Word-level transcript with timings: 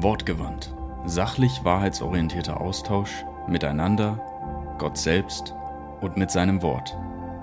Wortgewandt. 0.00 0.72
Sachlich 1.06 1.64
wahrheitsorientierter 1.64 2.60
Austausch 2.60 3.24
miteinander, 3.48 4.76
Gott 4.78 4.96
selbst 4.96 5.54
und 6.00 6.16
mit 6.16 6.30
seinem 6.30 6.62
Wort. 6.62 6.96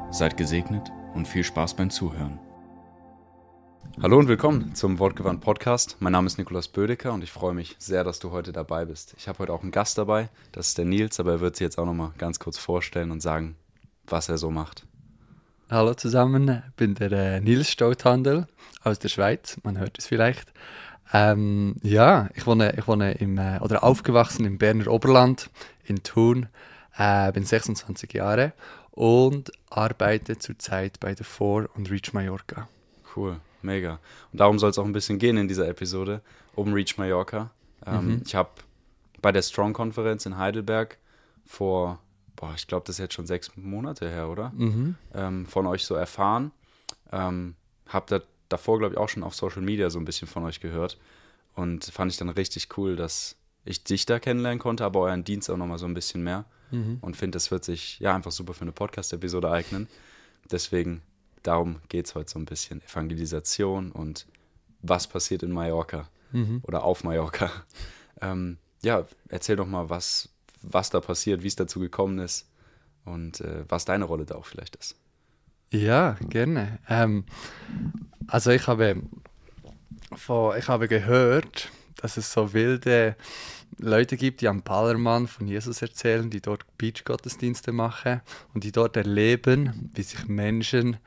Seid 0.09 0.37
gesegnet 0.37 0.89
und 1.13 1.27
viel 1.27 1.43
Spaß 1.43 1.73
beim 1.73 1.89
Zuhören. 1.89 2.39
Hallo 4.01 4.17
und 4.19 4.29
willkommen 4.29 4.73
zum 4.73 4.99
Wortgewandt 4.99 5.41
Podcast. 5.41 5.97
Mein 5.99 6.13
Name 6.13 6.27
ist 6.27 6.37
Nikolaus 6.37 6.69
Bödecker 6.69 7.11
und 7.11 7.25
ich 7.25 7.31
freue 7.33 7.53
mich 7.53 7.75
sehr, 7.77 8.05
dass 8.05 8.19
du 8.19 8.31
heute 8.31 8.53
dabei 8.53 8.85
bist. 8.85 9.15
Ich 9.17 9.27
habe 9.27 9.39
heute 9.39 9.51
auch 9.51 9.61
einen 9.61 9.71
Gast 9.71 9.97
dabei, 9.97 10.29
das 10.53 10.69
ist 10.69 10.77
der 10.77 10.85
Nils, 10.85 11.19
aber 11.19 11.33
er 11.33 11.39
wird 11.41 11.57
sich 11.57 11.65
jetzt 11.65 11.77
auch 11.77 11.85
nochmal 11.85 12.11
ganz 12.17 12.39
kurz 12.39 12.57
vorstellen 12.57 13.11
und 13.11 13.19
sagen, 13.19 13.57
was 14.07 14.29
er 14.29 14.37
so 14.37 14.49
macht. 14.49 14.87
Hallo 15.69 15.93
zusammen, 15.93 16.63
ich 16.69 16.75
bin 16.75 16.95
der 16.95 17.11
äh, 17.11 17.41
Nils 17.41 17.69
Stauthandel 17.69 18.47
aus 18.81 18.97
der 18.99 19.09
Schweiz, 19.09 19.57
man 19.63 19.77
hört 19.77 19.97
es 19.99 20.05
vielleicht. 20.05 20.53
Ähm, 21.13 21.75
ja, 21.83 22.29
ich 22.33 22.45
wohne, 22.47 22.75
ich 22.77 22.87
wohne 22.87 23.13
im, 23.13 23.37
äh, 23.37 23.59
oder 23.59 23.83
aufgewachsen 23.83 24.45
im 24.45 24.57
Berner 24.57 24.87
Oberland, 24.87 25.49
in 25.85 26.03
Thun, 26.03 26.47
äh, 26.97 27.31
bin 27.31 27.45
26 27.45 28.13
Jahre 28.13 28.53
und 28.91 29.51
arbeite 29.69 30.37
zurzeit 30.37 30.99
bei 30.99 31.13
der 31.13 31.25
Four 31.25 31.69
und 31.75 31.91
Reach 31.91 32.13
Mallorca. 32.13 32.67
Cool, 33.15 33.39
mega. 33.61 33.99
Und 34.31 34.39
darum 34.39 34.57
soll 34.57 34.71
es 34.71 34.79
auch 34.79 34.85
ein 34.85 34.93
bisschen 34.93 35.19
gehen 35.19 35.37
in 35.37 35.47
dieser 35.47 35.67
Episode, 35.67 36.21
um 36.55 36.73
Reach 36.73 36.97
Mallorca. 36.97 37.51
Ähm, 37.85 38.07
mhm. 38.07 38.21
Ich 38.25 38.35
habe 38.35 38.49
bei 39.21 39.31
der 39.31 39.41
Strong-Konferenz 39.41 40.25
in 40.25 40.37
Heidelberg 40.37 40.97
vor, 41.45 41.99
boah, 42.35 42.53
ich 42.55 42.67
glaube, 42.67 42.85
das 42.85 42.95
ist 42.95 42.99
jetzt 42.99 43.13
schon 43.13 43.27
sechs 43.27 43.51
Monate 43.55 44.09
her, 44.09 44.29
oder? 44.29 44.51
Mhm. 44.55 44.95
Ähm, 45.13 45.45
von 45.45 45.67
euch 45.67 45.85
so 45.85 45.95
erfahren. 45.95 46.51
Ähm, 47.11 47.55
habe 47.87 48.05
da 48.07 48.25
davor, 48.49 48.79
glaube 48.79 48.95
ich, 48.95 48.97
auch 48.99 49.09
schon 49.09 49.23
auf 49.23 49.35
Social 49.35 49.61
Media 49.61 49.89
so 49.89 49.99
ein 49.99 50.05
bisschen 50.05 50.27
von 50.27 50.43
euch 50.43 50.59
gehört. 50.59 50.97
Und 51.55 51.85
fand 51.85 52.11
ich 52.11 52.17
dann 52.17 52.29
richtig 52.29 52.77
cool, 52.77 52.95
dass 52.95 53.35
ich 53.63 53.83
dich 53.83 54.05
da 54.05 54.19
kennenlernen 54.19 54.59
konnte, 54.59 54.85
aber 54.85 55.01
euren 55.01 55.23
Dienst 55.23 55.49
auch 55.49 55.57
nochmal 55.57 55.77
so 55.77 55.85
ein 55.85 55.93
bisschen 55.93 56.23
mehr. 56.23 56.45
Mhm. 56.71 56.99
Und 57.01 57.15
finde, 57.15 57.35
das 57.35 57.51
wird 57.51 57.63
sich 57.63 57.99
ja 57.99 58.13
einfach 58.13 58.31
super 58.31 58.53
für 58.53 58.61
eine 58.61 58.71
Podcast-Episode 58.71 59.51
eignen. 59.51 59.87
Deswegen, 60.51 61.01
darum 61.43 61.81
geht 61.89 62.05
es 62.05 62.15
heute 62.15 62.31
so 62.31 62.39
ein 62.39 62.45
bisschen. 62.45 62.81
Evangelisation 62.81 63.91
und 63.91 64.27
was 64.81 65.07
passiert 65.07 65.43
in 65.43 65.51
Mallorca 65.51 66.09
mhm. 66.31 66.61
oder 66.63 66.83
auf 66.83 67.03
Mallorca. 67.03 67.51
Ähm, 68.21 68.59
ja, 68.81 69.05
erzähl 69.27 69.57
doch 69.57 69.67
mal, 69.67 69.89
was, 69.89 70.29
was 70.61 70.89
da 70.89 71.01
passiert, 71.01 71.43
wie 71.43 71.47
es 71.47 71.57
dazu 71.57 71.81
gekommen 71.81 72.17
ist 72.19 72.47
und 73.03 73.41
äh, 73.41 73.65
was 73.67 73.83
deine 73.83 74.05
Rolle 74.05 74.23
da 74.23 74.35
auch 74.35 74.45
vielleicht 74.45 74.77
ist. 74.77 74.95
Ja, 75.71 76.15
gerne. 76.21 76.79
Ähm, 76.89 77.25
also 78.27 78.51
ich 78.51 78.67
habe, 78.67 79.01
von, 80.15 80.57
ich 80.57 80.67
habe 80.67 80.87
gehört, 80.87 81.71
dass 82.01 82.17
es 82.17 82.31
so 82.31 82.53
wilde 82.53 83.15
Leute 83.77 84.15
gibt, 84.15 84.41
die 84.41 84.47
am 84.47 84.61
Ballermann 84.61 85.27
von 85.27 85.47
Jesus 85.47 85.81
erzählen, 85.81 86.29
die 86.29 86.41
dort 86.41 86.65
Beach-Gottesdienste 86.77 87.71
machen 87.71 88.21
und 88.53 88.63
die 88.63 88.71
dort 88.71 88.95
erleben, 88.95 89.91
wie 89.93 90.03
sich 90.03 90.27
Menschen 90.27 90.97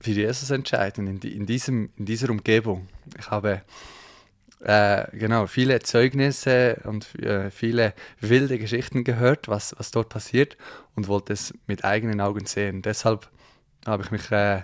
für 0.00 0.12
Jesus 0.12 0.50
entscheiden 0.50 1.06
in, 1.08 1.20
die, 1.20 1.34
in, 1.34 1.46
diesem, 1.46 1.90
in 1.96 2.04
dieser 2.04 2.30
Umgebung. 2.30 2.86
Ich 3.18 3.30
habe 3.30 3.62
äh, 4.60 5.06
genau 5.16 5.46
viele 5.46 5.80
Zeugnisse 5.80 6.80
und 6.84 7.14
äh, 7.16 7.50
viele 7.50 7.94
wilde 8.20 8.58
Geschichten 8.58 9.02
gehört, 9.02 9.48
was, 9.48 9.74
was 9.76 9.90
dort 9.90 10.08
passiert 10.08 10.56
und 10.94 11.08
wollte 11.08 11.32
es 11.32 11.52
mit 11.66 11.84
eigenen 11.84 12.20
Augen 12.20 12.46
sehen. 12.46 12.82
Deshalb 12.82 13.28
habe 13.88 14.02
ich 14.04 14.10
mich 14.10 14.30
äh, 14.30 14.58
äh, 14.58 14.62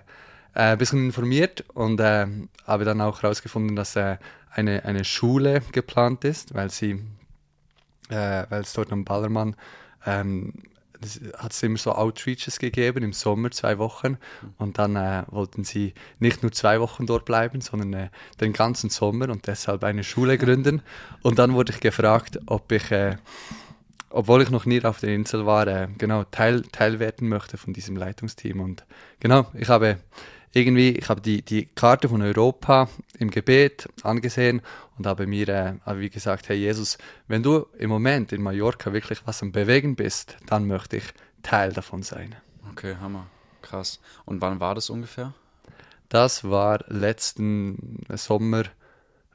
ein 0.55 0.79
bisschen 0.79 1.07
informiert 1.07 1.65
und 1.75 2.01
äh, 2.01 2.27
habe 2.67 2.85
dann 2.85 3.01
auch 3.01 3.23
herausgefunden, 3.23 3.77
dass 3.77 3.97
äh, 3.97 4.19
eine, 4.51 4.85
eine 4.85 5.05
Schule 5.05 5.63
geplant 5.73 6.25
ist, 6.25 6.55
weil 6.55 6.71
sie, 6.71 7.03
äh, 8.09 8.45
weil 8.49 8.63
es 8.63 8.73
dort 8.73 8.93
am 8.93 9.05
Ballermann 9.05 9.57
ähm, 10.07 10.53
hat 11.37 11.53
es 11.53 11.63
immer 11.63 11.77
so 11.77 11.93
Outreaches 11.93 12.59
gegeben 12.59 13.05
im 13.05 13.13
Sommer, 13.13 13.51
zwei 13.51 13.79
Wochen. 13.79 14.17
Und 14.59 14.79
dann 14.79 14.97
äh, 14.97 15.25
wollten 15.29 15.65
sie 15.65 15.95
nicht 16.19 16.43
nur 16.43 16.53
zwei 16.53 16.81
Wochen 16.81 17.07
dort 17.07 17.25
bleiben, 17.25 17.61
sondern 17.61 17.93
äh, 17.93 18.09
den 18.41 18.53
ganzen 18.53 18.91
Sommer 18.91 19.29
und 19.29 19.47
deshalb 19.47 19.85
eine 19.85 20.05
Schule 20.05 20.39
gründen. 20.39 20.83
Und 21.23 21.39
dann 21.39 21.53
wurde 21.55 21.73
ich 21.73 21.81
gefragt, 21.81 22.39
ob 22.47 22.71
ich 22.73 22.91
äh, 22.91 23.17
obwohl 24.15 24.43
ich 24.43 24.51
noch 24.51 24.65
nie 24.65 24.83
auf 24.85 25.01
der 25.01 25.15
Insel 25.15 25.45
war, 25.45 25.67
äh, 25.67 25.89
genau 25.99 26.23
teil, 26.25 26.63
teil 26.63 27.01
werden 27.01 27.29
möchte 27.29 27.57
von 27.57 27.73
diesem 27.73 27.97
Leitungsteam. 27.97 28.61
Und 28.61 28.85
genau, 29.19 29.47
ich 29.55 29.69
habe 29.69 29.99
irgendwie, 30.53 30.91
ich 30.91 31.09
habe 31.09 31.21
die, 31.21 31.43
die 31.43 31.67
Karte 31.67 32.09
von 32.09 32.23
Europa 32.23 32.89
im 33.19 33.31
Gebet 33.31 33.89
angesehen 34.05 34.63
und 34.97 35.07
habe 35.07 35.27
mir, 35.27 35.49
äh, 35.49 35.75
wie 35.99 36.11
gesagt, 36.11 36.49
hey 36.49 36.57
Jesus, 36.57 36.97
wenn 37.27 37.43
du 37.43 37.67
im 37.77 37.91
Moment 37.91 38.33
in 38.33 38.41
Mallorca 38.41 38.93
wirklich 38.93 39.27
was 39.27 39.43
am 39.43 39.51
Bewegen 39.51 39.97
bist, 39.97 40.37
dann 40.47 40.69
möchte 40.69 40.99
ich 40.99 41.05
Teil 41.43 41.73
davon 41.73 42.05
sein. 42.05 42.37
Okay, 42.71 42.95
Hammer, 43.01 43.27
krass. 43.63 44.01
Und 44.25 44.41
wann 44.41 44.61
war 44.61 44.77
das 44.77 44.91
ungefähr? 44.91 45.35
Das 46.09 46.45
war 46.45 46.85
letzten 46.87 47.99
Sommer, 48.15 48.63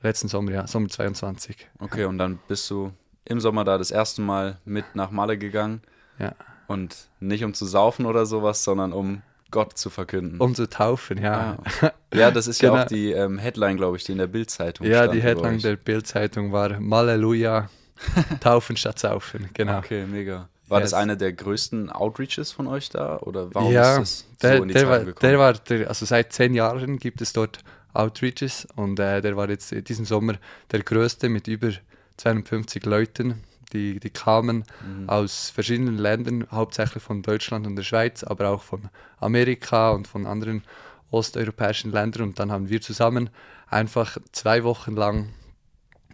letzten 0.02 0.30
Sommer, 0.30 0.52
ja, 0.52 0.68
Sommer 0.68 0.88
22. 0.88 1.68
Okay, 1.80 2.06
und 2.06 2.18
dann 2.18 2.40
bist 2.48 2.70
du 2.70 2.94
im 3.30 3.40
Sommer 3.40 3.64
da 3.64 3.78
das 3.78 3.92
erste 3.92 4.22
Mal 4.22 4.58
mit 4.66 4.84
nach 4.96 5.12
Malle 5.12 5.38
gegangen. 5.38 5.82
Ja. 6.18 6.34
Und 6.68 7.10
nicht 7.20 7.44
um 7.44 7.54
zu 7.54 7.66
saufen 7.66 8.06
oder 8.06 8.26
sowas, 8.26 8.64
sondern 8.64 8.92
um 8.92 9.22
Gott 9.52 9.78
zu 9.78 9.90
verkünden. 9.90 10.40
Um 10.40 10.54
zu 10.54 10.70
taufen, 10.70 11.22
ja. 11.22 11.58
Ah. 11.82 11.92
Ja, 12.12 12.32
das 12.32 12.48
ist 12.48 12.60
genau. 12.60 12.76
ja 12.76 12.84
auch 12.84 12.88
die 12.88 13.12
ähm, 13.12 13.38
Headline, 13.38 13.78
glaube 13.78 13.96
ich, 13.98 14.04
die 14.04 14.14
in 14.14 14.18
der 14.18 14.26
Bildzeitung 14.26 14.88
Ja, 14.88 15.08
die 15.08 15.22
Headline 15.22 15.60
der 15.60 15.76
Bildzeitung 15.76 16.52
war 16.52 16.80
Malleluja, 16.80 17.70
taufen 18.40 18.76
statt 18.78 18.98
saufen, 18.98 19.48
genau. 19.54 19.78
Okay, 19.78 20.08
mega. 20.08 20.50
War 20.68 20.80
yes. 20.80 20.90
das 20.90 21.00
einer 21.00 21.16
der 21.16 21.34
größten 21.34 21.92
Outreaches 21.92 22.52
von 22.52 22.66
euch 22.66 22.90
da 22.90 23.18
oder 23.20 23.54
warum 23.54 23.72
ja, 23.72 23.98
ist 23.98 24.26
das 24.32 24.40
der, 24.42 24.58
so 24.58 24.64
in 24.64 24.68
die 24.70 24.74
der 24.74 24.84
Zeit 24.84 24.92
war, 24.92 25.00
gekommen? 25.00 25.32
Der 25.32 25.40
war, 25.40 25.54
der, 25.54 25.88
also 25.88 26.06
seit 26.08 26.34
zehn 26.34 26.56
Jahren 26.56 26.98
gibt 26.98 27.22
es 27.22 27.32
dort 27.32 27.60
Outreaches 27.94 28.68
und 28.76 29.00
äh, 29.00 29.22
der 29.22 29.38
war 29.38 29.48
jetzt 29.50 29.72
diesen 29.88 30.06
Sommer 30.06 30.36
der 30.72 30.82
größte 30.82 31.30
mit 31.30 31.48
über 31.48 31.70
250 32.20 32.86
Leuten. 32.86 33.44
Die, 33.74 34.00
die 34.00 34.10
kamen 34.10 34.64
mhm. 34.84 35.10
aus 35.10 35.52
verschiedenen 35.52 35.98
Ländern, 35.98 36.48
hauptsächlich 36.52 37.04
von 37.04 37.22
Deutschland 37.22 37.68
und 37.68 37.76
der 37.76 37.84
Schweiz, 37.84 38.24
aber 38.24 38.50
auch 38.50 38.64
von 38.64 38.90
Amerika 39.20 39.92
und 39.92 40.08
von 40.08 40.26
anderen 40.26 40.64
osteuropäischen 41.12 41.92
Ländern. 41.92 42.24
Und 42.24 42.40
dann 42.40 42.52
haben 42.52 42.70
wir 42.70 42.82
zusammen 42.82 43.30
einfach 43.68 44.18
zwei 44.32 44.64
Wochen 44.64 44.96
lang 44.96 45.30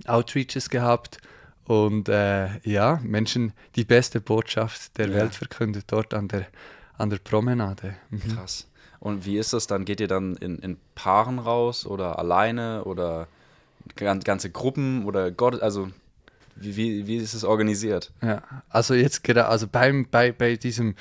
Outreaches 0.05 0.69
gehabt 0.69 1.19
und 1.63 2.09
äh, 2.09 2.59
ja, 2.69 2.99
Menschen 3.03 3.53
die 3.75 3.85
beste 3.85 4.21
Botschaft 4.21 4.97
der 4.97 5.07
ja. 5.07 5.15
Welt 5.15 5.33
verkündet 5.33 5.85
dort 5.87 6.13
an 6.13 6.27
der, 6.27 6.47
an 6.97 7.09
der 7.09 7.17
Promenade. 7.17 7.95
Mhm. 8.09 8.35
Krass. 8.35 8.67
Und 8.99 9.25
wie 9.25 9.37
ist 9.37 9.53
das 9.53 9.67
dann? 9.67 9.85
Geht 9.85 9.99
ihr 9.99 10.07
dann 10.07 10.35
in, 10.37 10.59
in 10.59 10.77
Paaren 10.95 11.39
raus 11.39 11.85
oder 11.85 12.19
alleine 12.19 12.83
oder 12.83 13.27
ganze 13.95 14.49
Gruppen 14.49 15.05
oder 15.05 15.31
Gott, 15.31 15.61
also 15.61 15.89
wie, 16.55 16.75
wie, 16.77 17.07
wie 17.07 17.17
ist 17.17 17.33
es 17.33 17.43
organisiert? 17.43 18.13
Ja, 18.21 18.41
also 18.69 18.93
jetzt 18.93 19.23
gerade, 19.23 19.47
also 19.47 19.67
beim, 19.67 20.07
bei, 20.09 20.31
bei 20.31 20.55
diesem 20.55 20.95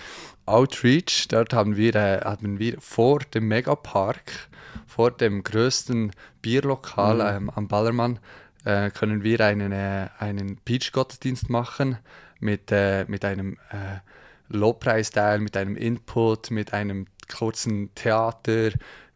Outreach, 0.46 1.28
dort 1.28 1.52
haben 1.52 1.76
wir, 1.76 1.94
äh, 1.94 2.20
haben 2.24 2.58
wir 2.58 2.80
vor 2.80 3.20
dem 3.20 3.48
Megapark, 3.48 4.48
vor 4.86 5.10
dem 5.12 5.44
größten 5.44 6.10
Bierlokal 6.42 7.14
mhm. 7.14 7.48
ähm, 7.48 7.50
am 7.50 7.68
Ballermann, 7.68 8.18
äh, 8.64 8.90
können 8.90 9.22
wir 9.22 9.40
einen, 9.40 9.72
äh, 9.72 10.08
einen 10.18 10.56
Beach-Gottesdienst 10.64 11.50
machen 11.50 11.98
mit, 12.40 12.72
äh, 12.72 13.04
mit 13.06 13.24
einem 13.24 13.58
äh, 13.70 14.00
Lobpreisteil, 14.48 15.38
mit 15.38 15.56
einem 15.56 15.76
Input, 15.76 16.50
mit 16.50 16.72
einem 16.72 17.06
kurzen 17.32 17.94
Theater, 17.94 18.70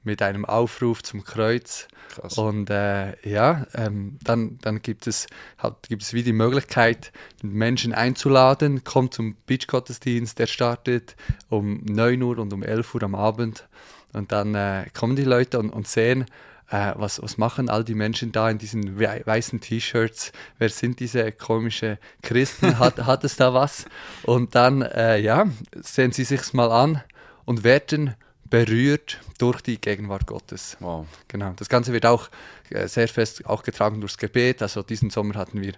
mit 0.05 0.23
einem 0.23 0.45
Aufruf 0.45 1.03
zum 1.03 1.25
Kreuz. 1.25 1.89
Krass. 2.09 2.39
Und 2.39 2.71
äh, 2.71 3.17
ja, 3.29 3.67
ähm, 3.75 4.19
dann, 4.23 4.59
dann 4.63 4.81
gibt, 4.81 5.07
es, 5.07 5.27
halt, 5.59 5.75
gibt 5.89 6.03
es 6.03 6.13
wie 6.13 6.23
die 6.23 6.33
Möglichkeit, 6.33 7.13
Menschen 7.43 7.93
einzuladen, 7.93 8.85
kommt 8.85 9.15
zum 9.15 9.37
Beach-Gottesdienst, 9.47 10.39
der 10.39 10.47
startet 10.47 11.17
um 11.49 11.85
9 11.85 12.23
Uhr 12.23 12.39
und 12.39 12.53
um 12.53 12.63
11 12.63 12.95
Uhr 12.95 13.03
am 13.03 13.15
Abend. 13.15 13.69
Und 14.13 14.33
dann 14.33 14.55
äh, 14.55 14.87
kommen 14.95 15.17
die 15.17 15.25
Leute 15.25 15.59
und, 15.59 15.71
und 15.71 15.87
sehen, 15.87 16.25
äh, 16.71 16.93
was, 16.97 17.23
was 17.23 17.39
machen 17.39 17.69
all 17.69 17.85
die 17.85 17.95
Menschen 17.95 18.33
da 18.33 18.51
in 18.51 18.59
diesen 18.59 18.99
weißen 18.99 19.61
T-Shirts? 19.61 20.33
Wer 20.59 20.69
sind 20.69 21.01
diese 21.01 21.31
komischen 21.33 21.99
Christen? 22.23 22.79
Hat, 22.79 22.99
hat 23.07 23.25
es 23.25 23.37
da 23.37 23.55
was? 23.55 23.87
Und 24.25 24.55
dann, 24.55 24.83
äh, 24.83 25.19
ja, 25.19 25.47
sehen 25.75 26.13
sie 26.13 26.25
sich's 26.25 26.53
mal 26.53 26.71
an 26.71 27.03
und 27.45 27.65
werden 27.65 28.15
berührt 28.51 29.21
durch 29.39 29.61
die 29.61 29.81
Gegenwart 29.81 30.27
Gottes. 30.27 30.77
Wow. 30.81 31.07
Genau. 31.29 31.53
Das 31.57 31.69
Ganze 31.69 31.93
wird 31.93 32.07
auch 32.07 32.29
äh, 32.71 32.89
sehr 32.89 33.09
fest 33.09 33.47
auch 33.47 33.63
getragen 33.63 34.01
durchs 34.01 34.19
Gebet. 34.19 34.63
Also 34.63 34.83
diesen 34.83 35.11
Sommer 35.11 35.35
hatten 35.35 35.61
wir 35.61 35.75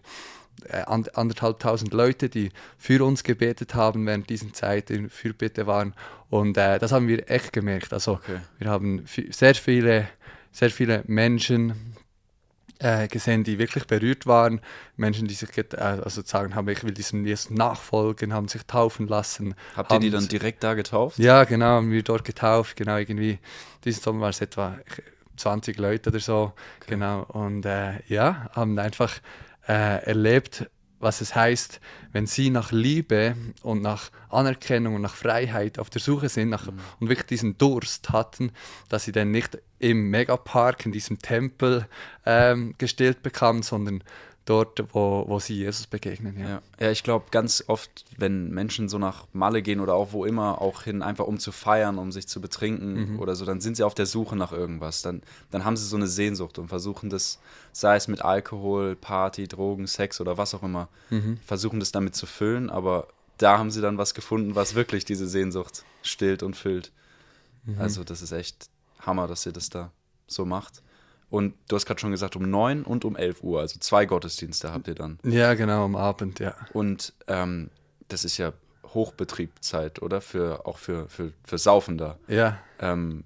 äh, 0.69 0.83
anderthalbtausend 0.83 1.93
Leute, 1.93 2.29
die 2.29 2.51
für 2.79 3.05
uns 3.05 3.25
gebetet 3.25 3.75
haben 3.75 4.07
während 4.07 4.29
dieser 4.31 4.53
Zeit 4.53 4.91
in 4.91 5.09
Fürbitte 5.09 5.67
waren. 5.67 5.95
Und 6.29 6.57
äh, 6.57 6.79
das 6.79 6.93
haben 6.93 7.09
wir 7.09 7.31
echt 7.31 7.53
gemerkt. 7.53 7.93
Also 7.93 8.13
okay. 8.13 8.39
wir 8.59 8.69
haben 8.69 9.05
sehr 9.31 9.55
viele, 9.55 10.09
sehr 10.53 10.71
viele 10.71 11.03
Menschen 11.07 11.97
äh, 12.81 13.09
gesehen, 13.09 13.45
die 13.45 13.59
wirklich 13.59 13.87
berührt 13.87 14.27
waren. 14.27 14.61
Menschen, 14.97 15.29
die 15.29 15.35
sich 15.35 15.57
äh, 15.57 15.77
also 15.77 16.23
sagen 16.25 16.55
haben, 16.55 16.69
ich 16.69 16.83
will 16.83 16.93
diesem 16.93 17.25
Jesus 17.25 17.51
nachfolgen, 17.51 18.33
haben 18.33 18.49
sich 18.49 18.63
taufen 18.67 19.07
lassen. 19.07 19.55
Habt 19.77 19.93
ihr 19.93 20.01
die 20.01 20.11
dann 20.11 20.29
direkt 20.29 20.65
da 20.65 20.75
getauft? 20.75 21.19
Ja, 21.19 21.45
genau, 21.45 21.67
haben 21.67 21.91
wir 21.91 22.03
dort 22.03 22.25
getauft. 22.25 22.77
Genau, 22.77 22.97
irgendwie, 22.97 23.39
diesen 23.85 24.03
Sommer 24.03 24.23
war 24.23 24.31
es 24.31 24.41
etwa 24.41 24.79
20 25.37 25.79
Leute 25.79 26.11
oder 26.11 26.21
so. 26.21 26.53
Okay. 26.81 26.95
Genau, 26.95 27.23
und 27.25 27.65
äh, 27.67 28.03
ja, 28.09 28.51
haben 28.55 28.79
einfach 28.79 29.21
äh, 29.69 30.05
erlebt, 30.05 30.69
was 31.01 31.21
es 31.23 31.35
heißt, 31.35 31.81
wenn 32.13 32.27
sie 32.27 32.51
nach 32.51 32.71
Liebe 32.73 33.35
und 33.63 33.81
nach 33.83 34.11
Anerkennung 34.29 34.95
und 34.95 35.03
nach 35.03 35.15
Freiheit 35.15 35.79
auf 35.79 35.91
der 35.91 36.01
Suche 36.01 36.29
sind 36.29 36.51
nach, 36.51 36.67
mhm. 36.67 36.79
und 37.01 37.09
wirklich 37.09 37.27
diesen 37.27 37.59
Durst 37.59 38.11
hatten, 38.11 38.53
dass 38.89 39.05
sie 39.05 39.13
dann 39.13 39.31
nicht 39.31 39.59
im 39.79 40.11
Megapark, 40.11 40.85
in 40.87 40.93
diesem 40.93 41.19
Tempel 41.19 41.87
ähm, 42.27 42.75
gestillt 42.79 43.23
bekamen, 43.23 43.63
sondern 43.63 44.05
dort, 44.51 44.83
wo, 44.93 45.25
wo 45.29 45.39
sie 45.39 45.55
Jesus 45.55 45.87
begegnen. 45.87 46.39
Ja, 46.39 46.49
ja. 46.49 46.63
ja 46.81 46.91
ich 46.91 47.05
glaube, 47.05 47.27
ganz 47.31 47.63
oft, 47.69 48.05
wenn 48.17 48.51
Menschen 48.51 48.89
so 48.89 48.99
nach 48.99 49.27
Malle 49.33 49.63
gehen 49.63 49.79
oder 49.79 49.95
auch 49.95 50.13
wo 50.13 50.25
immer 50.25 50.61
auch 50.61 50.83
hin, 50.83 51.03
einfach 51.03 51.27
um 51.27 51.39
zu 51.39 51.53
feiern, 51.53 51.99
um 51.99 52.11
sich 52.11 52.27
zu 52.27 52.41
betrinken 52.41 53.13
mhm. 53.13 53.21
oder 53.21 53.37
so, 53.37 53.45
dann 53.45 53.61
sind 53.61 53.77
sie 53.77 53.85
auf 53.85 53.95
der 53.95 54.07
Suche 54.07 54.35
nach 54.35 54.51
irgendwas. 54.51 55.03
Dann, 55.03 55.23
dann 55.53 55.65
haben 55.65 55.77
sie 55.77 55.87
so 55.87 55.97
eine 55.97 56.09
Sehnsucht 56.09 56.59
und 56.59 56.67
versuchen 56.67 57.11
das, 57.11 57.39
sei 57.73 57.95
es 57.95 58.09
mit 58.09 58.23
Alkohol, 58.23 58.97
Party, 58.97 59.47
Drogen, 59.47 59.87
Sex 59.87 60.21
oder 60.21 60.37
was 60.37 60.53
auch 60.55 60.65
immer, 60.65 60.89
mhm. 61.11 61.39
versuchen 61.47 61.79
das 61.79 61.93
damit 61.93 62.17
zu 62.17 62.27
füllen, 62.27 62.71
aber 62.71 63.07
da 63.39 63.57
haben 63.57 63.71
sie 63.71 63.81
dann 63.81 63.99
was 63.99 64.15
gefunden, 64.15 64.57
was 64.57 64.75
wirklich 64.75 65.05
diese 65.05 65.29
Sehnsucht 65.29 65.85
stillt 66.03 66.43
und 66.43 66.57
füllt. 66.57 66.91
Mhm. 67.65 67.81
Also 67.81 68.03
das 68.03 68.21
ist 68.21 68.33
echt 68.33 68.69
Hammer, 68.99 69.29
dass 69.29 69.47
ihr 69.47 69.53
das 69.53 69.71
da 69.71 69.93
so 70.27 70.45
macht. 70.45 70.83
Und 71.31 71.55
du 71.69 71.77
hast 71.77 71.87
gerade 71.87 72.01
schon 72.01 72.11
gesagt, 72.11 72.37
um 72.37 72.51
9 72.51 72.83
und 72.83 73.05
um 73.05 73.17
11 73.17 73.43
Uhr, 73.43 73.61
also 73.61 73.79
zwei 73.79 74.05
Gottesdienste 74.05 74.73
habt 74.73 74.89
ihr 74.89 74.97
dann. 74.97 75.19
Ja, 75.23 75.55
genau, 75.55 75.85
am 75.85 75.95
Abend, 75.95 76.41
ja. 76.41 76.55
Und 76.73 77.13
ähm, 77.29 77.71
das 78.09 78.25
ist 78.25 78.37
ja 78.37 78.53
Hochbetriebszeit, 78.95 80.03
oder? 80.03 80.21
Für, 80.21 80.67
auch 80.67 80.79
für, 80.79 81.09
für, 81.09 81.33
für 81.45 81.59
Saufender. 81.59 82.19
Ja. 82.27 82.59
Ähm, 82.81 83.25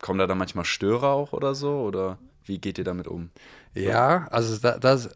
kommen 0.00 0.18
da 0.18 0.26
dann 0.26 0.38
manchmal 0.38 0.64
Störer 0.64 1.08
auch 1.08 1.32
oder 1.32 1.54
so? 1.54 1.80
Oder 1.80 2.18
wie 2.44 2.58
geht 2.58 2.78
ihr 2.78 2.84
damit 2.84 3.06
um? 3.06 3.30
Ja, 3.74 4.26
also 4.30 4.56
da, 4.58 4.78
das 4.78 5.10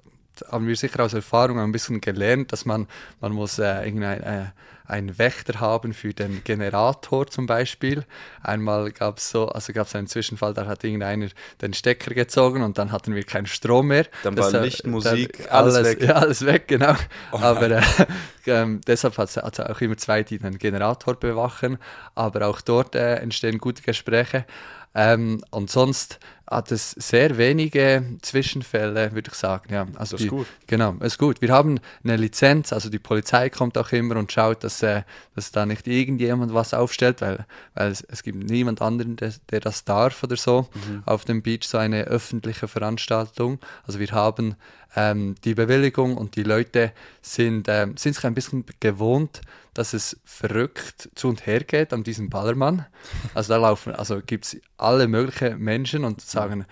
haben 0.50 0.66
wir 0.66 0.76
sicher 0.76 1.04
aus 1.04 1.14
Erfahrung 1.14 1.58
ein 1.58 1.72
bisschen 1.72 2.00
gelernt, 2.00 2.52
dass 2.52 2.64
man, 2.64 2.86
man 3.20 3.32
muss 3.32 3.58
äh, 3.58 3.84
irgendein, 3.84 4.22
äh, 4.22 4.46
einen 4.88 5.18
Wächter 5.18 5.60
haben 5.60 5.92
für 5.92 6.14
den 6.14 6.42
Generator 6.44 7.26
zum 7.26 7.46
Beispiel. 7.46 8.04
Einmal 8.42 8.90
gab 8.90 9.18
es 9.18 9.30
so, 9.30 9.48
also 9.48 9.72
gab 9.72 9.86
es 9.86 9.94
einen 9.94 10.06
Zwischenfall, 10.06 10.54
da 10.54 10.66
hat 10.66 10.82
irgendeiner 10.82 11.28
den 11.60 11.74
Stecker 11.74 12.14
gezogen 12.14 12.62
und 12.62 12.78
dann 12.78 12.90
hatten 12.90 13.14
wir 13.14 13.22
keinen 13.22 13.46
Strom 13.46 13.88
mehr. 13.88 14.06
Dann 14.22 14.36
war 14.38 14.50
das, 14.50 14.62
Licht, 14.62 14.86
Musik, 14.86 15.46
alles, 15.50 15.76
alles, 15.76 15.88
weg. 15.88 16.02
Ja, 16.02 16.14
alles 16.14 16.44
weg, 16.44 16.68
genau. 16.68 16.94
Oh 17.32 17.38
aber 17.38 17.70
äh, 17.70 17.82
äh, 18.46 18.78
deshalb 18.86 19.18
hat 19.18 19.28
es 19.28 19.38
auch 19.38 19.80
immer 19.80 19.98
zwei, 19.98 20.22
die 20.22 20.38
den 20.38 20.58
Generator 20.58 21.14
bewachen. 21.14 21.78
Aber 22.14 22.46
auch 22.48 22.62
dort 22.62 22.94
äh, 22.94 23.16
entstehen 23.16 23.58
gute 23.58 23.82
Gespräche. 23.82 24.46
Ähm, 24.94 25.42
und 25.50 25.70
sonst 25.70 26.18
hat 26.50 26.72
es 26.72 26.92
sehr 26.92 27.36
wenige 27.36 28.04
Zwischenfälle, 28.22 29.12
würde 29.12 29.30
ich 29.30 29.34
sagen. 29.34 29.72
Ja, 29.72 29.86
also 29.94 30.16
das 30.16 30.20
ist 30.20 30.24
die, 30.24 30.28
gut. 30.28 30.46
Genau, 30.66 30.94
ist 31.00 31.18
gut. 31.18 31.42
Wir 31.42 31.50
haben 31.50 31.78
eine 32.02 32.16
Lizenz, 32.16 32.72
also 32.72 32.88
die 32.88 32.98
Polizei 32.98 33.50
kommt 33.50 33.76
auch 33.76 33.92
immer 33.92 34.16
und 34.16 34.32
schaut, 34.32 34.64
dass, 34.64 34.82
äh, 34.82 35.02
dass 35.34 35.52
da 35.52 35.66
nicht 35.66 35.86
irgendjemand 35.86 36.54
was 36.54 36.72
aufstellt, 36.72 37.20
weil, 37.20 37.44
weil 37.74 37.90
es, 37.90 38.02
es 38.02 38.22
gibt 38.22 38.48
niemand 38.48 38.80
anderen, 38.80 39.16
der, 39.16 39.34
der 39.50 39.60
das 39.60 39.84
darf 39.84 40.22
oder 40.22 40.36
so 40.36 40.68
mhm. 40.74 41.02
auf 41.04 41.24
dem 41.24 41.42
Beach, 41.42 41.64
so 41.64 41.78
eine 41.78 42.04
öffentliche 42.04 42.66
Veranstaltung. 42.66 43.58
Also 43.86 43.98
wir 43.98 44.10
haben 44.12 44.56
ähm, 44.96 45.34
die 45.44 45.54
Bewilligung 45.54 46.16
und 46.16 46.36
die 46.36 46.44
Leute 46.44 46.92
sind, 47.20 47.68
ähm, 47.68 47.96
sind 47.96 48.14
sich 48.14 48.24
ein 48.24 48.34
bisschen 48.34 48.64
gewohnt, 48.80 49.42
dass 49.78 49.92
es 49.92 50.18
verrückt 50.24 51.08
zu 51.14 51.28
und 51.28 51.46
her 51.46 51.60
geht 51.60 51.92
an 51.92 52.02
diesem 52.02 52.30
Ballermann. 52.30 52.86
Also 53.32 53.52
da 53.52 53.60
laufen, 53.60 53.94
also 53.94 54.20
gibt 54.20 54.46
es 54.46 54.56
alle 54.76 55.06
möglichen 55.06 55.60
Menschen 55.60 56.04
und 56.04 56.20
sagen, 56.20 56.66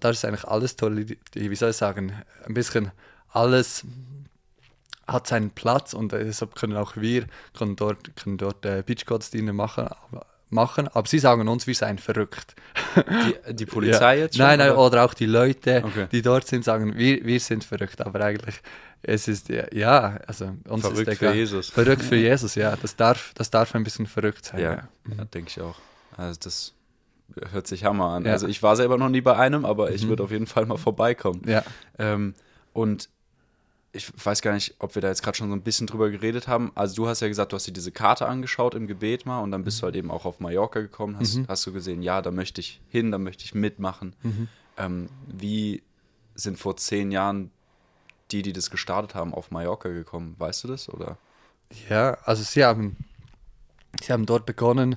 da 0.00 0.08
ist 0.08 0.24
eigentlich 0.24 0.46
alles 0.46 0.74
toll, 0.74 1.04
wie 1.34 1.54
soll 1.54 1.70
ich 1.70 1.76
sagen, 1.76 2.14
ein 2.46 2.54
bisschen 2.54 2.92
alles 3.28 3.84
hat 5.06 5.26
seinen 5.26 5.50
Platz 5.50 5.92
und 5.92 6.12
deshalb 6.12 6.54
können 6.54 6.78
auch 6.78 6.96
wir 6.96 7.26
können 7.52 7.76
dort, 7.76 8.16
können 8.16 8.38
dort 8.38 8.64
äh, 8.64 8.82
Beachgottesdienste 8.86 9.52
machen, 9.52 9.88
aber, 9.88 10.24
machen, 10.48 10.88
aber 10.88 11.06
sie 11.06 11.18
sagen 11.18 11.46
uns, 11.48 11.66
wir 11.66 11.74
seien 11.74 11.98
verrückt. 11.98 12.54
Die, 12.96 13.52
die 13.52 13.66
Polizei 13.66 14.16
ja. 14.16 14.22
jetzt 14.22 14.36
schon? 14.38 14.46
Nein, 14.46 14.60
nein, 14.60 14.70
oder? 14.70 14.86
oder 14.86 15.04
auch 15.04 15.12
die 15.12 15.26
Leute, 15.26 15.82
okay. 15.84 16.06
die 16.10 16.22
dort 16.22 16.46
sind, 16.46 16.64
sagen, 16.64 16.96
wir, 16.96 17.22
wir 17.22 17.38
sind 17.38 17.64
verrückt, 17.64 18.00
aber 18.00 18.22
eigentlich 18.22 18.62
es 19.08 19.28
ist 19.28 19.48
ja, 19.48 20.18
also 20.26 20.56
uns 20.68 20.82
verrückt 20.82 21.08
ist 21.08 21.18
für 21.18 21.32
Jesus. 21.32 21.70
Verrückt 21.70 22.02
für 22.02 22.16
Jesus, 22.28 22.56
ja. 22.56 22.74
Das 22.74 22.96
darf, 22.96 23.32
das 23.34 23.50
darf 23.50 23.72
ein 23.76 23.84
bisschen 23.84 24.06
verrückt 24.06 24.46
sein. 24.46 24.60
Ja, 24.60 24.72
ja. 24.72 24.88
ja 25.16 25.24
denke 25.26 25.48
ich 25.48 25.60
auch. 25.60 25.76
Also 26.16 26.40
das 26.42 26.74
hört 27.52 27.68
sich 27.68 27.84
Hammer 27.84 28.06
an. 28.06 28.24
Ja. 28.24 28.32
Also 28.32 28.48
ich 28.48 28.64
war 28.64 28.74
selber 28.74 28.98
noch 28.98 29.08
nie 29.08 29.20
bei 29.20 29.36
einem, 29.36 29.64
aber 29.64 29.92
ich 29.92 30.04
mhm. 30.04 30.08
würde 30.08 30.24
auf 30.24 30.32
jeden 30.32 30.48
Fall 30.48 30.66
mal 30.66 30.76
vorbeikommen. 30.76 31.42
Ja. 31.46 31.62
Ähm, 32.00 32.34
und 32.72 33.08
ich 33.92 34.12
weiß 34.24 34.42
gar 34.42 34.52
nicht, 34.54 34.74
ob 34.80 34.96
wir 34.96 35.02
da 35.02 35.08
jetzt 35.08 35.22
gerade 35.22 35.36
schon 35.36 35.50
so 35.50 35.54
ein 35.54 35.62
bisschen 35.62 35.86
drüber 35.86 36.10
geredet 36.10 36.48
haben. 36.48 36.72
Also 36.74 36.96
du 36.96 37.06
hast 37.06 37.20
ja 37.20 37.28
gesagt, 37.28 37.52
du 37.52 37.56
hast 37.56 37.66
dir 37.68 37.72
diese 37.72 37.92
Karte 37.92 38.26
angeschaut 38.26 38.74
im 38.74 38.88
Gebet 38.88 39.24
mal 39.24 39.40
und 39.40 39.52
dann 39.52 39.62
bist 39.62 39.78
mhm. 39.78 39.80
du 39.80 39.84
halt 39.84 39.96
eben 39.96 40.10
auch 40.10 40.24
auf 40.24 40.40
Mallorca 40.40 40.80
gekommen. 40.80 41.16
Hast, 41.20 41.36
mhm. 41.36 41.46
hast 41.46 41.64
du 41.64 41.72
gesehen, 41.72 42.02
ja, 42.02 42.22
da 42.22 42.32
möchte 42.32 42.60
ich 42.60 42.80
hin, 42.88 43.12
da 43.12 43.18
möchte 43.18 43.44
ich 43.44 43.54
mitmachen. 43.54 44.16
Mhm. 44.24 44.48
Ähm, 44.76 45.08
wie 45.28 45.84
sind 46.34 46.58
vor 46.58 46.76
zehn 46.76 47.12
Jahren 47.12 47.52
die, 48.30 48.42
die 48.42 48.52
das 48.52 48.70
gestartet 48.70 49.14
haben, 49.14 49.34
auf 49.34 49.50
Mallorca 49.50 49.88
gekommen? 49.88 50.34
Weißt 50.38 50.64
du 50.64 50.68
das? 50.68 50.88
Oder? 50.88 51.18
Ja, 51.88 52.18
also 52.24 52.42
sie 52.42 52.64
haben, 52.64 52.96
sie 54.02 54.12
haben 54.12 54.26
dort 54.26 54.46
begonnen, 54.46 54.96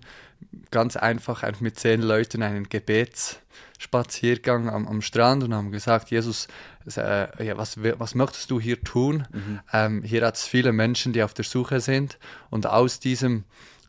ganz 0.72 0.96
einfach, 0.96 1.44
einfach 1.44 1.62
mit 1.62 1.80
zehn 1.80 2.02
Leuten 2.02 2.42
einen 2.42 2.70
Gebetsspaziergang 2.70 4.70
am, 4.70 4.88
am 4.88 5.02
Strand 5.02 5.44
und 5.44 5.54
haben 5.54 5.72
gesagt, 5.72 6.12
Jesus, 6.12 6.48
äh, 6.96 7.46
ja, 7.46 7.58
was, 7.58 7.78
was 7.78 8.16
möchtest 8.16 8.50
du 8.52 8.60
hier 8.60 8.82
tun? 8.82 9.28
Mhm. 9.32 9.60
Ähm, 9.74 10.04
hier 10.04 10.26
hat 10.26 10.36
es 10.36 10.46
viele 10.46 10.72
Menschen, 10.72 11.14
die 11.14 11.24
auf 11.24 11.34
der 11.34 11.46
Suche 11.46 11.82
sind 11.82 12.20
und 12.50 12.68
aus 12.68 13.00
diesem, 13.00 13.44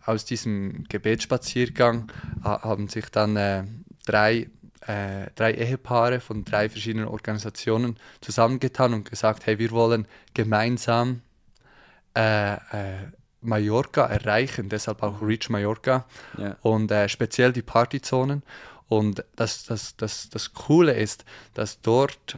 aus 0.04 0.24
diesem 0.24 0.84
Gebetsspaziergang 0.88 2.10
haben 2.42 2.88
sich 2.88 3.10
dann 3.10 3.36
äh, 3.36 3.64
drei 4.06 4.48
äh, 4.90 5.30
drei 5.34 5.52
Ehepaare 5.52 6.20
von 6.20 6.44
drei 6.44 6.68
verschiedenen 6.68 7.06
Organisationen 7.06 7.96
zusammengetan 8.20 8.94
und 8.94 9.08
gesagt, 9.08 9.46
hey, 9.46 9.58
wir 9.58 9.70
wollen 9.70 10.06
gemeinsam 10.34 11.22
äh, 12.16 12.54
äh, 12.54 12.58
Mallorca 13.40 14.06
erreichen, 14.06 14.68
deshalb 14.68 15.02
auch 15.02 15.22
Reach 15.22 15.48
Mallorca 15.48 16.04
yeah. 16.36 16.56
und 16.62 16.90
äh, 16.90 17.08
speziell 17.08 17.52
die 17.52 17.62
Partyzonen. 17.62 18.42
Und 18.88 19.24
das, 19.36 19.64
das, 19.64 19.96
das, 19.96 20.28
das 20.30 20.52
Coole 20.52 20.92
ist, 20.92 21.24
dass 21.54 21.80
dort 21.80 22.36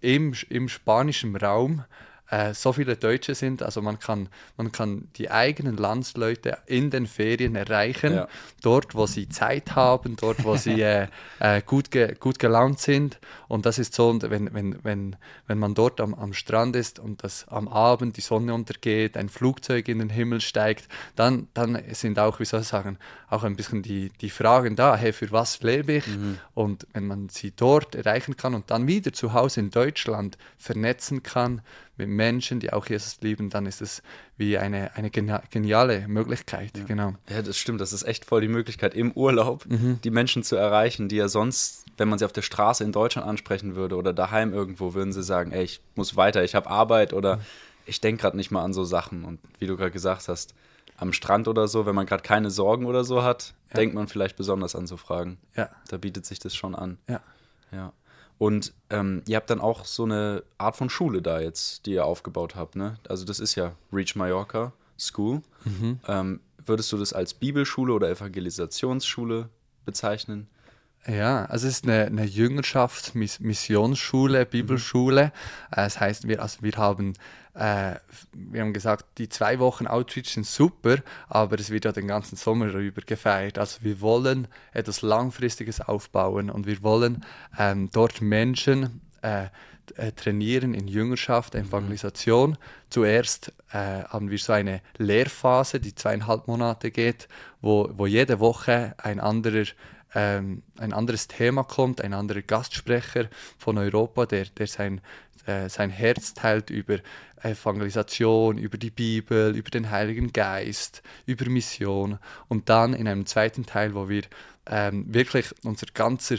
im, 0.00 0.34
im 0.50 0.68
spanischen 0.68 1.34
Raum 1.36 1.84
äh, 2.30 2.54
so 2.54 2.72
viele 2.72 2.96
Deutsche 2.96 3.34
sind. 3.34 3.62
Also 3.62 3.82
man 3.82 3.98
kann, 3.98 4.28
man 4.56 4.72
kann 4.72 5.08
die 5.16 5.30
eigenen 5.30 5.76
Landsleute 5.76 6.58
in 6.66 6.90
den 6.90 7.06
Ferien 7.06 7.56
erreichen, 7.56 8.14
ja. 8.14 8.28
dort, 8.62 8.94
wo 8.94 9.06
sie 9.06 9.28
Zeit 9.28 9.74
haben, 9.74 10.16
dort, 10.16 10.44
wo 10.44 10.56
sie 10.56 10.80
äh, 10.82 11.08
äh, 11.40 11.62
gut, 11.64 11.90
ge 11.90 12.14
gut 12.14 12.38
gelaunt 12.38 12.80
sind. 12.80 13.18
Und 13.48 13.64
das 13.64 13.78
ist 13.78 13.94
so, 13.94 14.20
wenn, 14.20 14.52
wenn, 14.52 14.78
wenn, 14.84 15.16
wenn 15.46 15.58
man 15.58 15.74
dort 15.74 16.00
am, 16.00 16.14
am 16.14 16.34
Strand 16.34 16.76
ist 16.76 16.98
und 16.98 17.24
das 17.24 17.48
am 17.48 17.68
Abend 17.68 18.16
die 18.16 18.20
Sonne 18.20 18.52
untergeht, 18.52 19.16
ein 19.16 19.28
Flugzeug 19.28 19.88
in 19.88 19.98
den 19.98 20.10
Himmel 20.10 20.40
steigt, 20.40 20.88
dann, 21.16 21.48
dann 21.54 21.82
sind 21.92 22.18
auch, 22.18 22.40
wie 22.40 22.44
soll 22.44 22.60
ich 22.60 22.68
sagen, 22.68 22.98
auch 23.30 23.44
ein 23.44 23.56
bisschen 23.56 23.82
die, 23.82 24.10
die 24.20 24.30
Fragen 24.30 24.76
da, 24.76 24.96
hey, 24.96 25.12
für 25.12 25.30
was 25.32 25.62
lebe 25.62 25.94
ich? 25.94 26.06
Mhm. 26.06 26.38
Und 26.54 26.86
wenn 26.92 27.06
man 27.06 27.28
sie 27.28 27.52
dort 27.54 27.94
erreichen 27.94 28.36
kann 28.36 28.54
und 28.54 28.70
dann 28.70 28.86
wieder 28.86 29.12
zu 29.12 29.32
Hause 29.32 29.60
in 29.60 29.70
Deutschland 29.70 30.36
vernetzen 30.58 31.22
kann, 31.22 31.62
mit 31.98 32.08
Menschen, 32.08 32.60
die 32.60 32.72
auch 32.72 32.86
Jesus 32.86 33.20
lieben, 33.20 33.50
dann 33.50 33.66
ist 33.66 33.82
es 33.82 34.02
wie 34.36 34.56
eine, 34.56 34.94
eine 34.94 35.10
geniale 35.10 36.06
Möglichkeit. 36.08 36.78
Ja. 36.78 36.84
Genau. 36.84 37.14
Ja, 37.28 37.42
das 37.42 37.58
stimmt. 37.58 37.80
Das 37.80 37.92
ist 37.92 38.04
echt 38.04 38.24
voll 38.24 38.40
die 38.40 38.48
Möglichkeit, 38.48 38.94
im 38.94 39.12
Urlaub 39.12 39.66
mhm. 39.66 40.00
die 40.02 40.10
Menschen 40.10 40.44
zu 40.44 40.56
erreichen, 40.56 41.08
die 41.08 41.16
ja 41.16 41.28
sonst, 41.28 41.84
wenn 41.96 42.08
man 42.08 42.18
sie 42.18 42.24
auf 42.24 42.32
der 42.32 42.42
Straße 42.42 42.84
in 42.84 42.92
Deutschland 42.92 43.26
ansprechen 43.26 43.74
würde 43.74 43.96
oder 43.96 44.12
daheim 44.12 44.52
irgendwo, 44.52 44.94
würden 44.94 45.12
sie 45.12 45.22
sagen, 45.22 45.52
ey, 45.52 45.64
ich 45.64 45.80
muss 45.96 46.16
weiter, 46.16 46.44
ich 46.44 46.54
habe 46.54 46.70
Arbeit 46.70 47.12
oder 47.12 47.36
mhm. 47.36 47.42
ich 47.86 48.00
denke 48.00 48.22
gerade 48.22 48.36
nicht 48.36 48.50
mal 48.50 48.62
an 48.62 48.72
so 48.72 48.84
Sachen. 48.84 49.24
Und 49.24 49.40
wie 49.58 49.66
du 49.66 49.76
gerade 49.76 49.90
gesagt 49.90 50.28
hast, 50.28 50.54
am 50.96 51.12
Strand 51.12 51.48
oder 51.48 51.68
so, 51.68 51.86
wenn 51.86 51.94
man 51.94 52.06
gerade 52.06 52.22
keine 52.22 52.50
Sorgen 52.50 52.86
oder 52.86 53.04
so 53.04 53.22
hat, 53.22 53.54
ja. 53.70 53.76
denkt 53.76 53.94
man 53.94 54.08
vielleicht 54.08 54.36
besonders 54.36 54.74
an 54.74 54.86
so 54.86 54.96
Fragen. 54.96 55.38
Ja. 55.56 55.68
Da 55.88 55.96
bietet 55.96 56.26
sich 56.26 56.38
das 56.38 56.54
schon 56.54 56.74
an. 56.74 56.98
Ja. 57.08 57.20
Ja. 57.72 57.92
Und 58.38 58.72
ähm, 58.90 59.22
ihr 59.26 59.36
habt 59.36 59.50
dann 59.50 59.60
auch 59.60 59.84
so 59.84 60.04
eine 60.04 60.44
Art 60.58 60.76
von 60.76 60.88
Schule 60.88 61.20
da 61.22 61.40
jetzt, 61.40 61.86
die 61.86 61.92
ihr 61.92 62.04
aufgebaut 62.04 62.54
habt, 62.54 62.76
ne? 62.76 62.98
Also 63.08 63.24
das 63.24 63.40
ist 63.40 63.56
ja 63.56 63.72
Reach 63.92 64.14
Mallorca 64.14 64.72
School. 64.96 65.42
Mhm. 65.64 65.98
Ähm, 66.06 66.38
würdest 66.64 66.92
du 66.92 66.98
das 66.98 67.12
als 67.12 67.34
Bibelschule 67.34 67.92
oder 67.92 68.08
Evangelisationsschule 68.10 69.48
bezeichnen? 69.84 70.46
Ja, 71.06 71.44
also 71.46 71.66
es 71.66 71.74
ist 71.74 71.84
eine, 71.84 72.06
eine 72.06 72.24
Jüngerschaftsmissionsschule, 72.24 74.46
Bibelschule. 74.46 75.26
Mhm. 75.26 75.30
Das 75.74 76.00
heißt, 76.00 76.28
wir, 76.28 76.40
also 76.42 76.62
wir 76.62 76.72
haben 76.72 77.12
äh, 77.58 77.96
wir 78.32 78.60
haben 78.60 78.72
gesagt, 78.72 79.18
die 79.18 79.28
zwei 79.28 79.58
Wochen 79.58 79.88
Outreach 79.88 80.28
sind 80.30 80.46
super, 80.46 80.98
aber 81.28 81.58
es 81.58 81.70
wird 81.70 81.84
ja 81.84 81.92
den 81.92 82.06
ganzen 82.06 82.36
Sommer 82.36 82.68
darüber 82.68 83.02
gefeiert. 83.02 83.58
Also 83.58 83.78
wir 83.82 84.00
wollen 84.00 84.46
etwas 84.72 85.02
Langfristiges 85.02 85.80
aufbauen 85.80 86.50
und 86.50 86.66
wir 86.66 86.82
wollen 86.82 87.24
ähm, 87.58 87.90
dort 87.92 88.20
Menschen 88.20 89.00
äh, 89.22 89.46
äh, 89.96 90.12
trainieren 90.12 90.72
in 90.74 90.86
Jüngerschaft, 90.86 91.54
mhm. 91.54 91.62
Evangelisation. 91.62 92.50
Mhm. 92.50 92.56
Zuerst 92.90 93.52
äh, 93.72 94.04
haben 94.04 94.30
wir 94.30 94.38
so 94.38 94.52
eine 94.52 94.80
Lehrphase, 94.96 95.80
die 95.80 95.94
zweieinhalb 95.94 96.46
Monate 96.46 96.92
geht, 96.92 97.26
wo, 97.60 97.90
wo 97.92 98.06
jede 98.06 98.38
Woche 98.38 98.94
ein 98.98 99.18
anderer 99.18 99.64
ähm, 100.18 100.62
ein 100.76 100.92
anderes 100.92 101.28
Thema 101.28 101.62
kommt, 101.62 102.00
ein 102.00 102.12
anderer 102.12 102.42
Gastsprecher 102.42 103.28
von 103.56 103.78
Europa, 103.78 104.26
der, 104.26 104.46
der 104.46 104.66
sein, 104.66 105.00
äh, 105.46 105.68
sein 105.68 105.90
Herz 105.90 106.34
teilt 106.34 106.70
über 106.70 106.98
Evangelisation, 107.40 108.58
über 108.58 108.78
die 108.78 108.90
Bibel, 108.90 109.54
über 109.56 109.70
den 109.70 109.92
Heiligen 109.92 110.32
Geist, 110.32 111.02
über 111.24 111.48
Mission. 111.48 112.18
Und 112.48 112.68
dann 112.68 112.94
in 112.94 113.06
einem 113.06 113.26
zweiten 113.26 113.64
Teil, 113.64 113.94
wo 113.94 114.08
wir 114.08 114.22
ähm, 114.66 115.04
wirklich 115.14 115.54
unser 115.62 115.86
ganzer 115.94 116.38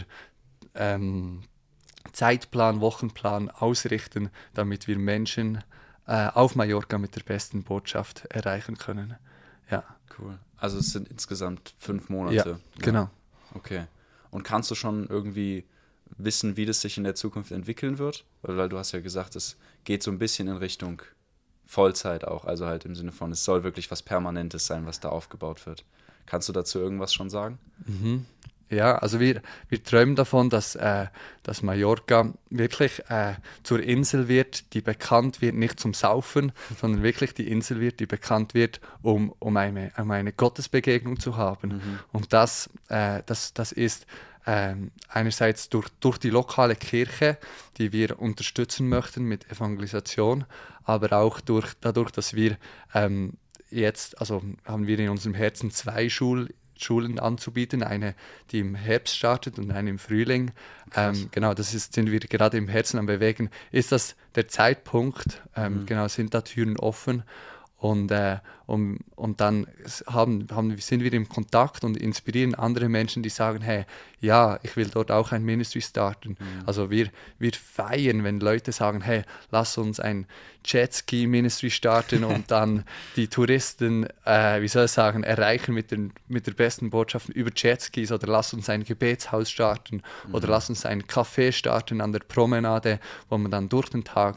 ähm, 0.76 1.44
Zeitplan, 2.12 2.82
Wochenplan 2.82 3.50
ausrichten, 3.50 4.30
damit 4.54 4.90
wir 4.90 5.00
Menschen 5.00 5.64
äh, 6.06 6.28
auf 6.28 6.56
Mallorca 6.56 6.98
mit 6.98 7.16
der 7.16 7.22
besten 7.22 7.64
Botschaft 7.64 8.26
erreichen 8.26 8.78
können. 8.78 9.16
Ja. 9.72 9.86
Cool. 10.20 10.38
Also 10.58 10.80
es 10.80 10.92
sind 10.92 11.08
insgesamt 11.08 11.74
fünf 11.78 12.10
Monate. 12.10 12.36
Ja, 12.36 12.60
genau. 12.80 13.10
Okay. 13.54 13.86
Und 14.32 14.44
kannst 14.44 14.70
du 14.72 14.76
schon 14.76 15.08
irgendwie 15.08 15.66
wissen, 16.18 16.58
wie 16.58 16.66
das 16.66 16.82
sich 16.82 16.98
in 16.98 17.04
der 17.04 17.16
Zukunft 17.16 17.52
entwickeln 17.52 17.98
wird? 17.98 18.26
Weil 18.42 18.70
du 18.70 18.78
hast 18.78 18.92
ja 18.92 19.00
gesagt, 19.00 19.36
es 19.36 19.58
geht 19.84 20.04
so 20.04 20.12
ein 20.12 20.20
bisschen 20.20 20.48
in 20.48 20.58
Richtung 20.58 21.02
Vollzeit 21.66 22.26
auch, 22.26 22.46
also 22.46 22.66
halt 22.66 22.86
im 22.86 22.96
Sinne 22.96 23.12
von, 23.12 23.32
es 23.32 23.44
soll 23.44 23.64
wirklich 23.64 23.92
was 23.92 24.02
Permanentes 24.02 24.66
sein, 24.66 24.88
was 24.88 25.00
da 25.00 25.10
aufgebaut 25.10 25.66
wird. 25.68 25.86
Kannst 26.26 26.50
du 26.50 26.54
dazu 26.54 26.80
irgendwas 26.80 27.14
schon 27.14 27.30
sagen? 27.30 27.60
Mhm. 27.86 28.26
Ja, 28.70 28.98
also 28.98 29.20
wir, 29.20 29.42
wir 29.68 29.84
träumen 29.84 30.16
davon, 30.16 30.50
dass, 30.50 30.76
äh, 30.76 31.08
dass 31.42 31.64
Mallorca 31.64 32.34
wirklich 32.50 33.02
äh, 33.10 33.34
zur 33.64 33.82
Insel 33.82 34.28
wird, 34.28 34.74
die 34.74 34.82
bekannt 34.82 35.42
wird, 35.42 35.56
nicht 35.56 35.80
zum 35.80 35.96
Saufen, 35.96 36.52
sondern 36.80 37.02
wirklich 37.02 37.34
die 37.34 37.50
Insel 37.50 37.80
wird, 37.80 38.00
die 38.00 38.06
bekannt 38.06 38.54
wird, 38.54 38.80
um, 39.02 39.34
um, 39.40 39.58
eine, 39.58 39.92
um 39.98 40.12
eine 40.12 40.32
Gottesbegegnung 40.32 41.20
zu 41.20 41.36
haben. 41.36 41.70
Mhm. 41.70 42.00
Und 42.12 42.32
das, 42.32 42.70
äh, 42.90 43.24
das, 43.26 43.54
das 43.56 43.72
ist 43.72 44.06
ähm, 44.46 44.92
einerseits 45.08 45.70
durch, 45.70 45.90
durch 46.00 46.18
die 46.18 46.30
lokale 46.30 46.76
Kirche, 46.76 47.38
die 47.78 47.92
wir 47.92 48.20
unterstützen 48.20 48.88
möchten 48.88 49.24
mit 49.24 49.50
Evangelisation, 49.52 50.46
aber 50.84 51.14
auch 51.14 51.42
durch, 51.42 51.74
dadurch, 51.82 52.12
dass 52.12 52.36
wir 52.36 52.58
ähm, 52.94 53.34
jetzt, 53.70 54.20
also 54.20 54.44
haben 54.66 54.88
wir 54.88 54.98
in 55.00 55.10
unserem 55.10 55.34
Herzen 55.34 55.72
zwei 55.72 56.10
Schul 56.10 56.50
Schulen 56.84 57.20
anzubieten, 57.20 57.84
eine, 57.84 58.16
die 58.52 58.60
im 58.60 58.76
Herbst 58.76 59.16
startet 59.16 59.60
und 59.60 59.72
eine 59.72 59.90
im 59.90 60.00
Frühling. 60.00 60.52
Ähm, 60.96 61.30
genau, 61.32 61.54
das 61.54 61.74
ist, 61.74 61.94
sind 61.94 62.12
wir 62.12 62.20
gerade 62.20 62.58
im 62.58 62.68
Herzen 62.68 63.00
am 63.00 63.06
Bewegen. 63.06 63.50
Ist 63.72 63.92
das 63.92 64.16
der 64.36 64.48
Zeitpunkt? 64.48 65.44
Ähm, 65.56 65.82
mhm. 65.82 65.86
Genau, 65.86 66.08
sind 66.08 66.34
da 66.34 66.42
Türen 66.42 66.78
offen? 66.78 67.24
Und, 67.80 68.12
äh, 68.12 68.38
und, 68.66 69.00
und 69.16 69.40
dann 69.40 69.66
haben, 70.06 70.48
haben, 70.52 70.76
sind 70.78 71.02
wir 71.02 71.14
im 71.14 71.30
Kontakt 71.30 71.86
und 71.86 71.96
inspirieren 71.96 72.54
andere 72.54 72.90
Menschen, 72.90 73.24
die 73.24 73.30
sagen, 73.30 73.62
hey, 73.62 73.86
ja, 74.20 74.60
ich 74.64 74.76
will 74.76 74.90
dort 74.90 75.12
auch 75.12 75.32
ein 75.32 75.46
Ministry 75.46 75.82
starten. 75.82 76.32
Mhm. 76.32 76.64
Also 76.66 76.92
wir, 76.92 77.08
wir 77.40 77.54
feiern, 77.54 78.26
wenn 78.26 78.42
Leute 78.42 78.74
sagen, 78.74 79.00
hey, 79.00 79.24
lass 79.50 79.78
uns 79.78 80.02
ein 80.02 80.28
Jetski-Ministry 80.66 81.70
starten 81.72 82.26
und 82.26 82.52
dann 82.52 82.84
die 83.16 83.30
Touristen, 83.30 84.08
äh, 84.26 84.62
wie 84.62 84.68
soll 84.68 84.86
ich 84.86 84.92
sagen, 84.92 85.24
erreichen 85.24 85.74
mit, 85.74 85.92
den, 85.92 86.12
mit 86.28 86.46
der 86.46 86.54
besten 86.54 86.90
Botschaft 86.90 87.30
über 87.30 87.52
Jetskis 87.56 88.12
oder 88.12 88.28
lass 88.28 88.54
uns 88.54 88.70
ein 88.70 88.84
Gebetshaus 88.84 89.50
starten 89.50 90.04
mhm. 90.28 90.36
oder 90.36 90.50
lass 90.50 90.70
uns 90.70 90.86
ein 90.86 91.04
Café 91.04 91.54
starten 91.54 92.02
an 92.02 92.12
der 92.12 92.20
Promenade, 92.20 93.00
wo 93.30 93.38
man 93.38 93.52
dann 93.52 93.70
durch 93.70 93.88
den 93.88 94.04
Tag 94.04 94.36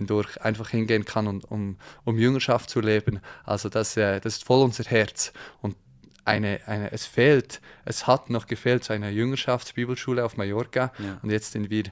hindurch 0.00 0.40
einfach 0.40 0.70
hingehen 0.70 1.04
kann, 1.04 1.26
und, 1.26 1.44
um, 1.50 1.76
um 2.04 2.18
Jüngerschaft 2.18 2.70
zu 2.70 2.80
leben. 2.80 3.20
Also 3.44 3.68
das, 3.68 3.96
äh, 3.96 4.20
das 4.20 4.36
ist 4.36 4.44
voll 4.44 4.62
unser 4.62 4.84
Herz. 4.84 5.32
Und 5.60 5.76
eine, 6.24 6.60
eine, 6.66 6.90
es 6.92 7.06
fehlt, 7.06 7.60
es 7.84 8.06
hat 8.06 8.30
noch 8.30 8.46
gefehlt 8.46 8.82
zu 8.84 8.92
einer 8.92 9.10
Jüngerschaftsbibelschule 9.10 10.24
auf 10.24 10.36
Mallorca. 10.36 10.92
Ja. 10.98 11.18
Und 11.22 11.30
jetzt 11.30 11.52
sind 11.52 11.70
wir, 11.70 11.84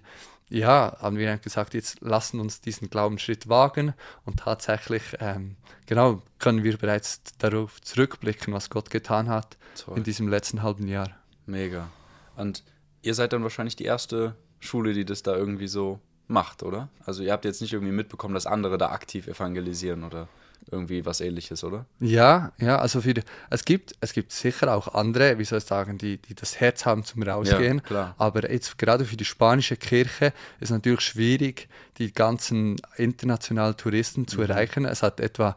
ja, 0.49 0.97
haben 1.01 1.19
wir 1.19 1.37
gesagt, 1.37 1.75
jetzt 1.75 2.01
lassen 2.01 2.41
uns 2.41 2.61
diesen 2.61 2.89
Glaubensschritt 2.89 3.49
wagen. 3.49 3.95
Und 4.25 4.41
tatsächlich, 4.41 5.03
ähm, 5.21 5.57
genau, 5.87 6.23
können 6.39 6.65
wir 6.65 6.79
bereits 6.79 7.23
darauf 7.39 7.81
zurückblicken, 7.83 8.55
was 8.55 8.71
Gott 8.71 8.91
getan 8.91 9.29
hat 9.29 9.59
Toll. 9.85 9.99
in 9.99 10.05
diesem 10.05 10.29
letzten 10.29 10.63
halben 10.63 10.89
Jahr. 10.89 11.11
Mega. 11.45 11.91
Und 12.37 12.65
ihr 13.03 13.15
seid 13.15 13.35
dann 13.35 13.43
wahrscheinlich 13.43 13.77
die 13.77 13.85
erste 13.85 14.35
Schule, 14.61 14.95
die 14.95 15.05
das 15.05 15.23
da 15.23 15.37
irgendwie 15.37 15.69
so 15.69 16.01
macht, 16.29 16.63
oder? 16.63 16.89
Also 17.05 17.23
ihr 17.23 17.33
habt 17.33 17.45
jetzt 17.45 17.61
nicht 17.61 17.73
irgendwie 17.73 17.93
mitbekommen, 17.93 18.35
dass 18.35 18.47
andere 18.47 18.79
da 18.79 18.91
aktiv 18.91 19.27
evangelisieren 19.27 20.05
oder 20.05 20.29
irgendwie 20.71 21.07
was 21.07 21.21
ähnliches, 21.21 21.65
oder? 21.65 21.87
Ja, 21.99 22.53
ja, 22.59 22.79
also 22.79 23.01
für, 23.01 23.15
es, 23.51 23.65
gibt, 23.65 23.95
es 24.01 24.13
gibt 24.13 24.33
sicher 24.33 24.75
auch 24.75 24.95
andere, 24.95 25.39
wie 25.39 25.45
soll 25.45 25.59
ich 25.59 25.65
sagen, 25.65 25.99
die, 25.99 26.19
die 26.19 26.35
das 26.35 26.61
Herz 26.61 26.85
haben 26.85 27.05
zum 27.05 27.23
Rausgehen. 27.23 27.81
Ja, 27.91 28.15
aber 28.19 28.51
jetzt 28.51 28.77
gerade 28.79 29.05
für 29.05 29.17
die 29.17 29.25
spanische 29.25 29.77
Kirche 29.77 30.33
ist 30.61 30.71
natürlich 30.71 31.01
schwierig, 31.01 31.69
die 31.99 32.13
ganzen 32.13 32.77
internationalen 32.97 33.77
Touristen 33.77 34.29
zu 34.29 34.39
mhm. 34.39 34.45
erreichen. 34.45 34.85
Es 34.85 35.03
hat 35.03 35.21
etwa 35.21 35.57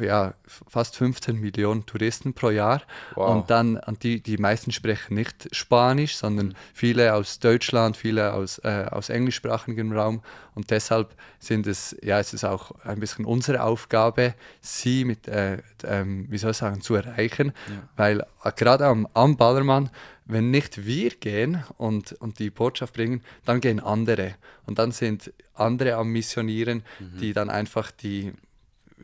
ja, 0.00 0.34
fast 0.46 0.96
15 0.96 1.38
Millionen 1.38 1.86
Touristen 1.86 2.32
pro 2.34 2.50
Jahr. 2.50 2.82
Wow. 3.14 3.30
Und 3.30 3.50
dann, 3.50 3.76
und 3.76 4.02
die, 4.02 4.22
die 4.22 4.38
meisten 4.38 4.72
sprechen 4.72 5.14
nicht 5.14 5.48
Spanisch, 5.52 6.16
sondern 6.16 6.48
mhm. 6.48 6.54
viele 6.72 7.14
aus 7.14 7.38
Deutschland, 7.38 7.96
viele 7.96 8.32
aus, 8.32 8.58
äh, 8.58 8.86
aus 8.90 9.08
englischsprachigem 9.08 9.92
Raum. 9.92 10.22
Und 10.54 10.70
deshalb 10.70 11.14
sind 11.38 11.66
es, 11.66 11.96
ja, 12.02 12.18
es 12.18 12.32
ist 12.34 12.44
auch 12.44 12.72
ein 12.84 13.00
bisschen 13.00 13.24
unsere 13.24 13.62
Aufgabe, 13.62 14.34
sie 14.60 15.04
mit, 15.04 15.28
äh, 15.28 15.58
ähm, 15.84 16.26
wie 16.28 16.38
soll 16.38 16.52
ich 16.52 16.56
sagen, 16.56 16.80
zu 16.80 16.94
erreichen. 16.94 17.52
Ja. 17.68 17.88
Weil 17.96 18.20
äh, 18.44 18.52
gerade 18.54 18.86
am, 18.86 19.06
am 19.14 19.36
Ballermann, 19.36 19.90
wenn 20.24 20.50
nicht 20.50 20.86
wir 20.86 21.10
gehen 21.10 21.64
und, 21.78 22.12
und 22.12 22.38
die 22.38 22.50
Botschaft 22.50 22.94
bringen, 22.94 23.22
dann 23.44 23.60
gehen 23.60 23.80
andere. 23.80 24.34
Und 24.66 24.78
dann 24.78 24.92
sind 24.92 25.32
andere 25.54 25.94
am 25.96 26.08
Missionieren, 26.08 26.84
mhm. 26.98 27.18
die 27.18 27.32
dann 27.32 27.50
einfach 27.50 27.90
die 27.90 28.32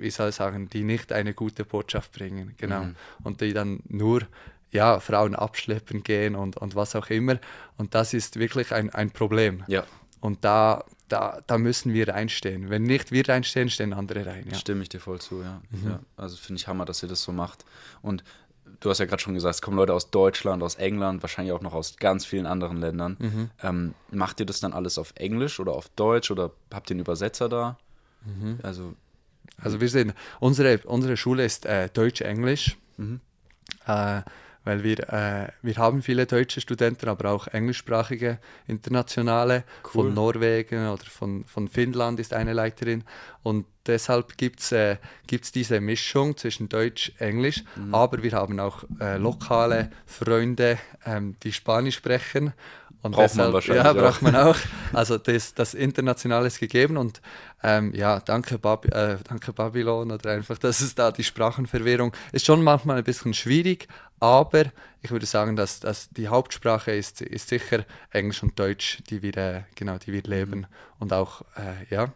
wie 0.00 0.11
soll 0.11 0.31
ich 0.31 0.35
sagen, 0.35 0.69
die 0.69 0.85
nicht 0.85 1.12
eine 1.12 1.35
gute 1.35 1.64
Botschaft 1.64 2.12
bringen, 2.12 2.55
genau. 2.57 2.85
Mhm. 2.85 2.97
Und 3.23 3.40
die 3.40 3.52
dann 3.52 3.81
nur 3.88 4.23
ja, 4.71 5.00
Frauen 5.00 5.35
abschleppen 5.35 6.02
gehen 6.02 6.35
und, 6.35 6.57
und 6.57 6.75
was 6.75 6.95
auch 6.95 7.09
immer. 7.09 7.38
Und 7.76 7.95
das 7.95 8.14
ist 8.14 8.38
wirklich 8.38 8.73
ein, 8.73 8.90
ein 8.90 9.11
Problem. 9.11 9.64
Ja. 9.67 9.85
Und 10.21 10.45
da, 10.45 10.85
da, 11.09 11.40
da 11.47 11.59
müssen 11.59 11.93
wir 11.93 12.09
reinstehen. 12.09 12.69
Wenn 12.71 12.83
nicht 12.83 13.12
wir 13.12 13.28
reinstehen, 13.28 13.71
stehen 13.71 13.93
andere 13.93 14.26
rein. 14.26 14.47
Ja. 14.50 14.57
Stimme 14.57 14.83
ich 14.83 14.88
dir 14.88 15.00
voll 15.00 15.21
zu, 15.21 15.43
ja. 15.43 15.61
Mhm. 15.71 15.90
ja. 15.90 16.00
Also 16.17 16.37
finde 16.37 16.61
ich 16.61 16.69
Hammer, 16.69 16.85
dass 16.85 17.02
ihr 17.02 17.09
das 17.09 17.23
so 17.23 17.33
macht. 17.33 17.64
Und 18.02 18.25
du 18.81 18.90
hast 18.90 18.99
ja 18.99 19.07
gerade 19.07 19.23
schon 19.23 19.35
gesagt, 19.35 19.55
es 19.55 19.62
kommen 19.62 19.76
Leute 19.76 19.95
aus 19.95 20.11
Deutschland, 20.11 20.62
aus 20.62 20.75
England, 20.75 21.23
wahrscheinlich 21.23 21.52
auch 21.52 21.62
noch 21.62 21.75
aus 21.75 21.97
ganz 21.97 22.25
vielen 22.25 22.47
anderen 22.47 22.78
Ländern. 22.78 23.17
Mhm. 23.19 23.50
Ähm, 23.62 23.95
macht 24.11 24.40
ihr 24.40 24.47
das 24.47 24.61
dann 24.61 24.73
alles 24.73 24.99
auf 24.99 25.12
Englisch 25.17 25.61
oder 25.61 25.73
auf 25.73 25.88
Deutsch 25.90 26.31
oder 26.31 26.50
habt 26.73 26.90
ihr 26.90 26.95
einen 26.95 27.00
Übersetzer 27.00 27.49
da? 27.49 27.78
Mhm. 28.25 28.59
Also 28.62 28.95
also 29.61 29.81
wir 29.81 29.88
sehen, 29.88 30.12
unsere, 30.41 30.79
unsere 30.85 31.17
Schule 31.17 31.45
ist 31.45 31.67
äh, 31.67 31.88
Deutsch-Englisch, 31.88 32.77
mhm. 32.97 33.21
äh, 33.87 34.23
weil 34.65 34.85
wir, 34.85 34.99
äh, 35.12 35.49
wir 35.62 35.77
haben 35.77 36.03
viele 36.03 36.27
deutsche 36.27 36.61
Studenten, 36.61 37.09
aber 37.09 37.31
auch 37.31 37.47
englischsprachige 37.47 38.38
internationale 38.67 39.65
cool. 39.85 39.91
von 39.91 40.15
Norwegen 40.15 40.88
oder 40.88 41.05
von, 41.05 41.45
von 41.45 41.69
Finnland 41.69 42.21
ist 42.21 42.35
eine 42.35 42.53
Leiterin 42.53 43.05
und 43.43 43.67
deshalb 43.87 44.37
gibt 44.37 44.61
es 44.61 44.73
äh, 44.73 44.97
diese 45.31 45.81
Mischung 45.81 46.37
zwischen 46.37 46.69
Deutsch 46.69 47.12
Englisch, 47.19 47.65
mhm. 47.77 47.95
aber 47.95 48.23
wir 48.23 48.33
haben 48.33 48.61
auch 48.61 48.85
äh, 49.00 49.17
lokale 49.17 49.91
Freunde, 50.07 50.79
ähm, 51.07 51.37
die 51.43 51.53
Spanisch 51.53 51.97
sprechen 51.97 52.53
und 53.02 53.12
braucht 53.12 53.25
deshalb, 53.25 53.49
man 53.49 53.55
wahrscheinlich 53.55 53.85
Ja, 53.85 53.93
braucht 53.93 54.23
man 54.23 54.37
auch. 54.37 54.57
Also 54.93 55.19
das, 55.19 55.52
das 55.55 55.75
Internationale 55.75 56.47
ist 56.47 56.59
gegeben 56.61 56.97
und 56.97 57.21
ähm, 57.62 57.93
ja, 57.95 58.21
danke, 58.21 58.59
Bab 58.59 58.87
äh, 58.87 59.19
danke 59.28 59.52
Babylon 59.52 60.11
oder 60.11 60.31
einfach, 60.31 60.57
dass 60.57 60.81
es 60.81 60.95
da 60.95 61.12
die 61.12 61.25
Sprachenverwirrung 61.25 62.12
ist 62.33 62.47
schon 62.47 62.62
manchmal 62.62 62.97
ein 62.97 63.05
bisschen 63.05 63.35
schwierig, 63.35 63.87
aber 64.19 64.64
ich 65.02 65.11
würde 65.11 65.26
sagen, 65.26 65.57
dass, 65.57 65.81
dass 65.81 66.09
die 66.11 66.28
Hauptsprache 66.28 66.93
ist, 66.93 67.21
ist 67.21 67.49
sicher 67.49 67.85
Englisch 68.11 68.43
und 68.43 68.59
Deutsch, 68.59 69.02
die 69.11 69.23
wir, 69.23 69.37
äh, 69.37 69.62
genau, 69.75 69.99
die 69.99 70.12
wir 70.12 70.23
leben. 70.23 70.67
Und 70.99 71.12
auch, 71.12 71.43
äh, 71.57 71.95
ja, 71.95 72.12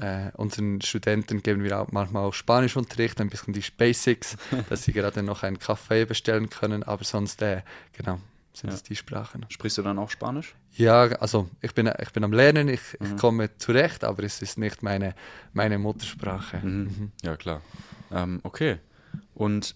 äh, 0.00 0.30
unseren 0.36 0.80
Studenten 0.80 1.42
geben 1.42 1.62
wir 1.64 1.80
auch 1.80 1.90
manchmal 1.90 2.24
auch 2.24 2.34
Spanischunterricht, 2.34 3.20
ein 3.20 3.30
bisschen 3.30 3.52
die 3.52 3.64
Basics, 3.76 4.36
dass 4.68 4.84
sie 4.84 4.92
gerade 4.92 5.22
noch 5.22 5.42
einen 5.42 5.58
Kaffee 5.58 6.04
bestellen 6.04 6.48
können, 6.50 6.82
aber 6.82 7.04
sonst, 7.04 7.42
äh, 7.42 7.62
genau, 7.92 8.20
sind 8.58 8.72
es 8.72 8.82
die 8.82 8.96
Sprachen. 8.96 9.46
Sprichst 9.48 9.78
du 9.78 9.82
dann 9.82 9.98
auch 9.98 10.10
Spanisch? 10.10 10.54
Ja, 10.72 11.02
also 11.20 11.48
ich 11.60 11.74
bin, 11.74 11.90
ich 12.00 12.12
bin 12.12 12.24
am 12.24 12.32
Lernen, 12.32 12.68
ich, 12.68 12.80
Mhm. 13.00 13.06
ich 13.06 13.16
komme 13.20 13.56
zurecht, 13.58 14.04
aber 14.04 14.22
es 14.24 14.42
ist 14.42 14.58
nicht 14.58 14.82
meine, 14.82 15.14
meine 15.52 15.78
Muttersprache. 15.78 16.58
Mhm. 16.58 17.12
Ja, 17.22 17.36
klar. 17.36 17.62
Ähm, 18.10 18.40
okay. 18.42 18.78
Und 19.34 19.74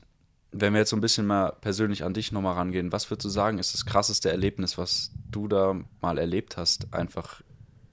wenn 0.50 0.74
wir 0.74 0.80
jetzt 0.80 0.90
so 0.90 0.96
ein 0.96 1.00
bisschen 1.00 1.26
mal 1.26 1.52
persönlich 1.60 2.04
an 2.04 2.12
dich 2.12 2.30
nochmal 2.32 2.54
rangehen, 2.54 2.92
was 2.92 3.10
würdest 3.10 3.24
du 3.24 3.28
sagen, 3.30 3.58
ist 3.58 3.72
das 3.72 3.86
krasseste 3.86 4.30
Erlebnis, 4.30 4.76
was 4.76 5.10
du 5.30 5.48
da 5.48 5.74
mal 6.00 6.18
erlebt 6.18 6.56
hast? 6.56 6.92
Einfach, 6.92 7.40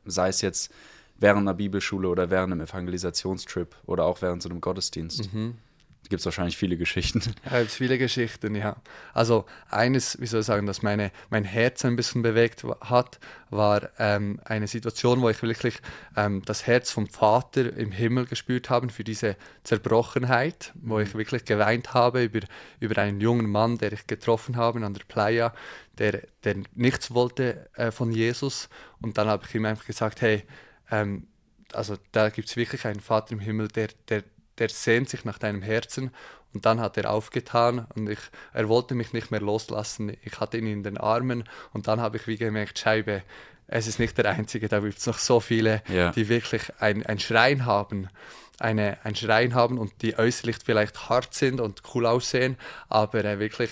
sei 0.05 0.27
es 0.29 0.41
jetzt 0.41 0.71
während 1.17 1.41
einer 1.41 1.53
Bibelschule 1.53 2.07
oder 2.09 2.29
während 2.29 2.51
einem 2.53 2.61
Evangelisationstrip 2.67 3.75
oder 3.85 4.05
auch 4.05 4.21
während 4.21 4.41
so 4.41 4.49
einem 4.49 4.59
Gottesdienst. 4.61 5.33
Mhm. 5.33 5.55
Gibt 6.07 6.21
es 6.21 6.25
wahrscheinlich 6.25 6.57
viele 6.57 6.77
Geschichten. 6.77 7.21
Ja, 7.45 7.59
es 7.59 7.75
viele 7.75 7.97
Geschichten, 7.97 8.55
ja. 8.55 8.77
Also 9.13 9.45
eines, 9.69 10.19
wie 10.19 10.25
soll 10.25 10.39
ich 10.39 10.45
sagen, 10.45 10.65
das 10.65 10.81
meine, 10.81 11.11
mein 11.29 11.43
Herz 11.43 11.85
ein 11.85 11.95
bisschen 11.95 12.21
bewegt 12.21 12.63
hat, 12.81 13.19
war 13.49 13.89
ähm, 13.99 14.39
eine 14.45 14.67
Situation, 14.67 15.21
wo 15.21 15.29
ich 15.29 15.41
wirklich 15.43 15.75
ähm, 16.15 16.41
das 16.45 16.65
Herz 16.65 16.89
vom 16.89 17.07
Vater 17.07 17.75
im 17.75 17.91
Himmel 17.91 18.25
gespürt 18.25 18.69
habe 18.69 18.89
für 18.89 19.03
diese 19.03 19.35
Zerbrochenheit, 19.63 20.73
wo 20.81 20.99
ich 20.99 21.13
wirklich 21.13 21.45
geweint 21.45 21.93
habe 21.93 22.23
über, 22.23 22.39
über 22.79 22.99
einen 23.01 23.19
jungen 23.21 23.49
Mann, 23.49 23.77
der 23.77 23.93
ich 23.93 24.07
getroffen 24.07 24.55
habe 24.55 24.83
an 24.83 24.93
der 24.93 25.03
Playa, 25.07 25.53
der, 25.99 26.21
der 26.43 26.55
nichts 26.73 27.13
wollte 27.13 27.69
äh, 27.75 27.91
von 27.91 28.11
Jesus. 28.11 28.69
Und 29.01 29.17
dann 29.17 29.27
habe 29.27 29.45
ich 29.47 29.53
ihm 29.53 29.65
einfach 29.65 29.85
gesagt, 29.85 30.21
hey, 30.21 30.43
ähm, 30.89 31.27
also 31.73 31.97
da 32.11 32.29
gibt 32.29 32.49
es 32.49 32.55
wirklich 32.55 32.85
einen 32.85 32.99
Vater 32.99 33.33
im 33.33 33.39
Himmel, 33.39 33.67
der, 33.67 33.89
der, 34.07 34.23
der 34.59 34.69
sehnt 34.69 35.09
sich 35.09 35.25
nach 35.25 35.37
deinem 35.39 35.61
Herzen. 35.61 36.11
Und 36.53 36.65
dann 36.65 36.79
hat 36.79 36.97
er 36.97 37.11
aufgetan 37.11 37.85
und 37.95 38.09
ich, 38.09 38.17
er 38.53 38.67
wollte 38.69 38.95
mich 38.95 39.13
nicht 39.13 39.29
mehr 39.29 39.39
loslassen. 39.41 40.15
Ich 40.23 40.39
hatte 40.39 40.57
ihn 40.57 40.65
in 40.65 40.81
den 40.83 40.97
Armen 40.97 41.43
und 41.73 41.87
dann 41.87 42.01
habe 42.01 42.17
ich 42.17 42.25
wie 42.25 42.37
gemerkt, 42.37 42.79
Scheibe, 42.79 43.21
es 43.67 43.85
ist 43.85 43.99
nicht 43.99 44.17
der 44.17 44.31
Einzige, 44.31 44.67
da 44.67 44.79
gibt 44.79 44.97
es 44.97 45.05
noch 45.05 45.19
so 45.19 45.39
viele, 45.39 45.83
Ja. 45.87 46.11
die 46.11 46.27
wirklich 46.27 46.63
ein, 46.79 47.05
ein 47.05 47.19
Schrein 47.19 47.67
haben, 47.67 48.09
eine, 48.59 48.97
ein 49.03 49.15
Schrein 49.15 49.53
haben 49.53 49.77
und 49.77 50.01
die 50.01 50.17
äußerlich 50.17 50.57
vielleicht 50.65 51.07
hart 51.07 51.35
sind 51.35 51.61
und 51.61 51.83
cool 51.93 52.07
aussehen, 52.07 52.57
aber 52.89 53.23
äh, 53.25 53.37
wirklich 53.37 53.69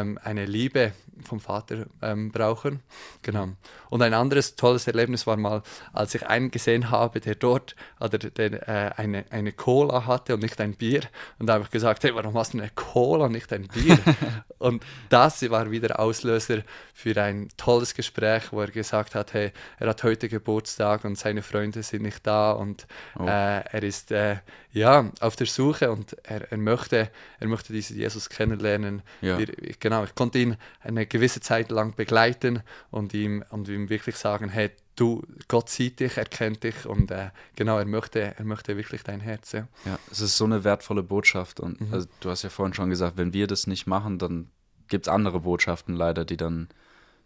ähm, 0.00 0.18
eine 0.22 0.46
Liebe 0.46 0.92
vom 1.24 1.40
Vater 1.40 1.86
ähm, 2.00 2.32
brauchen. 2.32 2.80
Genau. 3.22 3.48
Und 3.90 4.02
ein 4.02 4.14
anderes 4.14 4.56
tolles 4.56 4.86
Erlebnis 4.86 5.26
war 5.26 5.36
mal, 5.36 5.62
als 5.92 6.14
ich 6.14 6.26
einen 6.26 6.50
gesehen 6.50 6.90
habe, 6.90 7.20
der 7.20 7.34
dort 7.34 7.76
oder 8.00 8.18
der, 8.18 8.68
äh, 8.68 8.92
eine, 8.96 9.24
eine 9.30 9.52
Cola 9.52 10.06
hatte 10.06 10.34
und 10.34 10.42
nicht 10.42 10.60
ein 10.60 10.74
Bier. 10.74 11.02
Und 11.38 11.46
da 11.46 11.54
habe 11.54 11.64
ich 11.64 11.70
gesagt, 11.70 12.02
hey, 12.04 12.14
warum 12.14 12.36
hast 12.36 12.54
du 12.54 12.58
eine 12.58 12.70
Cola 12.74 13.26
und 13.26 13.32
nicht 13.32 13.52
ein 13.52 13.68
Bier? 13.68 13.98
und 14.58 14.82
das 15.10 15.48
war 15.50 15.70
wieder 15.70 16.00
Auslöser 16.00 16.62
für 16.94 17.20
ein 17.22 17.48
tolles 17.56 17.94
Gespräch, 17.94 18.44
wo 18.50 18.60
er 18.60 18.70
gesagt 18.70 19.14
hat, 19.14 19.34
hey, 19.34 19.52
er 19.78 19.88
hat 19.88 20.02
heute 20.02 20.28
Geburtstag 20.28 21.04
und 21.04 21.18
seine 21.18 21.42
Freunde 21.42 21.82
sind 21.82 22.02
nicht 22.02 22.26
da 22.26 22.52
und 22.52 22.86
Oh. 23.18 23.26
äh, 23.26 23.60
er 23.60 23.82
ist 23.82 24.10
äh, 24.10 24.36
ja 24.72 25.10
auf 25.20 25.36
der 25.36 25.46
Suche 25.46 25.90
und 25.90 26.16
er, 26.22 26.50
er 26.50 26.58
möchte 26.58 27.10
er 27.42 27.48
möchte 27.48 27.72
diesen 27.72 27.96
Jesus 27.96 28.28
kennenlernen. 28.30 29.02
Ja. 29.20 29.38
Wir, 29.38 29.48
genau, 29.82 30.04
ich 30.04 30.14
konnte 30.14 30.38
ihn 30.38 30.56
eine 30.80 31.04
gewisse 31.06 31.40
Zeit 31.40 31.70
lang 31.70 31.94
begleiten 31.94 32.62
und 32.90 33.12
ihm 33.12 33.44
und 33.50 33.68
ihm 33.68 33.90
wirklich 33.90 34.16
sagen, 34.16 34.48
hey, 34.48 34.70
du, 34.96 35.22
Gott 35.48 35.68
sieht 35.68 36.00
dich, 36.00 36.16
er 36.16 36.24
kennt 36.24 36.62
dich 36.64 36.86
und 36.86 37.10
äh, 37.10 37.30
genau, 37.56 37.78
er 37.78 37.84
möchte 37.84 38.34
er 38.38 38.44
möchte 38.44 38.76
wirklich 38.78 39.02
dein 39.02 39.20
Herz. 39.20 39.52
Ja. 39.52 39.68
Ja, 39.84 39.98
es 40.10 40.20
ist 40.20 40.36
so 40.38 40.44
eine 40.46 40.64
wertvolle 40.64 41.02
Botschaft. 41.02 41.60
Und 41.60 41.80
Mhm. 41.80 41.92
also, 41.92 42.08
du 42.20 42.30
hast 42.30 42.42
ja 42.42 42.48
vorhin 42.50 42.72
schon 42.72 42.88
gesagt, 42.88 43.16
wenn 43.18 43.32
wir 43.34 43.46
das 43.46 43.66
nicht 43.66 43.86
machen, 43.86 44.18
dann 44.18 44.48
gibt 44.88 45.06
es 45.06 45.12
andere 45.12 45.40
Botschaften 45.40 45.94
leider, 45.94 46.24
die 46.24 46.36
dann 46.36 46.68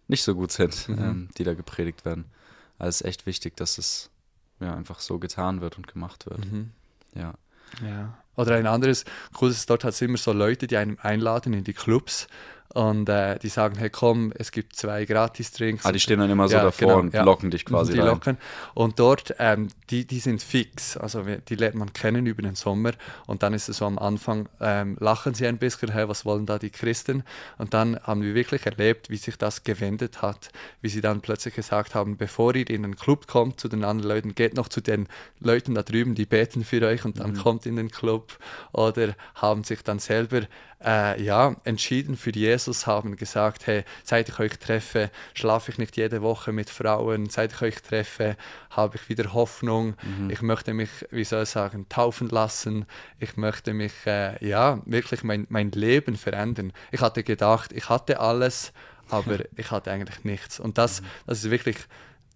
nicht 0.08 0.22
so 0.24 0.34
gut 0.34 0.50
sind, 0.52 0.88
Mhm. 0.88 0.98
ähm, 0.98 1.28
die 1.36 1.44
da 1.44 1.54
gepredigt 1.54 2.04
werden. 2.04 2.24
Also 2.78 2.88
es 2.90 3.00
ist 3.02 3.06
echt 3.06 3.26
wichtig, 3.26 3.56
dass 3.56 3.78
es 3.78 4.10
ja 4.60 4.74
einfach 4.74 5.00
so 5.00 5.18
getan 5.18 5.60
wird 5.60 5.76
und 5.76 5.86
gemacht 5.86 6.26
wird. 6.26 6.44
Mhm. 6.50 6.70
Ja. 7.14 7.34
Ja. 7.84 8.16
Oder 8.36 8.56
ein 8.56 8.66
anderes 8.66 9.04
cooles, 9.32 9.66
dort 9.66 9.84
hat 9.84 9.94
es 9.94 10.02
immer 10.02 10.18
so 10.18 10.32
Leute, 10.32 10.66
die 10.66 10.76
einem 10.76 10.98
einladen 11.02 11.52
in 11.54 11.64
die 11.64 11.72
Clubs 11.74 12.26
und 12.74 13.08
äh, 13.08 13.38
die 13.38 13.48
sagen, 13.48 13.76
hey 13.78 13.88
komm, 13.88 14.32
es 14.36 14.52
gibt 14.52 14.76
zwei 14.76 15.06
Gratis-Drinks. 15.06 15.86
Ah, 15.86 15.92
die 15.92 16.00
stehen 16.00 16.18
dann 16.18 16.28
immer 16.28 16.46
so 16.46 16.56
Ja, 16.56 16.64
davor 16.64 16.88
genau, 16.88 17.00
und 17.00 17.14
ja. 17.14 17.22
locken 17.24 17.50
dich 17.50 17.64
quasi 17.64 17.92
die 17.94 18.00
rein. 18.00 18.08
locken. 18.08 18.36
Und 18.74 18.98
dort, 18.98 19.34
ähm, 19.38 19.68
die, 19.88 20.04
die 20.06 20.18
sind 20.18 20.42
fix. 20.42 20.94
Also 20.98 21.24
die 21.48 21.54
lernt 21.54 21.76
man 21.76 21.94
kennen 21.94 22.26
über 22.26 22.42
den 22.42 22.54
Sommer. 22.54 22.92
Und 23.26 23.42
dann 23.42 23.54
ist 23.54 23.70
es 23.70 23.78
so 23.78 23.86
am 23.86 23.98
Anfang, 23.98 24.50
ähm, 24.60 24.98
lachen 25.00 25.32
sie 25.32 25.46
ein 25.46 25.56
bisschen, 25.56 25.90
hey, 25.90 26.06
was 26.08 26.26
wollen 26.26 26.44
da 26.44 26.58
die 26.58 26.68
Christen? 26.68 27.22
Und 27.56 27.72
dann 27.72 27.98
haben 28.02 28.20
wir 28.20 28.34
wirklich 28.34 28.66
erlebt, 28.66 29.08
wie 29.08 29.16
sich 29.16 29.38
das 29.38 29.62
gewendet 29.64 30.20
hat. 30.20 30.50
Wie 30.82 30.90
sie 30.90 31.00
dann 31.00 31.22
plötzlich 31.22 31.54
gesagt 31.54 31.94
haben, 31.94 32.18
bevor 32.18 32.54
ihr 32.56 32.68
in 32.68 32.82
den 32.82 32.96
Club 32.96 33.26
kommt 33.26 33.58
zu 33.58 33.68
den 33.68 33.84
anderen 33.84 34.10
Leuten, 34.10 34.34
geht 34.34 34.54
noch 34.54 34.68
zu 34.68 34.82
den 34.82 35.08
Leuten 35.40 35.74
da 35.74 35.82
drüben, 35.82 36.14
die 36.14 36.26
beten 36.26 36.62
für 36.62 36.82
euch 36.82 37.06
und 37.06 37.20
dann 37.20 37.30
Mhm. 37.30 37.36
kommt 37.38 37.64
in 37.64 37.76
den 37.76 37.90
Club. 38.26 38.38
Oder 38.72 39.14
haben 39.34 39.64
sich 39.64 39.82
dann 39.82 39.98
selber 39.98 40.42
äh, 40.84 41.22
ja, 41.22 41.56
entschieden 41.64 42.16
für 42.16 42.30
Jesus, 42.30 42.86
haben 42.86 43.16
gesagt, 43.16 43.66
hey, 43.66 43.84
seit 44.04 44.28
ich 44.28 44.38
euch 44.38 44.58
treffe, 44.58 45.10
schlafe 45.34 45.70
ich 45.72 45.78
nicht 45.78 45.96
jede 45.96 46.20
Woche 46.22 46.52
mit 46.52 46.68
Frauen, 46.68 47.30
seit 47.30 47.52
ich 47.52 47.62
euch 47.62 47.82
treffe, 47.82 48.36
habe 48.70 48.96
ich 48.96 49.08
wieder 49.08 49.32
Hoffnung, 49.32 49.94
Mhm. 50.02 50.30
ich 50.30 50.42
möchte 50.42 50.74
mich, 50.74 50.90
wie 51.10 51.24
soll 51.24 51.44
ich 51.44 51.48
sagen, 51.48 51.86
taufen 51.88 52.28
lassen, 52.28 52.84
ich 53.18 53.36
möchte 53.36 53.72
mich, 53.72 53.92
äh, 54.06 54.44
ja, 54.46 54.80
wirklich 54.84 55.22
mein, 55.24 55.46
mein 55.48 55.70
Leben 55.70 56.16
verändern. 56.16 56.72
Ich 56.92 57.00
hatte 57.00 57.22
gedacht, 57.22 57.72
ich 57.72 57.88
hatte 57.88 58.20
alles, 58.20 58.72
aber 59.08 59.38
ich 59.56 59.70
hatte 59.70 59.90
eigentlich 59.90 60.24
nichts. 60.24 60.60
Und 60.60 60.76
das, 60.76 61.02
das 61.26 61.38
ist 61.44 61.50
wirklich 61.50 61.76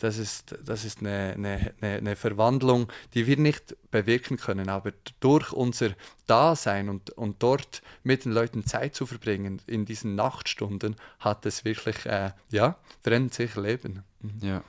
das 0.01 0.19
ist, 0.19 0.57
das 0.65 0.85
ist 0.85 1.01
eine, 1.01 1.35
eine, 1.37 1.75
eine- 1.81 2.17
Verwandlung, 2.17 2.89
die 3.15 3.27
wir 3.27 3.37
nicht 3.37 3.77
bewirken 3.91 4.37
können, 4.37 4.69
aber 4.69 4.93
durch 5.21 5.53
unser 5.53 5.91
Dasein 6.27 6.89
und, 6.89 7.11
und 7.11 7.43
dort 7.43 7.83
mit 8.03 8.25
den 8.25 8.33
Leuten 8.33 8.65
Zeit 8.65 8.95
zu 8.95 9.07
verbringen, 9.07 9.61
in 9.67 9.85
diesen 9.85 10.15
Nachtstunden, 10.15 10.97
hat 11.19 11.47
es 11.47 11.65
wirklich, 11.65 12.07
äh, 12.07 12.33
ja, 12.51 12.77
verändert 13.03 13.35
sich 13.35 13.55
Leben. 13.57 14.03
Mhm. 14.21 14.39
Ja, 14.43 14.65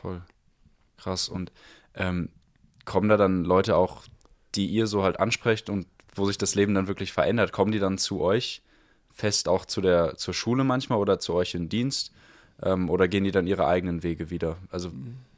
voll. 0.00 0.22
Krass. 0.96 1.28
Und 1.28 1.52
ähm, 1.94 2.30
kommen 2.84 3.08
da 3.08 3.16
dann 3.16 3.44
Leute 3.44 3.76
auch, 3.76 4.04
die 4.54 4.66
ihr 4.66 4.86
so 4.86 5.02
halt 5.02 5.20
ansprecht 5.20 5.68
und 5.68 5.86
wo 6.14 6.24
sich 6.26 6.38
das 6.38 6.54
Leben 6.54 6.74
dann 6.74 6.88
wirklich 6.88 7.12
verändert, 7.12 7.52
kommen 7.52 7.72
die 7.72 7.78
dann 7.78 7.98
zu 7.98 8.20
euch 8.22 8.62
fest 9.16 9.48
auch 9.48 9.64
zu 9.64 9.80
der, 9.80 10.16
zur 10.16 10.34
Schule 10.34 10.62
manchmal 10.62 10.98
oder 10.98 11.18
zu 11.18 11.34
euch 11.34 11.54
in 11.54 11.68
Dienst? 11.68 12.12
Ähm, 12.62 12.88
oder 12.88 13.06
gehen 13.08 13.24
die 13.24 13.32
dann 13.32 13.46
ihre 13.46 13.66
eigenen 13.66 14.02
Wege 14.02 14.30
wieder? 14.30 14.56
Also, 14.70 14.90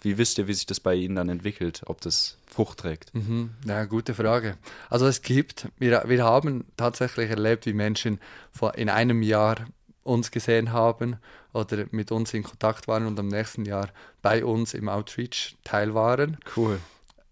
wie 0.02 0.18
wisst 0.18 0.38
ihr, 0.38 0.46
wie 0.46 0.54
sich 0.54 0.66
das 0.66 0.78
bei 0.78 0.94
ihnen 0.94 1.16
dann 1.16 1.28
entwickelt, 1.28 1.82
ob 1.86 2.00
das 2.00 2.38
Frucht 2.46 2.78
trägt? 2.78 3.14
Mhm. 3.14 3.50
Ja, 3.66 3.84
gute 3.84 4.14
Frage. 4.14 4.56
Also 4.88 5.06
es 5.06 5.22
gibt, 5.22 5.68
wir, 5.78 6.04
wir 6.06 6.24
haben 6.24 6.64
tatsächlich 6.76 7.30
erlebt, 7.30 7.66
wie 7.66 7.72
Menschen 7.72 8.20
vor, 8.52 8.76
in 8.76 8.88
einem 8.88 9.22
Jahr 9.22 9.56
uns 10.04 10.30
gesehen 10.30 10.72
haben 10.72 11.16
oder 11.52 11.86
mit 11.90 12.12
uns 12.12 12.32
in 12.34 12.44
Kontakt 12.44 12.88
waren 12.88 13.06
und 13.06 13.18
am 13.18 13.28
nächsten 13.28 13.64
Jahr 13.64 13.88
bei 14.22 14.44
uns 14.44 14.74
im 14.74 14.88
Outreach 14.88 15.56
teil 15.64 15.94
waren. 15.94 16.38
Cool. 16.56 16.78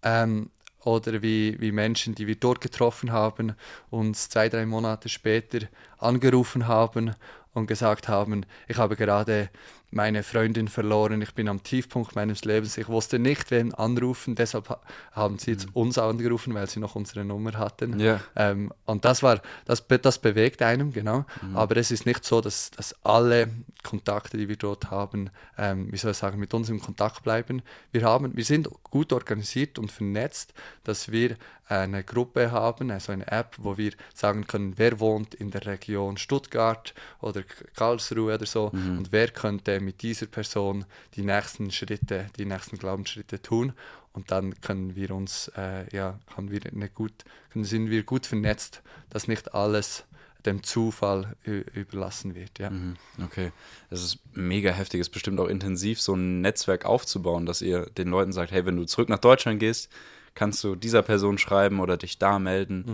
Ähm, 0.03 0.49
oder 0.83 1.21
wie, 1.21 1.59
wie 1.59 1.71
Menschen, 1.71 2.15
die 2.15 2.27
wir 2.27 2.35
dort 2.35 2.61
getroffen 2.61 3.11
haben, 3.11 3.55
uns 3.89 4.29
zwei, 4.29 4.47
drei 4.47 4.65
Monate 4.65 5.09
später 5.09 5.67
angerufen 5.97 6.67
haben 6.67 7.13
und 7.53 7.67
gesagt 7.67 8.07
haben, 8.07 8.45
ich 8.67 8.77
habe 8.77 8.95
gerade 8.95 9.49
meine 9.97 10.23
Freundin 10.23 10.69
verloren, 10.69 11.21
ich 11.21 11.33
bin 11.33 11.49
am 11.49 11.61
Tiefpunkt 11.63 12.15
meines 12.15 12.45
Lebens, 12.45 12.77
ich 12.77 12.87
wusste 12.87 13.19
nicht, 13.19 13.51
wen 13.51 13.73
anrufen, 13.73 14.35
deshalb 14.35 14.69
ha- 14.69 14.79
haben 15.11 15.37
sie 15.39 15.51
jetzt 15.51 15.67
uns 15.73 15.97
angerufen, 15.97 16.53
weil 16.53 16.69
sie 16.69 16.79
noch 16.79 16.95
unsere 16.95 17.25
Nummer 17.25 17.53
hatten. 17.57 17.99
Ja. 17.99 18.21
Ähm, 18.35 18.71
und 18.85 19.03
das 19.03 19.23
war, 19.23 19.41
das, 19.65 19.85
das 19.87 20.19
bewegt 20.19 20.61
einem, 20.61 20.93
genau. 20.93 21.25
Aber 21.53 21.75
es 21.77 21.91
ist 21.91 22.05
nicht 22.05 22.23
so, 22.23 22.39
dass, 22.39 22.71
dass 22.71 22.95
alle 23.03 23.49
Kontakte, 23.83 24.37
die 24.37 24.47
wir 24.47 24.55
dort 24.55 24.91
haben, 24.91 25.29
ähm, 25.57 25.91
wie 25.91 25.97
soll 25.97 26.11
ich 26.11 26.17
sagen, 26.17 26.39
mit 26.39 26.53
uns 26.53 26.69
im 26.69 26.79
Kontakt 26.79 27.23
bleiben. 27.23 27.61
Wir, 27.91 28.03
haben, 28.03 28.37
wir 28.37 28.45
sind 28.45 28.69
gut 28.83 29.11
organisiert 29.11 29.79
und 29.79 29.91
vernetzt, 29.91 30.53
dass 30.83 31.11
wir 31.11 31.35
eine 31.69 32.03
Gruppe 32.03 32.51
haben, 32.51 32.91
also 32.91 33.11
eine 33.11 33.27
App, 33.27 33.55
wo 33.57 33.77
wir 33.77 33.91
sagen 34.13 34.47
können, 34.47 34.73
wer 34.77 34.99
wohnt 34.99 35.35
in 35.35 35.51
der 35.51 35.65
Region 35.65 36.17
Stuttgart 36.17 36.93
oder 37.19 37.43
Karlsruhe 37.75 38.35
oder 38.35 38.45
so 38.45 38.67
und 38.97 39.11
wer 39.11 39.29
könnte 39.29 39.79
mit 39.79 40.01
dieser 40.01 40.27
Person 40.27 40.85
die 41.15 41.23
nächsten 41.23 41.71
Schritte, 41.71 42.27
die 42.37 42.45
nächsten 42.45 42.77
Glaubensschritte 42.77 43.41
tun. 43.41 43.73
Und 44.13 44.31
dann 44.31 44.59
können 44.61 44.95
wir 44.95 45.11
uns, 45.11 45.51
äh, 45.55 45.85
ja, 45.95 46.17
haben 46.35 46.49
wir 46.49 46.61
eine 46.65 46.89
gut, 46.89 47.13
sind 47.53 47.91
wir 47.91 48.01
gut 48.03 48.25
vernetzt, 48.25 48.81
dass 49.11 49.27
nicht 49.27 49.53
alles 49.53 50.05
dem 50.45 50.63
Zufall 50.63 51.35
überlassen 51.43 52.33
wird. 52.33 52.57
Ja. 52.57 52.69
Mhm, 52.69 52.95
Okay. 53.23 53.51
Das 53.89 54.01
ist 54.01 54.19
mega 54.33 54.71
heftig. 54.71 55.01
Es 55.01 55.07
ist 55.07 55.13
bestimmt 55.13 55.39
auch 55.39 55.47
intensiv, 55.47 56.01
so 56.01 56.15
ein 56.15 56.41
Netzwerk 56.41 56.85
aufzubauen, 56.85 57.45
dass 57.45 57.61
ihr 57.61 57.85
den 57.97 58.07
Leuten 58.07 58.31
sagt, 58.31 58.51
hey, 58.51 58.65
wenn 58.65 58.77
du 58.77 58.85
zurück 58.85 59.09
nach 59.09 59.19
Deutschland 59.19 59.59
gehst, 59.59 59.91
kannst 60.37 60.63
du 60.63 60.75
dieser 60.75 61.01
Person 61.01 61.39
schreiben 61.39 61.79
oder 61.79 61.97
dich 61.97 62.19
da 62.19 62.37
melden. 62.37 62.85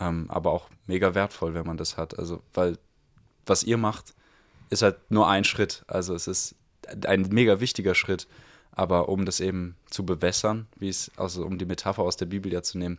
Ähm, 0.00 0.26
aber 0.28 0.50
auch 0.50 0.70
mega 0.86 1.14
wertvoll, 1.14 1.52
wenn 1.52 1.66
man 1.66 1.76
das 1.76 1.98
hat. 1.98 2.18
Also, 2.18 2.42
weil 2.54 2.78
was 3.44 3.62
ihr 3.62 3.76
macht, 3.76 4.14
ist 4.70 4.80
halt 4.80 4.96
nur 5.10 5.28
ein 5.28 5.44
Schritt. 5.44 5.84
Also 5.88 6.14
es 6.14 6.26
ist 6.26 6.54
ein 7.06 7.28
mega 7.28 7.60
wichtiger 7.60 7.94
Schritt. 7.94 8.26
Aber 8.72 9.10
um 9.10 9.26
das 9.26 9.40
eben 9.40 9.76
zu 9.90 10.06
bewässern, 10.06 10.68
wie 10.76 10.88
es, 10.88 11.10
also 11.16 11.44
um 11.44 11.58
die 11.58 11.66
Metapher 11.66 12.02
aus 12.02 12.16
der 12.16 12.26
Bibel 12.26 12.50
ja 12.50 12.62
zu 12.62 12.78
nehmen, 12.78 12.98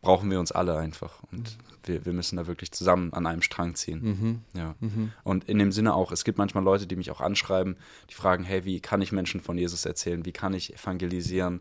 brauchen 0.00 0.30
wir 0.30 0.40
uns 0.40 0.50
alle 0.50 0.78
einfach. 0.78 1.22
Und 1.30 1.42
mhm. 1.42 1.62
wir, 1.84 2.06
wir 2.06 2.12
müssen 2.14 2.36
da 2.36 2.46
wirklich 2.46 2.72
zusammen 2.72 3.12
an 3.12 3.26
einem 3.26 3.42
Strang 3.42 3.74
ziehen. 3.74 4.00
Mhm. 4.02 4.40
Ja. 4.58 4.74
Mhm. 4.80 5.12
Und 5.24 5.44
in 5.44 5.58
dem 5.58 5.72
Sinne 5.72 5.94
auch, 5.94 6.10
es 6.10 6.24
gibt 6.24 6.38
manchmal 6.38 6.64
Leute, 6.64 6.86
die 6.86 6.96
mich 6.96 7.10
auch 7.10 7.20
anschreiben, 7.20 7.76
die 8.08 8.14
fragen, 8.14 8.44
hey, 8.44 8.64
wie 8.64 8.80
kann 8.80 9.02
ich 9.02 9.12
Menschen 9.12 9.40
von 9.42 9.58
Jesus 9.58 9.84
erzählen? 9.84 10.24
Wie 10.24 10.32
kann 10.32 10.54
ich 10.54 10.72
evangelisieren? 10.72 11.60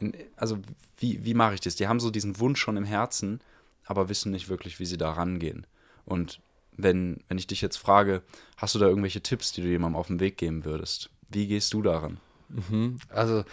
In, 0.00 0.14
also 0.36 0.58
wie, 0.98 1.24
wie 1.24 1.34
mache 1.34 1.54
ich 1.54 1.60
das? 1.60 1.76
Die 1.76 1.88
haben 1.88 2.00
so 2.00 2.10
diesen 2.10 2.38
Wunsch 2.40 2.60
schon 2.60 2.76
im 2.76 2.84
Herzen, 2.84 3.40
aber 3.84 4.08
wissen 4.08 4.32
nicht 4.32 4.48
wirklich, 4.48 4.80
wie 4.80 4.86
sie 4.86 4.96
da 4.96 5.12
rangehen. 5.12 5.66
Und 6.04 6.40
wenn, 6.76 7.20
wenn 7.28 7.38
ich 7.38 7.46
dich 7.46 7.60
jetzt 7.60 7.76
frage, 7.76 8.22
hast 8.56 8.74
du 8.74 8.78
da 8.78 8.86
irgendwelche 8.86 9.22
Tipps, 9.22 9.52
die 9.52 9.62
du 9.62 9.68
jemandem 9.68 9.98
auf 9.98 10.08
den 10.08 10.20
Weg 10.20 10.36
geben 10.38 10.64
würdest? 10.64 11.10
Wie 11.28 11.46
gehst 11.46 11.72
du 11.72 11.82
daran? 11.82 12.18
Mhm. 12.48 12.98
Also 13.08 13.44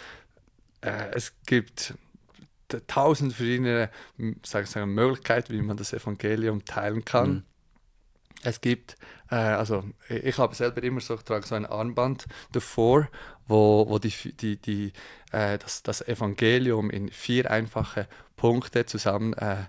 äh, 0.80 1.10
es 1.12 1.34
gibt 1.46 1.94
tausend 2.86 3.34
verschiedene 3.34 3.90
sag, 4.44 4.66
sag, 4.66 4.86
Möglichkeiten, 4.86 5.52
wie 5.52 5.62
man 5.62 5.76
das 5.76 5.92
Evangelium 5.92 6.64
teilen 6.64 7.04
kann. 7.04 7.30
Mhm. 7.30 7.42
Es 8.44 8.60
gibt, 8.60 8.96
äh, 9.30 9.36
also 9.36 9.84
ich 10.08 10.38
habe 10.38 10.54
selber 10.54 10.82
immer 10.82 11.00
so, 11.00 11.16
trage 11.16 11.46
so 11.46 11.54
ein 11.54 11.66
Armband 11.66 12.26
davor, 12.50 13.08
wo, 13.48 13.86
wo 13.88 13.98
die, 13.98 14.12
die, 14.40 14.56
die, 14.56 14.92
äh, 15.32 15.58
das, 15.58 15.82
das 15.82 16.06
Evangelium 16.06 16.90
in 16.90 17.08
vier 17.10 17.50
einfache 17.50 18.06
Punkte 18.36 18.86
zusammen, 18.86 19.32
äh, 19.34 19.64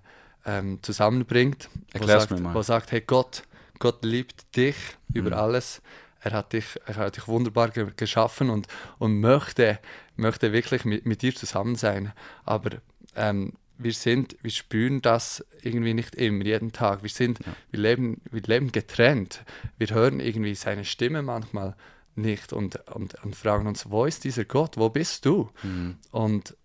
ähm, 0.45 0.79
zusammenbringt. 0.81 1.69
Erklär's 1.93 2.23
wo 2.23 2.27
sagt, 2.27 2.31
mir 2.31 2.41
mal. 2.41 2.55
Wo 2.55 2.61
sagt, 2.61 2.91
hey 2.91 3.01
Gott, 3.01 3.43
Gott 3.79 4.03
liebt 4.03 4.55
dich 4.55 4.75
mhm. 5.09 5.15
über 5.15 5.37
alles. 5.37 5.81
Er 6.21 6.31
hat 6.31 6.53
dich, 6.53 6.65
er 6.85 6.95
hat 6.95 7.17
dich 7.17 7.27
wunderbar 7.27 7.69
ge 7.69 7.87
geschaffen 7.95 8.49
und, 8.49 8.67
und 8.97 9.19
möchte, 9.19 9.79
möchte 10.15 10.53
wirklich 10.53 10.85
mit, 10.85 11.05
mit 11.05 11.21
dir 11.21 11.35
zusammen 11.35 11.75
sein. 11.75 12.13
Aber 12.45 12.77
ähm, 13.15 13.53
wir 13.77 13.93
sind, 13.93 14.37
wir 14.41 14.51
spüren 14.51 15.01
das 15.01 15.45
irgendwie 15.61 15.93
nicht 15.93 16.15
immer, 16.15 16.45
jeden 16.45 16.71
Tag. 16.71 17.03
Wir 17.03 17.09
sind, 17.09 17.39
ja. 17.39 17.53
wir 17.71 17.79
leben, 17.79 18.21
wir 18.31 18.41
leben 18.41 18.71
getrennt. 18.71 19.43
Wir 19.77 19.87
hören 19.89 20.19
irgendwie 20.19 20.55
seine 20.55 20.85
Stimme 20.85 21.21
manchmal 21.21 21.75
nicht 22.15 22.53
und, 22.53 22.75
und, 22.89 23.15
und 23.23 23.35
fragen 23.35 23.67
uns, 23.67 23.89
wo 23.89 24.05
ist 24.05 24.23
dieser 24.23 24.45
Gott? 24.45 24.77
Wo 24.77 24.89
bist 24.89 25.25
du? 25.25 25.49
Mhm. 25.63 25.97
Und 26.11 26.55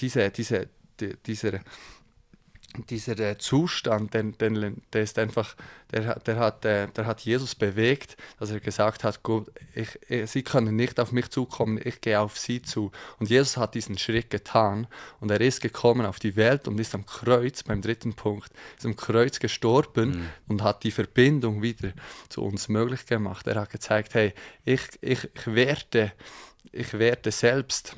diese, 0.00 0.30
diese, 0.30 0.68
die, 1.00 1.16
dieser 1.26 1.60
dieser 2.88 3.18
äh, 3.18 3.38
Zustand, 3.38 4.14
den, 4.14 4.36
den, 4.38 4.82
der 4.92 5.02
ist 5.02 5.18
einfach, 5.18 5.56
der, 5.92 6.18
der, 6.20 6.36
hat, 6.36 6.64
äh, 6.64 6.88
der 6.88 7.06
hat 7.06 7.20
Jesus 7.20 7.54
bewegt, 7.54 8.16
dass 8.38 8.50
er 8.50 8.60
gesagt 8.60 9.04
hat, 9.04 9.22
gut, 9.22 9.50
ich, 9.74 9.98
ich, 10.08 10.30
sie 10.30 10.42
können 10.42 10.76
nicht 10.76 11.00
auf 11.00 11.12
mich 11.12 11.30
zukommen, 11.30 11.80
ich 11.82 12.00
gehe 12.00 12.20
auf 12.20 12.38
sie 12.38 12.62
zu. 12.62 12.92
Und 13.18 13.28
Jesus 13.28 13.56
hat 13.56 13.74
diesen 13.74 13.98
Schritt 13.98 14.30
getan 14.30 14.86
und 15.20 15.30
er 15.30 15.40
ist 15.40 15.60
gekommen 15.60 16.06
auf 16.06 16.18
die 16.18 16.36
Welt 16.36 16.68
und 16.68 16.78
ist 16.78 16.94
am 16.94 17.06
Kreuz, 17.06 17.62
beim 17.62 17.82
dritten 17.82 18.14
Punkt, 18.14 18.50
ist 18.76 18.86
am 18.86 18.96
Kreuz 18.96 19.40
gestorben 19.40 20.10
mhm. 20.10 20.28
und 20.48 20.62
hat 20.62 20.84
die 20.84 20.92
Verbindung 20.92 21.62
wieder 21.62 21.92
zu 22.28 22.42
uns 22.42 22.68
möglich 22.68 23.06
gemacht. 23.06 23.46
Er 23.46 23.60
hat 23.60 23.70
gezeigt, 23.70 24.14
hey, 24.14 24.32
ich, 24.64 24.82
ich, 25.00 25.28
ich 25.34 25.46
werde, 25.46 26.12
ich 26.72 26.92
werde 26.92 27.30
selbst 27.32 27.96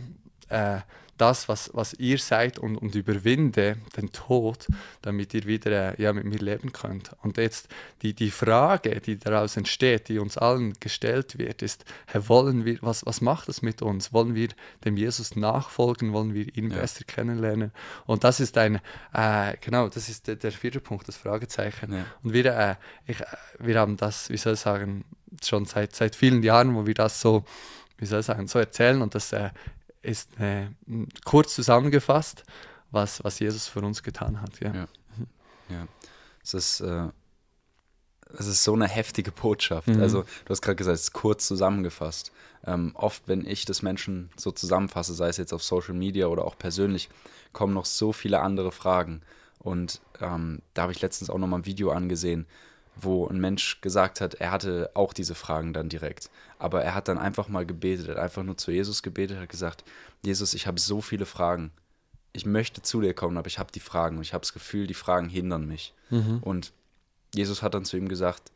äh, 0.49 0.81
das, 1.19 1.49
was, 1.49 1.71
was 1.75 1.95
ihr 1.95 2.19
seid 2.19 2.59
und, 2.59 2.77
und 2.77 2.95
überwinde 2.95 3.77
den 3.97 4.11
Tod, 4.13 4.67
damit 5.03 5.35
ihr 5.35 5.45
wieder 5.45 5.99
äh, 5.99 6.03
ja, 6.03 6.13
mit 6.13 6.25
mir 6.25 6.39
leben 6.39 6.73
könnt. 6.73 7.13
Und 7.23 7.37
jetzt 7.37 7.69
die, 8.03 8.15
die 8.15 8.31
Frage, 8.31 9.01
die 9.01 9.19
daraus 9.19 9.57
entsteht, 9.57 10.09
die 10.09 10.19
uns 10.19 10.39
allen 10.39 10.73
gestellt 10.81 11.39
wird, 11.39 11.63
ist, 11.63 11.85
hey, 12.07 12.29
wollen 12.29 12.65
wir, 12.65 12.79
was, 12.81 13.05
was 13.07 13.21
macht 13.21 13.49
das 13.49 13.63
mit 13.63 13.83
uns? 13.83 14.13
Wollen 14.13 14.35
wir 14.35 14.49
dem 14.85 14.97
Jesus 14.97 15.37
nachfolgen? 15.37 16.13
Wollen 16.13 16.35
wir 16.35 16.57
ihn 16.57 16.71
ja. 16.71 16.79
besser 16.79 17.05
kennenlernen? 17.05 17.73
Und 18.07 18.25
das 18.25 18.41
ist 18.41 18.57
ein, 18.59 18.81
äh, 19.13 19.57
genau, 19.61 19.89
das 19.89 20.09
ist 20.09 20.27
der, 20.27 20.37
der, 20.37 20.53
vierte 20.53 20.81
Punkt, 20.81 21.09
das 21.09 21.17
Fragezeichen. 21.17 21.93
Ja. 21.93 22.05
Und 22.23 22.33
wir, 22.33 22.47
äh, 22.47 22.75
ich, 23.07 23.21
äh, 23.21 23.25
wir 23.59 23.79
haben 23.79 23.97
das, 23.97 24.31
wie 24.31 24.37
soll 24.37 24.55
ich 24.55 24.61
sagen, 24.61 25.05
schon 25.45 25.67
seit, 25.67 25.95
seit 25.95 26.17
vielen 26.17 26.43
Jahren, 26.43 26.75
wo 26.75 26.87
wir 26.87 26.95
das 26.95 27.21
so, 27.21 27.45
wie 27.99 28.07
soll 28.07 28.21
ich 28.21 28.27
sagen, 28.27 28.49
so 28.49 28.59
erzählen 28.59 29.03
und 29.03 29.15
das 29.15 29.33
äh, 29.33 29.51
ist 30.03 30.39
äh, 30.41 30.67
kurz 31.25 31.55
zusammengefasst, 31.55 32.45
was, 32.91 33.23
was 33.25 33.39
Jesus 33.39 33.67
für 33.67 33.81
uns 33.81 34.03
getan 34.03 34.41
hat. 34.41 34.61
Ja. 34.61 34.75
ja. 34.75 34.87
ja. 35.71 35.87
Es 36.43 36.55
ist, 36.55 36.81
äh, 36.81 37.09
es 38.39 38.47
ist 38.47 38.65
so 38.65 38.75
eine 38.75 38.89
heftige 38.89 39.31
Botschaft. 39.31 39.89
Mhm. 39.89 40.01
Also, 40.01 40.23
du 40.23 40.51
hast 40.51 40.63
gerade 40.63 40.77
gesagt, 40.77 40.97
es 40.97 41.03
ist 41.03 41.13
kurz 41.13 41.47
zusammengefasst. 41.47 42.33
Ähm, 42.65 42.93
oft, 42.95 43.23
wenn 43.27 43.47
ich 43.47 43.65
das 43.65 43.83
Menschen 43.83 44.31
so 44.37 44.51
zusammenfasse, 44.51 45.15
sei 45.15 45.29
es 45.29 45.37
jetzt 45.37 45.53
auf 45.53 45.63
Social 45.63 45.95
Media 45.95 46.27
oder 46.27 46.45
auch 46.45 46.57
persönlich, 46.57 47.09
kommen 47.53 47.75
noch 47.75 47.87
so 47.87 48.13
viele 48.13 48.41
andere 48.41 48.73
Fragen. 48.73 49.23
Und 49.59 50.01
ähm, 50.21 50.61
da 50.75 50.83
habe 50.83 50.93
ich 50.93 51.01
letztens 51.01 51.31
auch 51.31 51.39
noch 51.39 51.47
mal 51.47 51.59
ein 51.59 51.67
Video 51.67 51.91
angesehen, 51.91 52.47
wo 53.03 53.27
ein 53.27 53.41
Mensch 53.41 53.81
gesagt 53.81 54.21
hat, 54.21 54.35
er 54.35 54.51
hatte 54.51 54.91
auch 54.95 55.13
diese 55.13 55.35
Fragen 55.35 55.73
dann 55.73 55.89
direkt. 55.89 56.31
Aber 56.59 56.83
er 56.83 56.95
hat 56.95 57.09
dann 57.09 57.19
einfach 57.19 57.49
mal 57.49 57.67
gebetet, 57.67 58.09
er 58.09 58.15
hat 58.15 58.23
einfach 58.23 58.43
nur 58.43 58.57
zu 58.57 58.71
Jesus 58.71 59.03
gebetet, 59.03 59.39
hat 59.39 59.49
gesagt, 59.49 59.85
Jesus, 60.25 60.55
ich 60.55 60.67
habe 60.67 60.81
so 60.81 61.01
viele 61.01 61.27
Fragen. 61.27 61.73
Ich 62.33 62.47
möchte 62.47 62.83
zu 62.83 63.01
dir 63.01 63.15
kommen, 63.15 63.37
aber 63.37 63.49
ich 63.49 63.59
habe 63.59 63.73
die 63.73 63.81
Fragen 63.81 64.17
und 64.17 64.23
ich 64.23 64.33
habe 64.33 64.43
das 64.43 64.53
Gefühl, 64.53 64.87
die 64.87 64.95
Fragen 64.95 65.29
hindern 65.29 65.67
mich. 65.67 65.95
Mhm. 66.11 66.39
Und 66.41 66.73
Jesus 67.35 67.63
hat 67.63 67.75
dann 67.75 67.85
zu 67.85 67.97
ihm 67.97 68.09
gesagt, 68.09 68.53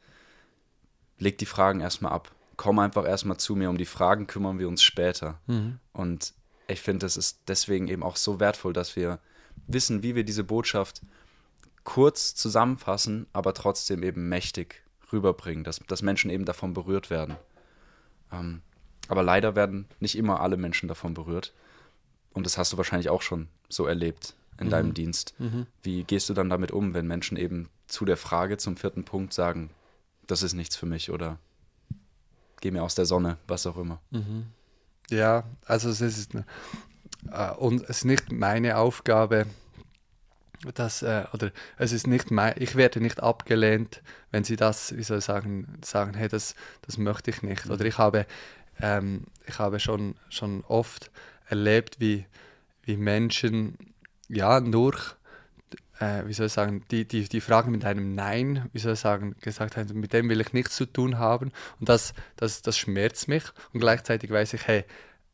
leg 1.18 1.38
die 1.38 1.46
Fragen 1.46 1.80
erstmal 1.80 2.12
ab. 2.12 2.32
Komm 2.56 2.78
einfach 2.78 3.06
erstmal 3.06 3.36
zu 3.36 3.54
mir, 3.54 3.68
um 3.68 3.76
die 3.76 3.84
Fragen 3.84 4.26
kümmern 4.26 4.58
wir 4.58 4.68
uns 4.68 4.82
später. 4.82 5.38
Mhm. 5.46 5.78
Und 5.92 6.32
ich 6.68 6.80
finde, 6.80 7.00
das 7.04 7.16
ist 7.16 7.40
deswegen 7.48 7.88
eben 7.88 8.02
auch 8.02 8.16
so 8.16 8.40
wertvoll, 8.40 8.72
dass 8.72 8.96
wir 8.96 9.18
wissen, 9.66 10.02
wie 10.02 10.14
wir 10.14 10.24
diese 10.24 10.44
Botschaft 10.44 11.02
kurz 11.86 12.34
zusammenfassen, 12.34 13.26
aber 13.32 13.54
trotzdem 13.54 14.02
eben 14.02 14.28
mächtig 14.28 14.82
rüberbringen, 15.12 15.64
dass, 15.64 15.78
dass 15.86 16.02
Menschen 16.02 16.30
eben 16.30 16.44
davon 16.44 16.74
berührt 16.74 17.08
werden. 17.08 17.36
Ähm, 18.30 18.60
aber 19.08 19.22
leider 19.22 19.54
werden 19.54 19.86
nicht 20.00 20.18
immer 20.18 20.40
alle 20.40 20.56
Menschen 20.56 20.88
davon 20.88 21.14
berührt. 21.14 21.54
Und 22.34 22.44
das 22.44 22.58
hast 22.58 22.72
du 22.72 22.76
wahrscheinlich 22.76 23.08
auch 23.08 23.22
schon 23.22 23.48
so 23.68 23.86
erlebt 23.86 24.34
in 24.58 24.66
mhm. 24.66 24.70
deinem 24.70 24.94
Dienst. 24.94 25.34
Mhm. 25.38 25.66
Wie 25.82 26.02
gehst 26.02 26.28
du 26.28 26.34
dann 26.34 26.50
damit 26.50 26.72
um, 26.72 26.92
wenn 26.92 27.06
Menschen 27.06 27.36
eben 27.36 27.68
zu 27.86 28.04
der 28.04 28.16
Frage 28.16 28.58
zum 28.58 28.76
vierten 28.76 29.04
Punkt 29.04 29.32
sagen, 29.32 29.70
das 30.26 30.42
ist 30.42 30.54
nichts 30.54 30.74
für 30.74 30.86
mich 30.86 31.10
oder 31.12 31.38
geh 32.60 32.72
mir 32.72 32.82
aus 32.82 32.96
der 32.96 33.06
Sonne, 33.06 33.38
was 33.46 33.64
auch 33.64 33.76
immer? 33.76 34.00
Mhm. 34.10 34.46
Ja, 35.08 35.44
also 35.64 35.88
es 35.88 36.00
ist, 36.00 36.34
äh, 36.34 37.52
und 37.52 37.82
es 37.84 37.98
ist 37.98 38.04
nicht 38.06 38.32
meine 38.32 38.76
Aufgabe, 38.76 39.46
das, 40.74 41.02
äh, 41.02 41.24
oder 41.32 41.50
es 41.78 41.92
ist 41.92 42.06
nicht 42.06 42.30
mein, 42.30 42.54
ich 42.58 42.76
werde 42.76 43.00
nicht 43.00 43.22
abgelehnt, 43.22 44.02
wenn 44.30 44.44
sie 44.44 44.56
das, 44.56 44.96
wie 44.96 45.02
soll 45.02 45.18
ich 45.18 45.24
sagen, 45.24 45.78
sagen, 45.82 46.14
hey, 46.14 46.28
das, 46.28 46.54
das 46.82 46.98
möchte 46.98 47.30
ich 47.30 47.42
nicht. 47.42 47.68
Oder 47.70 47.84
ich 47.84 47.98
habe, 47.98 48.26
ähm, 48.80 49.24
ich 49.46 49.58
habe 49.58 49.80
schon, 49.80 50.16
schon 50.28 50.64
oft 50.64 51.10
erlebt, 51.48 52.00
wie, 52.00 52.26
wie 52.82 52.96
Menschen, 52.96 53.76
ja, 54.28 54.60
durch, 54.60 55.14
äh, 56.00 56.26
wie 56.26 56.32
soll 56.32 56.46
ich 56.46 56.52
sagen, 56.52 56.84
die, 56.90 57.06
die, 57.06 57.28
die 57.28 57.40
Fragen 57.40 57.70
mit 57.70 57.84
einem 57.84 58.14
Nein, 58.14 58.68
wie 58.72 58.78
soll 58.78 58.94
ich 58.94 59.00
sagen, 59.00 59.36
gesagt 59.40 59.76
haben, 59.76 60.00
mit 60.00 60.12
dem 60.12 60.28
will 60.28 60.40
ich 60.40 60.52
nichts 60.52 60.76
zu 60.76 60.86
tun 60.86 61.18
haben. 61.18 61.52
Und 61.80 61.88
das, 61.88 62.14
das, 62.36 62.62
das 62.62 62.76
schmerzt 62.76 63.28
mich. 63.28 63.44
Und 63.72 63.80
gleichzeitig 63.80 64.30
weiß 64.30 64.54
ich, 64.54 64.66
hey, 64.66 64.84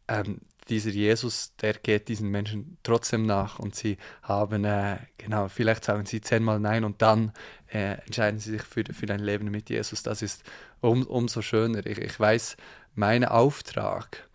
ähm, 0.08 0.40
dieser 0.68 0.90
Jesus, 0.90 1.54
der 1.60 1.74
geht 1.74 2.08
diesen 2.08 2.30
Menschen 2.30 2.78
trotzdem 2.82 3.26
nach 3.26 3.58
und 3.58 3.74
sie 3.74 3.98
haben, 4.22 4.64
äh, 4.64 4.98
genau, 5.18 5.48
vielleicht 5.48 5.84
sagen 5.84 6.06
sie 6.06 6.20
zehnmal 6.20 6.60
Nein 6.60 6.84
und 6.84 7.02
dann 7.02 7.32
äh, 7.72 7.94
entscheiden 8.04 8.38
sie 8.38 8.52
sich 8.52 8.62
für, 8.62 8.84
für 8.92 9.12
ein 9.12 9.20
Leben 9.20 9.50
mit 9.50 9.70
Jesus. 9.70 10.02
Das 10.02 10.22
ist 10.22 10.44
um, 10.80 11.06
umso 11.06 11.42
schöner. 11.42 11.84
Ich, 11.86 11.98
ich 11.98 12.18
weiß, 12.18 12.56
mein 12.94 13.24
Auftrag 13.24 14.28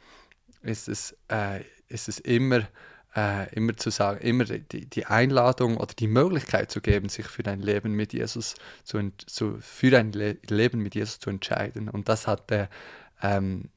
ist 0.62 0.90
es, 0.90 1.16
äh, 1.30 1.62
ist 1.88 2.10
es 2.10 2.20
immer, 2.20 2.68
äh, 3.16 3.54
immer 3.56 3.76
zu 3.78 3.90
sagen, 3.90 4.20
immer 4.20 4.46
die, 4.46 4.86
die 4.86 5.06
Einladung 5.06 5.78
oder 5.78 5.94
die 5.94 6.08
Möglichkeit 6.08 6.72
zu 6.72 6.82
geben, 6.82 7.10
sich 7.10 7.28
für 7.28 7.46
ein 7.46 7.62
Leben 7.62 7.94
mit 7.94 8.14
Jesus 8.14 8.56
zu, 8.84 9.12
zu 9.26 9.58
für 9.62 9.98
ein 9.98 10.12
Le 10.12 10.38
Leben 10.50 10.82
mit 10.82 10.96
Jesus 10.96 11.20
zu 11.20 11.30
entscheiden. 11.30 11.90
Und 11.90 12.10
das 12.10 12.28
hat 12.28 12.50
der 12.50 12.70
ähm, 13.22 13.70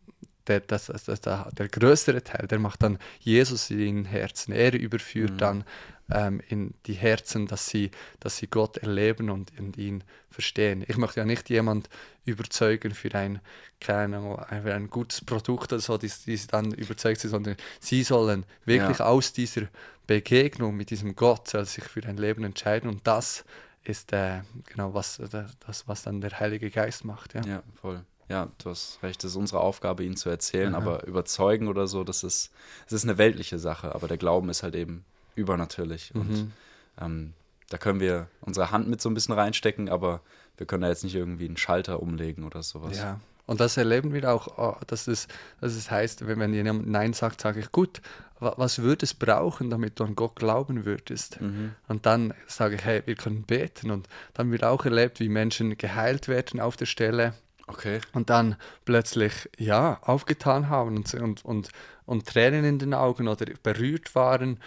der, 0.50 0.60
das, 0.60 0.86
das, 0.86 1.04
das, 1.04 1.20
der, 1.20 1.48
der 1.52 1.68
größere 1.68 2.22
Teil, 2.22 2.46
der 2.48 2.58
macht 2.58 2.82
dann 2.82 2.98
Jesus 3.20 3.70
in 3.70 3.78
den 3.78 4.04
Herzen. 4.04 4.52
Er 4.52 4.74
überführt 4.74 5.32
mhm. 5.32 5.38
dann 5.38 5.64
ähm, 6.10 6.40
in 6.48 6.74
die 6.86 6.94
Herzen, 6.94 7.46
dass 7.46 7.68
sie, 7.68 7.90
dass 8.18 8.36
sie 8.38 8.48
Gott 8.48 8.78
erleben 8.78 9.30
und, 9.30 9.52
und 9.58 9.76
ihn 9.76 10.02
verstehen. 10.28 10.84
Ich 10.88 10.96
möchte 10.96 11.20
ja 11.20 11.26
nicht 11.26 11.48
jemand 11.50 11.88
überzeugen 12.24 12.94
für 12.94 13.14
ein, 13.14 13.40
keine, 13.80 14.44
für 14.62 14.74
ein 14.74 14.90
gutes 14.90 15.24
Produkt 15.24 15.72
oder 15.72 15.80
so, 15.80 15.96
die, 15.98 16.10
die 16.26 16.36
sie 16.36 16.48
dann 16.48 16.72
überzeugt 16.72 17.20
sind, 17.20 17.30
sondern 17.30 17.56
sie 17.78 18.02
sollen 18.02 18.44
wirklich 18.64 18.98
ja. 18.98 19.06
aus 19.06 19.32
dieser 19.32 19.68
Begegnung 20.06 20.76
mit 20.76 20.90
diesem 20.90 21.14
Gott 21.14 21.48
sich 21.48 21.84
für 21.84 22.04
ein 22.04 22.16
Leben 22.16 22.42
entscheiden 22.42 22.90
und 22.90 23.06
das 23.06 23.44
ist 23.84 24.12
äh, 24.12 24.40
genau 24.66 24.92
was, 24.92 25.20
das, 25.30 25.86
was 25.86 26.02
dann 26.02 26.20
der 26.20 26.38
Heilige 26.38 26.70
Geist 26.70 27.04
macht. 27.04 27.34
Ja, 27.34 27.42
ja 27.46 27.62
voll. 27.80 28.04
Ja, 28.30 28.48
du 28.62 28.70
hast 28.70 28.98
recht, 29.02 29.22
es 29.24 29.32
ist 29.32 29.36
unsere 29.36 29.60
Aufgabe, 29.60 30.04
ihnen 30.04 30.16
zu 30.16 30.30
erzählen, 30.30 30.74
Aha. 30.74 30.80
aber 30.82 31.06
überzeugen 31.06 31.68
oder 31.68 31.86
so, 31.86 32.04
das 32.04 32.22
ist, 32.22 32.50
das 32.84 32.92
ist 32.94 33.04
eine 33.04 33.18
weltliche 33.18 33.58
Sache, 33.58 33.94
aber 33.94 34.08
der 34.08 34.16
Glauben 34.18 34.48
ist 34.48 34.62
halt 34.62 34.74
eben 34.76 35.04
übernatürlich. 35.34 36.12
Und 36.14 36.30
Mhm. 36.30 36.52
ähm, 37.00 37.32
da 37.70 37.78
können 37.78 38.00
wir 38.00 38.28
unsere 38.40 38.70
Hand 38.70 38.88
mit 38.88 39.00
so 39.00 39.08
ein 39.10 39.14
bisschen 39.14 39.34
reinstecken, 39.34 39.88
aber 39.88 40.20
wir 40.56 40.66
können 40.66 40.82
da 40.82 40.88
jetzt 40.88 41.04
nicht 41.04 41.14
irgendwie 41.14 41.46
einen 41.46 41.56
Schalter 41.56 42.00
umlegen 42.02 42.44
oder 42.44 42.62
sowas. 42.62 42.96
Ja. 42.98 43.20
Und 43.46 43.58
das 43.60 43.76
erleben 43.76 44.12
wir 44.12 44.30
auch, 44.32 44.58
oh, 44.58 44.76
dass 44.86 45.08
es, 45.08 45.26
dass 45.60 45.74
es 45.74 45.90
heißt, 45.90 46.24
wenn, 46.26 46.54
jemand 46.54 46.88
Nein 46.88 47.12
sagt, 47.14 47.40
sage 47.40 47.58
ich, 47.58 47.72
gut, 47.72 48.00
wa- 48.38 48.54
was 48.56 48.78
würde 48.80 49.04
es 49.04 49.12
brauchen, 49.14 49.70
damit 49.70 49.98
du 49.98 50.04
an 50.04 50.14
Gott 50.14 50.36
glauben 50.36 50.84
würdest? 50.84 51.40
Mhm. 51.40 51.72
Und 51.88 52.06
dann 52.06 52.32
sage 52.46 52.76
ich, 52.76 52.84
hey, 52.84 53.02
wir 53.06 53.16
können 53.16 53.42
beten. 53.42 53.90
Und 53.90 54.08
dann 54.34 54.52
wird 54.52 54.62
auch 54.62 54.84
erlebt, 54.84 55.18
wie 55.18 55.28
Menschen 55.28 55.76
geheilt 55.78 56.28
werden 56.28 56.60
auf 56.60 56.76
der 56.76 56.86
Stelle 56.86 57.34
Okay. 57.70 58.00
und 58.12 58.30
dann 58.30 58.56
plötzlich, 58.84 59.48
ja, 59.58 59.98
aufgetan 60.02 60.68
haben 60.68 60.96
und, 60.96 61.14
und, 61.14 61.44
und, 61.44 61.68
und 62.06 62.26
Tränen 62.26 62.64
in 62.64 62.78
den 62.78 62.94
Augen 62.94 63.28
oder 63.28 63.46
berührt 63.62 64.14
waren 64.14 64.58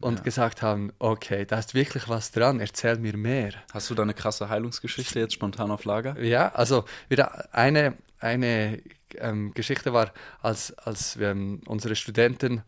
und 0.00 0.18
Ja. 0.18 0.22
gesagt 0.22 0.62
haben, 0.62 0.92
okay, 0.98 1.44
da 1.44 1.58
ist 1.58 1.74
wirklich 1.74 2.08
was 2.08 2.30
dran, 2.32 2.60
erzähl 2.60 2.96
mir 2.98 3.16
mehr. 3.16 3.52
Hast 3.72 3.90
du 3.90 3.94
da 3.94 4.02
eine 4.02 4.14
krasse 4.14 4.48
Heilungsgeschichte 4.48 5.18
jetzt 5.18 5.34
spontan 5.34 5.70
auf 5.70 5.84
Lager? 5.84 6.18
Ja, 6.20 6.48
also 6.52 6.84
wieder 7.08 7.54
eine, 7.54 7.94
eine 8.18 8.82
ähm, 9.16 9.52
Geschichte 9.54 9.92
war, 9.92 10.12
als, 10.40 10.76
als 10.78 11.18
wir, 11.18 11.30
ähm, 11.30 11.60
unsere 11.66 11.96
Studenten 11.96 12.62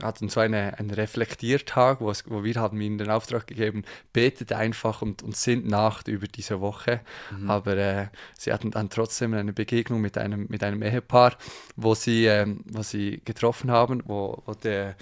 hatten 0.00 0.28
so 0.28 0.40
eine, 0.40 0.78
einen 0.78 0.90
Reflektiertag, 0.90 2.00
wo, 2.00 2.10
es, 2.10 2.24
wo 2.28 2.44
wir 2.44 2.54
haben 2.54 2.80
ihnen 2.80 2.98
den 2.98 3.10
Auftrag 3.10 3.46
gegeben, 3.46 3.84
betet 4.12 4.52
einfach 4.52 5.02
und, 5.02 5.22
und 5.22 5.36
sinnt 5.36 5.66
nach 5.66 6.06
über 6.06 6.26
diese 6.26 6.60
Woche. 6.60 7.00
Aber 7.46 7.76
äh, 7.76 8.06
sie 8.38 8.52
hatten 8.52 8.70
dann 8.70 8.88
trotzdem 8.88 9.34
eine 9.34 9.52
Begegnung 9.52 10.00
mit 10.00 10.16
einem, 10.16 10.46
mit 10.48 10.64
einem 10.64 10.82
Ehepaar, 10.82 11.36
wo 11.76 11.94
sie, 11.94 12.26
ähm, 12.26 12.64
wo 12.66 12.82
sie 12.82 13.20
getroffen 13.24 13.70
haben, 13.70 14.02
wo, 14.06 14.42
wo 14.46 14.54
der 14.54 14.96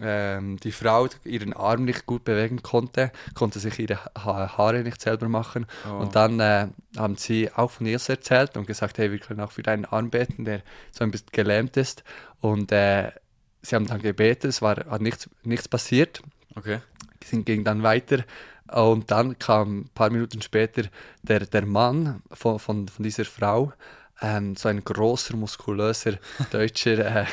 ähm, 0.00 0.58
die 0.58 0.72
Frau 0.72 1.08
ihren 1.24 1.52
Arm 1.52 1.84
nicht 1.84 2.06
gut 2.06 2.24
bewegen 2.24 2.62
konnte, 2.62 3.10
konnte 3.34 3.58
sich 3.58 3.78
ihre 3.78 3.98
ha 4.04 4.56
Haare 4.56 4.82
nicht 4.82 5.00
selber 5.00 5.28
machen. 5.28 5.66
Oh. 5.88 6.02
Und 6.02 6.14
dann 6.14 6.40
äh, 6.40 6.68
haben 6.96 7.16
sie 7.16 7.50
auch 7.52 7.70
von 7.70 7.86
Jesus 7.86 8.08
erzählt 8.08 8.56
und 8.56 8.66
gesagt, 8.66 8.98
hey, 8.98 9.10
wir 9.10 9.18
können 9.18 9.40
auch 9.40 9.52
für 9.52 9.62
deinen 9.62 9.84
Arm 9.84 10.10
beten, 10.10 10.44
der 10.44 10.62
so 10.92 11.04
ein 11.04 11.10
bisschen 11.10 11.30
gelähmt 11.32 11.76
ist. 11.76 12.04
Und 12.40 12.70
äh, 12.72 13.10
sie 13.62 13.74
haben 13.74 13.86
dann 13.86 14.00
gebetet, 14.02 14.44
es 14.50 14.62
war, 14.62 14.76
hat 14.76 15.00
nichts, 15.00 15.28
nichts 15.42 15.68
passiert, 15.68 16.22
Okay. 16.54 16.80
sind, 17.24 17.46
ging 17.46 17.64
dann 17.64 17.82
weiter. 17.82 18.24
Und 18.70 19.10
dann 19.10 19.38
kam 19.38 19.80
ein 19.80 19.90
paar 19.94 20.10
Minuten 20.10 20.42
später 20.42 20.82
der, 21.22 21.40
der 21.40 21.64
Mann 21.64 22.22
von, 22.32 22.58
von, 22.58 22.88
von 22.88 23.02
dieser 23.02 23.24
Frau, 23.24 23.72
ähm, 24.20 24.56
so 24.56 24.68
ein 24.68 24.82
großer, 24.82 25.36
muskulöser 25.36 26.14
Deutscher, 26.50 27.22
äh, 27.22 27.26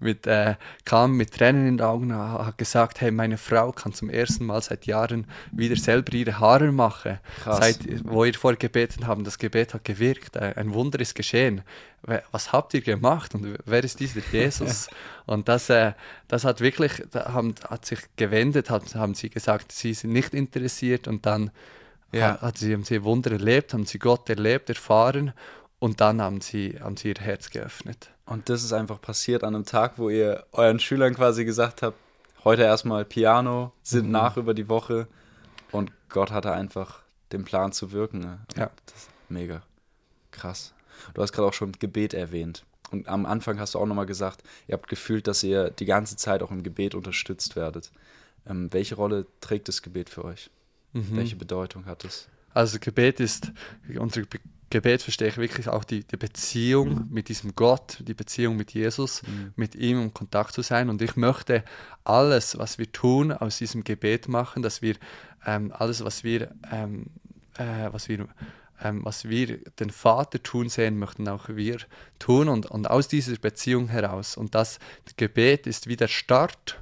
mit, 0.00 0.26
äh, 0.26 0.56
kam 0.84 1.16
mit 1.16 1.32
Tränen 1.32 1.66
in 1.66 1.76
den 1.78 1.86
Augen, 1.86 2.12
ha- 2.14 2.46
hat 2.46 2.58
gesagt, 2.58 3.00
hey, 3.00 3.10
meine 3.10 3.38
Frau 3.38 3.72
kann 3.72 3.92
zum 3.94 4.10
ersten 4.10 4.44
Mal 4.44 4.60
seit 4.60 4.86
Jahren 4.86 5.26
wieder 5.52 5.76
selber 5.76 6.12
ihre 6.12 6.38
Haare 6.38 6.72
machen. 6.72 7.18
Krass. 7.42 7.58
Seit, 7.58 8.04
wo 8.04 8.24
ihr 8.24 8.34
vorher 8.34 8.58
gebeten 8.58 9.06
haben, 9.06 9.24
das 9.24 9.38
Gebet 9.38 9.72
hat 9.74 9.84
gewirkt, 9.84 10.36
äh, 10.36 10.52
ein 10.56 10.74
Wunder 10.74 11.00
ist 11.00 11.14
geschehen. 11.14 11.62
Was 12.30 12.52
habt 12.52 12.72
ihr 12.74 12.82
gemacht 12.82 13.34
und 13.34 13.58
wer 13.64 13.82
ist 13.82 13.98
dieser 13.98 14.20
Jesus? 14.32 14.88
und 15.24 15.48
das, 15.48 15.70
äh, 15.70 15.92
das 16.28 16.44
hat 16.44 16.60
wirklich, 16.60 17.02
da 17.10 17.32
haben, 17.32 17.54
hat 17.68 17.84
sich 17.86 17.98
gewendet, 18.16 18.70
hat, 18.70 18.94
haben 18.94 19.14
sie 19.14 19.30
gesagt, 19.30 19.72
sie 19.72 19.94
sind 19.94 20.12
nicht 20.12 20.34
interessiert 20.34 21.08
und 21.08 21.24
dann 21.26 21.50
Ja. 22.12 22.32
hat, 22.34 22.42
hat 22.42 22.58
sie, 22.58 22.74
haben 22.74 22.84
sie 22.84 23.02
Wunder 23.02 23.32
erlebt, 23.32 23.72
haben 23.72 23.86
sie 23.86 23.98
Gott 23.98 24.28
erlebt, 24.30 24.68
erfahren 24.68 25.32
und 25.78 26.00
dann 26.00 26.20
haben 26.22 26.40
sie, 26.40 26.78
haben 26.80 26.96
sie 26.96 27.08
ihr 27.08 27.14
Herz 27.20 27.50
geöffnet. 27.50 28.10
Und 28.24 28.48
das 28.48 28.64
ist 28.64 28.72
einfach 28.72 29.00
passiert 29.00 29.44
an 29.44 29.54
einem 29.54 29.64
Tag, 29.64 29.98
wo 29.98 30.08
ihr 30.10 30.44
euren 30.52 30.80
Schülern 30.80 31.14
quasi 31.14 31.44
gesagt 31.44 31.82
habt, 31.82 31.96
heute 32.44 32.62
erstmal 32.62 33.04
Piano, 33.04 33.72
sind 33.82 34.06
Mhm. 34.06 34.12
nach 34.12 34.36
über 34.36 34.54
die 34.54 34.68
Woche 34.68 35.06
und 35.72 35.92
Gott 36.08 36.30
hatte 36.30 36.52
einfach 36.52 37.02
den 37.32 37.44
Plan 37.44 37.72
zu 37.72 37.92
wirken. 37.92 38.20
Ne? 38.20 38.38
Ja. 38.56 38.70
Das 38.86 38.96
ist 38.96 39.10
mega 39.28 39.62
krass. 40.30 40.72
Du 41.14 41.22
hast 41.22 41.32
gerade 41.32 41.48
auch 41.48 41.52
schon 41.52 41.72
Gebet 41.72 42.14
erwähnt. 42.14 42.64
Und 42.90 43.08
am 43.08 43.26
Anfang 43.26 43.58
hast 43.58 43.74
du 43.74 43.78
auch 43.80 43.86
nochmal 43.86 44.06
gesagt, 44.06 44.42
ihr 44.68 44.74
habt 44.74 44.88
gefühlt, 44.88 45.26
dass 45.26 45.42
ihr 45.42 45.70
die 45.70 45.84
ganze 45.86 46.16
Zeit 46.16 46.42
auch 46.42 46.50
im 46.52 46.62
Gebet 46.62 46.94
unterstützt 46.94 47.56
werdet. 47.56 47.90
Ähm, 48.48 48.72
welche 48.72 48.94
Rolle 48.94 49.26
trägt 49.40 49.66
das 49.68 49.82
Gebet 49.82 50.08
für 50.08 50.24
euch? 50.24 50.50
Mhm. 50.92 51.16
Welche 51.16 51.34
Bedeutung 51.36 51.84
hat 51.86 52.04
es? 52.04 52.28
Also 52.54 52.78
Gebet 52.78 53.18
ist, 53.20 53.50
unser 53.98 54.22
Be 54.22 54.38
Gebet 54.70 55.02
verstehe 55.02 55.28
ich 55.28 55.36
wirklich 55.36 55.68
auch 55.68 55.84
die, 55.84 56.02
die 56.02 56.16
Beziehung 56.16 57.06
mit 57.10 57.28
diesem 57.28 57.54
Gott, 57.54 57.98
die 58.00 58.14
Beziehung 58.14 58.56
mit 58.56 58.72
Jesus, 58.72 59.22
mit 59.54 59.74
ihm 59.76 60.02
in 60.02 60.14
Kontakt 60.14 60.54
zu 60.54 60.62
sein. 60.62 60.90
Und 60.90 61.00
ich 61.02 61.16
möchte 61.16 61.62
alles, 62.02 62.58
was 62.58 62.78
wir 62.78 62.90
tun, 62.90 63.32
aus 63.32 63.58
diesem 63.58 63.84
Gebet 63.84 64.28
machen, 64.28 64.62
dass 64.62 64.82
wir 64.82 64.96
ähm, 65.46 65.72
alles, 65.76 66.04
was 66.04 66.24
wir, 66.24 66.50
ähm, 66.72 67.06
äh, 67.58 67.92
was 67.92 68.08
wir 68.08 68.26
ähm, 68.82 69.04
was 69.04 69.28
wir 69.28 69.58
den 69.80 69.90
Vater 69.90 70.42
tun 70.42 70.68
sehen, 70.68 70.98
möchten 70.98 71.28
auch 71.28 71.48
wir 71.48 71.78
tun 72.18 72.48
und, 72.48 72.66
und 72.66 72.90
aus 72.90 73.08
dieser 73.08 73.36
Beziehung 73.36 73.88
heraus. 73.88 74.36
Und 74.36 74.54
das 74.54 74.78
Gebet 75.16 75.66
ist 75.66 75.86
wie 75.86 75.96
der 75.96 76.08
Start 76.08 76.78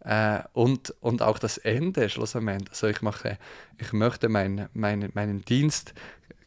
äh, 0.00 0.40
und, 0.54 0.94
und 1.00 1.20
auch 1.20 1.38
das 1.38 1.58
Ende 1.58 2.08
schlussendlich. 2.08 2.70
Also 2.70 2.86
ich 2.86 3.02
mache, 3.02 3.38
ich 3.78 3.92
möchte 3.92 4.28
mein, 4.28 4.68
mein, 4.72 5.10
meinen 5.14 5.44
Dienst 5.44 5.92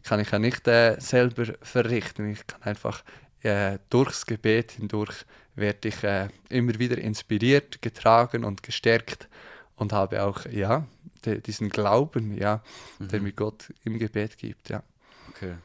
kann 0.04 0.20
ich 0.20 0.32
ja 0.32 0.40
nicht 0.40 0.68
äh, 0.68 1.00
selber 1.00 1.46
verrichten. 1.62 2.30
Ich 2.32 2.46
kann 2.48 2.64
einfach 2.64 3.04
äh, 3.42 3.80
durchs 3.90 4.26
Gebet 4.26 4.72
hindurch 4.72 5.26
werde 5.56 5.90
ich 5.90 6.04
äh, 6.04 6.30
immer 6.50 6.78
wieder 6.80 6.98
inspiriert, 6.98 7.82
getragen 7.82 8.44
und 8.44 8.64
gestärkt 8.64 9.28
und 9.76 9.94
habe 9.94 10.24
auch 10.24 10.46
ja 10.46 10.86
de, 11.26 11.42
diesen 11.42 11.70
Glauben, 11.70 12.38
ja, 12.38 12.62
den 13.00 13.24
mir 13.24 13.34
Gott 13.34 13.74
im 13.84 14.00
Gebet 14.00 14.38
gibt, 14.38 14.70
ja. 14.70 14.84
Okay, 15.30 15.56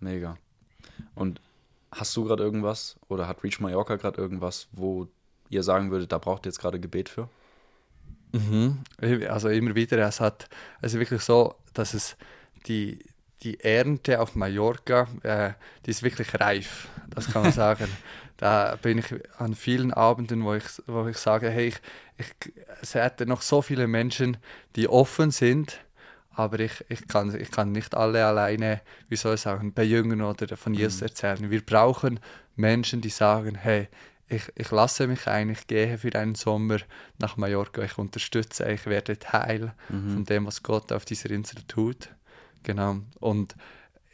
mega. 0.00 0.36
Und 1.14 1.40
hast 1.92 2.16
du 2.16 2.24
gerade 2.24 2.42
irgendwas 2.42 2.96
oder 3.08 3.28
hat 3.28 3.42
Reach 3.44 3.60
Mallorca 3.60 3.96
gerade 3.96 4.20
irgendwas, 4.20 4.68
wo 4.72 5.08
ihr 5.48 5.62
sagen 5.62 5.90
würdet, 5.90 6.12
da 6.12 6.18
braucht 6.18 6.46
ihr 6.46 6.50
jetzt 6.50 6.58
gerade 6.58 6.80
Gebet 6.80 7.08
für? 7.08 7.28
Mhm. 8.32 8.78
Also 9.28 9.48
immer 9.48 9.74
wieder, 9.74 9.98
es 9.98 10.20
hat, 10.20 10.48
es 10.80 10.94
ist 10.94 11.00
wirklich 11.00 11.22
so, 11.22 11.54
dass 11.72 11.94
es 11.94 12.16
die, 12.66 12.98
die 13.42 13.60
Ernte 13.60 14.20
auf 14.20 14.34
Mallorca, 14.34 15.08
äh, 15.22 15.52
die 15.84 15.90
ist 15.90 16.02
wirklich 16.02 16.38
reif, 16.40 16.88
das 17.10 17.30
kann 17.32 17.42
man 17.42 17.52
sagen. 17.64 17.88
da 18.36 18.76
bin 18.80 18.98
ich 18.98 19.06
an 19.38 19.54
vielen 19.54 19.92
Abenden, 19.92 20.44
wo 20.44 20.54
ich, 20.54 20.64
wo 20.86 21.06
ich 21.06 21.16
sage, 21.18 21.48
hey, 21.50 21.68
ich, 21.68 21.80
ich 22.18 22.52
sehe 22.82 23.10
noch 23.26 23.42
so 23.42 23.62
viele 23.62 23.86
Menschen, 23.86 24.36
die 24.74 24.88
offen 24.88 25.30
sind, 25.30 25.80
aber 26.30 26.60
ich, 26.60 26.84
ich, 26.88 27.08
kann, 27.08 27.34
ich 27.38 27.50
kann 27.50 27.72
nicht 27.72 27.94
alle 27.94 28.26
alleine, 28.26 28.82
wie 29.08 29.16
soll 29.16 29.36
ich 29.36 29.40
sagen, 29.40 29.72
bejüngern 29.72 30.20
oder 30.20 30.56
von 30.56 30.74
Jesus 30.74 31.00
erzählen. 31.00 31.50
Wir 31.50 31.64
brauchen 31.64 32.20
Menschen, 32.56 33.00
die 33.00 33.08
sagen, 33.08 33.54
hey, 33.54 33.88
ich, 34.28 34.42
ich 34.54 34.70
lasse 34.70 35.06
mich 35.06 35.26
ein, 35.28 35.50
ich 35.50 35.66
gehe 35.66 35.96
für 35.98 36.14
einen 36.14 36.34
Sommer 36.34 36.78
nach 37.18 37.36
Mallorca, 37.36 37.82
ich 37.82 37.96
unterstütze, 37.96 38.70
ich 38.70 38.84
werde 38.86 39.18
Teil 39.18 39.72
von 39.88 40.24
dem, 40.24 40.46
was 40.46 40.62
Gott 40.62 40.92
auf 40.92 41.04
dieser 41.04 41.30
Insel 41.30 41.62
tut. 41.68 42.10
Genau. 42.66 42.96
Und 43.20 43.54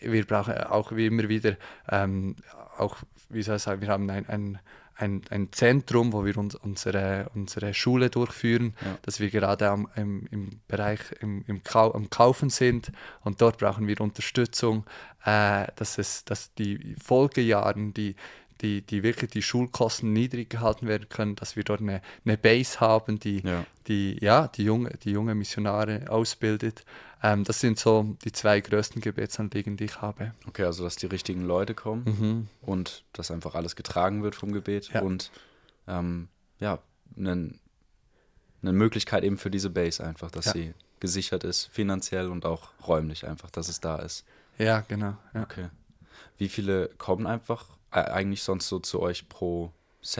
wir 0.01 0.27
brauchen 0.27 0.55
auch 0.55 0.93
wie 0.93 1.07
immer 1.07 1.29
wieder, 1.29 1.57
ähm, 1.89 2.37
auch, 2.77 2.97
wie 3.31 3.43
soll 3.43 3.57
ich 3.57 3.63
sagen, 3.63 3.81
wir 3.81 3.89
haben 3.89 4.11
ein, 4.11 4.29
ein, 4.29 4.59
ein, 4.95 5.23
ein 5.31 5.53
Zentrum, 5.53 6.13
wo 6.13 6.25
wir 6.25 6.37
uns, 6.37 6.55
unsere, 6.55 7.31
unsere 7.35 7.73
Schule 7.73 8.11
durchführen, 8.11 8.75
Ja. 8.85 8.99
dass 9.03 9.21
wir 9.21 9.31
gerade 9.31 9.71
am, 9.71 9.89
im, 9.97 10.27
im 10.31 10.51
Bereich 10.69 11.01
im, 11.21 11.45
im 11.47 11.63
Kau 11.65 11.93
am 11.95 12.11
Kaufen 12.11 12.51
sind 12.51 12.93
und 13.23 13.41
dort 13.41 13.59
brauchen 13.59 13.87
wir 13.89 14.01
Unterstützung, 14.03 14.85
äh, 15.25 15.67
dass, 15.77 15.97
es, 15.97 16.25
dass 16.27 16.53
die 16.55 16.95
Folgejahren, 17.03 17.95
die, 17.95 18.17
die, 18.63 18.81
die 18.83 19.03
wirklich 19.03 19.31
die 19.31 19.43
Schulkosten 19.43 20.13
niedrig 20.13 20.49
gehalten 20.51 20.87
werden 20.87 21.09
können, 21.09 21.35
dass 21.37 21.57
wir 21.57 21.65
dort 21.65 21.81
eine, 21.81 22.01
eine 22.25 22.39
Base 22.39 22.81
haben, 22.81 23.19
die, 23.19 23.41
Ja. 23.41 23.67
die, 23.89 24.17
ja, 24.23 24.49
die, 24.49 24.63
junge, 24.65 24.91
die 25.03 25.11
junge 25.11 25.35
Missionare 25.35 26.07
ausbildet. 26.09 26.85
Ähm, 27.23 27.45
das 27.45 27.61
sind 27.61 27.79
so 27.79 28.17
die 28.25 28.33
zwei 28.33 28.61
größten 28.61 29.01
Gebetsanliegen, 29.03 29.77
die 29.77 29.85
ich 29.85 30.01
habe. 30.01 30.33
Okay, 30.47 30.65
also 30.65 30.85
dass 30.85 30.97
die 30.97 31.07
richtigen 31.07 31.43
Leute 31.43 31.75
kommen 31.75 32.05
Mhm. 32.05 32.49
und 32.63 33.05
dass 33.13 33.31
einfach 33.31 33.55
alles 33.55 33.77
getragen 33.77 34.23
wird 34.23 34.35
vom 34.37 34.53
Gebet 34.53 34.91
Ja. 34.95 35.03
und 35.03 35.31
ähm, 35.89 36.29
ja, 36.61 36.79
einen- 37.17 37.59
eine 38.63 38.73
Möglichkeit 38.73 39.25
eben 39.25 39.39
für 39.39 39.51
diese 39.51 39.71
Base 39.71 40.05
einfach, 40.05 40.31
dass 40.31 40.47
Ja. 40.47 40.53
sie 40.53 40.75
gesichert 41.01 41.43
ist, 41.43 41.67
finanziell 41.73 42.29
und 42.29 42.47
auch 42.47 42.69
räumlich 42.87 43.27
einfach, 43.27 43.51
dass 43.51 43.69
es 43.69 43.81
da 43.81 43.97
ist. 43.97 44.25
Ja, 44.59 44.81
genau. 44.87 45.17
Ja. 45.35 45.43
Okay. 45.43 45.69
Wie 46.39 46.49
viele 46.49 46.89
kommen 46.99 47.27
einfach 47.27 47.67
eigentlich 47.93 48.43
sonst 48.43 48.69
so 48.69 48.79
zu 48.79 49.01
euch 49.01 49.29
pro, 49.29 49.71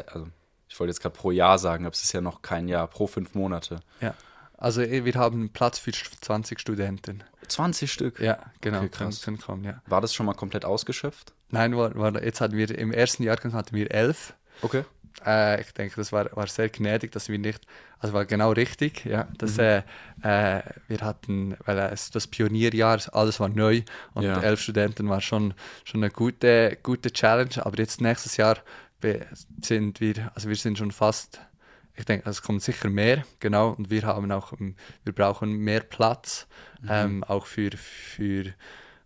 also 0.07 0.29
ich 0.69 0.79
wollte 0.79 0.91
jetzt 0.91 1.01
gerade 1.01 1.15
pro 1.17 1.31
Jahr 1.31 1.59
sagen, 1.59 1.85
aber 1.85 1.93
es 1.93 2.03
ist 2.03 2.13
ja 2.13 2.21
noch 2.21 2.43
kein 2.43 2.69
Jahr, 2.69 2.87
pro 2.87 3.07
fünf 3.07 3.35
Monate. 3.35 3.81
ja. 4.01 4.15
Also 4.59 4.81
eh, 4.81 5.05
wir 5.05 5.15
haben 5.15 5.51
Platz 5.53 5.81
für 5.81 5.91
20 5.91 6.61
Studenten. 6.61 7.25
20 7.49 7.91
Stück? 7.93 8.21
Ja, 8.21 8.39
genau, 8.61 8.79
Okay, 8.79 8.89
können, 8.91 9.11
krass. 9.11 9.23
können 9.23 9.39
kommen, 9.41 9.65
ja. 9.65 9.83
War 9.87 10.01
das 10.01 10.15
schon 10.15 10.25
mal 10.25 10.35
komplett 10.35 10.65
ausgeschöpft? 10.65 11.33
Nein, 11.51 11.77
war, 11.77 11.97
war, 11.97 12.23
jetzt 12.23 12.41
hatten 12.41 12.57
wir 12.57 12.71
im 12.79 12.93
ersten 12.93 13.25
Jahrgang 13.25 13.55
hatten 13.55 13.75
wir 13.75 13.91
elf. 13.91 14.35
Okay. 14.63 14.85
Äh, 15.27 15.61
ich 15.61 15.73
denke, 15.75 15.95
das 15.97 16.13
war, 16.13 16.35
war 16.37 16.47
sehr 16.47 16.69
gnädig, 16.69 17.13
dass 17.13 17.29
wir 17.29 17.39
nicht, 17.39 17.67
also 17.99 18.15
war 18.15 18.25
genau 18.27 18.53
richtig, 18.53 19.05
ja, 19.05 19.29
dass 19.39 19.57
Mhm. 19.57 19.63
äh, 19.63 19.83
äh, 20.23 20.63
wir 20.89 21.01
hatten, 21.01 21.57
weil 21.65 21.79
äh, 21.79 21.93
es 21.93 22.11
das 22.11 22.27
Pionierjahr, 22.27 23.01
alles 23.13 23.41
war 23.41 23.49
neu 23.49 23.83
und 24.15 24.25
Ja. 24.25 24.41
elf 24.41 24.61
Studenten 24.61 25.09
war 25.09 25.21
schon, 25.21 25.55
schon 25.85 26.03
eine 26.03 26.11
gute, 26.11 26.79
gute 26.83 27.13
Challenge, 27.13 27.65
aber 27.65 27.79
jetzt 27.79 28.01
nächstes 28.01 28.37
Jahr 28.37 28.59
sind 29.63 30.01
wir, 30.01 30.31
also 30.35 30.49
wir 30.49 30.57
sind 30.57 30.79
schon 30.79 30.93
fast, 30.93 31.41
ich 31.97 32.05
denke, 32.05 32.29
es 32.31 32.43
kommt 32.43 32.63
sicher 32.63 32.89
mehr, 32.89 33.25
genau, 33.41 33.71
und 33.71 33.91
wir 33.91 34.03
haben 34.05 34.31
auch, 34.33 34.53
ähm, 34.61 34.77
wir 35.05 35.13
brauchen 35.13 35.53
mehr 35.59 35.81
Platz, 35.81 36.47
Mhm. 36.83 36.89
ähm, 36.91 37.25
auch 37.25 37.47
für, 37.47 37.71
für 37.77 38.45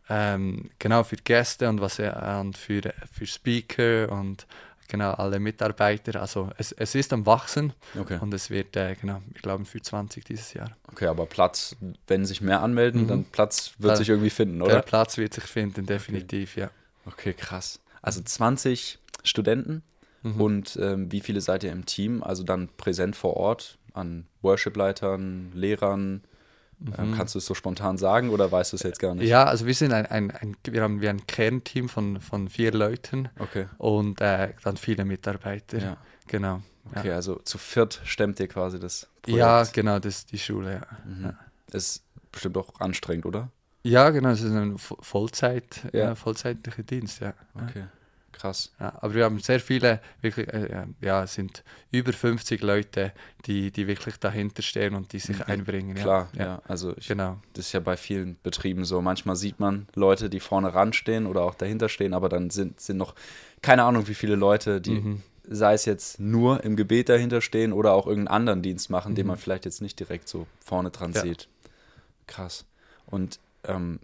ähm, 0.09 0.71
genau 0.79 1.03
für 1.03 1.17
Gäste 1.17 1.69
und 1.69 1.81
was 1.81 1.99
äh, 1.99 2.11
und 2.41 2.57
für, 2.57 2.81
für 3.13 3.27
Speaker 3.27 4.11
und 4.13 4.47
genau 4.89 5.13
alle 5.13 5.39
Mitarbeiter. 5.41 6.21
Also 6.21 6.51
es, 6.59 6.73
es 6.73 6.95
ist 6.95 7.13
am 7.13 7.27
Wachsen 7.27 7.73
Okay. 7.99 8.19
und 8.21 8.33
es 8.35 8.51
wird 8.51 8.77
äh, 8.77 8.95
genau, 9.01 9.21
wir 9.33 9.41
glauben 9.43 9.65
für 9.67 9.81
20 9.81 10.25
dieses 10.25 10.53
Jahr. 10.55 10.71
Okay, 10.93 11.07
aber 11.07 11.27
Platz, 11.27 11.77
wenn 12.07 12.25
sich 12.25 12.41
mehr 12.41 12.61
anmelden, 12.63 13.03
Mhm. 13.03 13.09
dann 13.09 13.25
Platz 13.25 13.73
wird 13.79 13.93
Da- 13.93 13.97
sich 13.97 14.09
irgendwie 14.09 14.31
finden, 14.31 14.59
Der 14.59 14.67
oder? 14.67 14.83
Platz 14.83 15.17
wird 15.19 15.35
sich 15.35 15.45
finden, 15.45 15.87
definitiv, 15.87 16.57
ja. 16.57 16.71
Okay, 17.07 17.33
krass. 17.35 17.81
Also 18.03 18.21
20 18.23 18.99
Studenten 19.25 19.83
Mhm. 20.23 20.41
und 20.41 20.79
ähm, 20.81 21.13
wie 21.13 21.21
viele 21.21 21.41
seid 21.41 21.63
ihr 21.65 21.73
im 21.73 21.87
Team? 21.87 22.23
Also 22.23 22.43
dann 22.43 22.69
präsent 22.77 23.15
vor 23.17 23.37
Ort 23.37 23.79
an 23.95 24.27
Worship-Leitern, 24.43 25.53
Lehrern. 25.55 26.23
Ähm, 26.99 27.15
kannst 27.17 27.35
du 27.35 27.39
es 27.39 27.47
so 27.47 27.55
spontan 27.55 27.97
sagen 27.97 28.29
oder 28.31 28.53
weißt 28.53 28.73
du 28.73 28.77
es 28.77 28.83
jetzt 28.83 28.99
gar 28.99 29.15
nicht? 29.15 29.25
Mhm. 29.25 29.31
Ja, 29.31 29.45
also 29.45 29.67
wir 29.67 29.75
sind 29.75 29.93
ein, 29.93 30.07
ein, 30.07 30.31
ein 30.31 30.57
wir 30.65 30.83
haben 30.83 31.01
wir 31.01 31.11
ein 31.11 31.27
Kernteam 31.27 31.89
von, 31.89 32.21
von 32.21 32.49
vier 32.49 32.73
Leuten 32.73 33.29
Okay. 33.39 33.67
und 33.79 34.21
äh, 34.21 34.53
dann 34.63 34.77
viele 34.77 35.05
Mitarbeiter. 35.05 35.79
Ja. 35.79 35.97
Genau. 36.27 36.63
Okay, 36.95 37.13
also 37.13 37.37
zu 37.37 37.59
viert 37.59 38.01
stemmt 38.05 38.39
ihr 38.41 38.49
quasi 38.49 38.79
das 38.79 39.09
Projekt. 39.23 39.39
Ja, 39.41 39.63
genau, 39.65 39.99
das 39.99 40.19
ist 40.19 40.33
die 40.33 40.39
Schule, 40.39 40.75
ja. 40.75 40.81
Mhm. 41.05 41.33
Ist 41.73 42.05
bestimmt 42.31 42.57
auch 42.59 42.79
anstrengend, 42.79 43.27
oder? 43.27 43.51
Ja, 43.83 44.11
genau, 44.11 44.29
es 44.31 44.43
ist 44.43 44.53
ein 44.53 44.77
Vo- 44.79 44.99
Vollzeit, 45.03 45.83
Ja. 45.93 46.01
ja. 46.01 46.15
vollzeitlicher 46.15 46.83
Dienst, 46.83 47.21
ja. 47.21 47.29
Ja. 47.55 47.63
Okay, 47.69 47.85
krass. 48.37 48.73
Ja, 48.79 48.93
aber 49.01 49.15
wir 49.15 49.25
haben 49.25 49.39
sehr 49.41 49.59
viele, 49.61 50.01
wirklich, 50.21 50.47
äh, 50.49 50.87
ja, 51.01 51.25
es 51.25 51.35
sind 51.35 51.65
über 51.91 52.13
50 52.13 52.63
Leute, 52.63 53.13
die, 53.47 53.71
die 53.71 53.87
wirklich 53.87 54.17
dahinter 54.19 54.63
stehen 54.63 54.95
und 54.95 55.13
die 55.13 55.19
sich 55.19 55.39
Mhm. 55.39 55.45
einbringen. 55.47 55.95
Klar, 55.97 56.29
ja. 56.35 56.45
ja. 56.45 56.63
Also 56.69 56.97
ich, 56.97 57.09
Genau. 57.09 57.39
das 57.55 57.67
ist 57.67 57.73
ja 57.73 57.81
bei 57.81 57.97
vielen 57.97 58.37
Betrieben 58.43 58.85
so. 58.85 59.01
Manchmal 59.01 59.37
sieht 59.37 59.59
man 59.59 59.87
Leute, 59.95 60.29
die 60.31 60.41
vorne 60.41 60.75
ran 60.75 60.93
stehen 60.93 61.27
oder 61.27 61.43
auch 61.43 61.55
dahinter 61.55 61.89
stehen, 61.89 62.15
aber 62.15 62.29
dann 62.29 62.51
sind, 62.51 62.81
sind 62.81 62.97
noch 62.99 63.15
keine 63.63 63.85
Ahnung, 63.85 64.07
wie 64.09 64.15
viele 64.15 64.37
Leute, 64.37 64.81
die, 64.81 64.91
Mhm. 65.01 65.23
sei 65.49 65.75
es 65.75 65.85
jetzt 65.85 66.21
nur 66.21 66.63
im 66.65 66.77
Gebet 66.77 67.09
dahinter 67.09 67.41
stehen 67.41 67.73
oder 67.73 67.93
auch 67.95 68.07
irgendeinen 68.07 68.37
anderen 68.37 68.63
Dienst 68.63 68.91
machen, 68.91 69.15
den 69.15 69.25
Mhm. 69.27 69.29
man 69.29 69.37
vielleicht 69.39 69.65
jetzt 69.65 69.81
nicht 69.81 69.99
direkt 69.99 70.29
so 70.29 70.47
vorne 70.65 70.91
dran 70.91 71.13
Ja. 71.13 71.23
sieht. 71.23 71.49
Krass. 72.27 72.65
Und 73.07 73.39
ähm, 73.65 74.01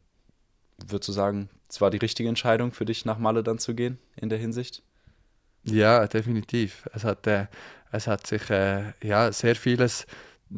würdest 0.89 1.09
du 1.09 1.13
sagen, 1.13 1.49
es 1.69 1.81
war 1.81 1.91
die 1.91 1.99
richtige 1.99 2.29
Entscheidung 2.29 2.73
für 2.73 2.85
dich, 2.85 3.05
nach 3.05 3.19
Malle 3.19 3.43
dann 3.43 3.59
zu 3.59 3.75
gehen 3.75 3.99
in 4.17 4.29
der 4.29 4.39
Hinsicht? 4.39 4.83
Ja, 5.65 6.07
definitiv. 6.07 6.89
Es 6.93 7.05
hat, 7.05 7.27
äh, 7.27 7.47
es 7.93 8.07
hat 8.07 8.27
sich 8.27 8.51
äh, 8.51 8.93
ja, 9.03 9.31
sehr 9.33 9.55
vieles, 9.55 10.07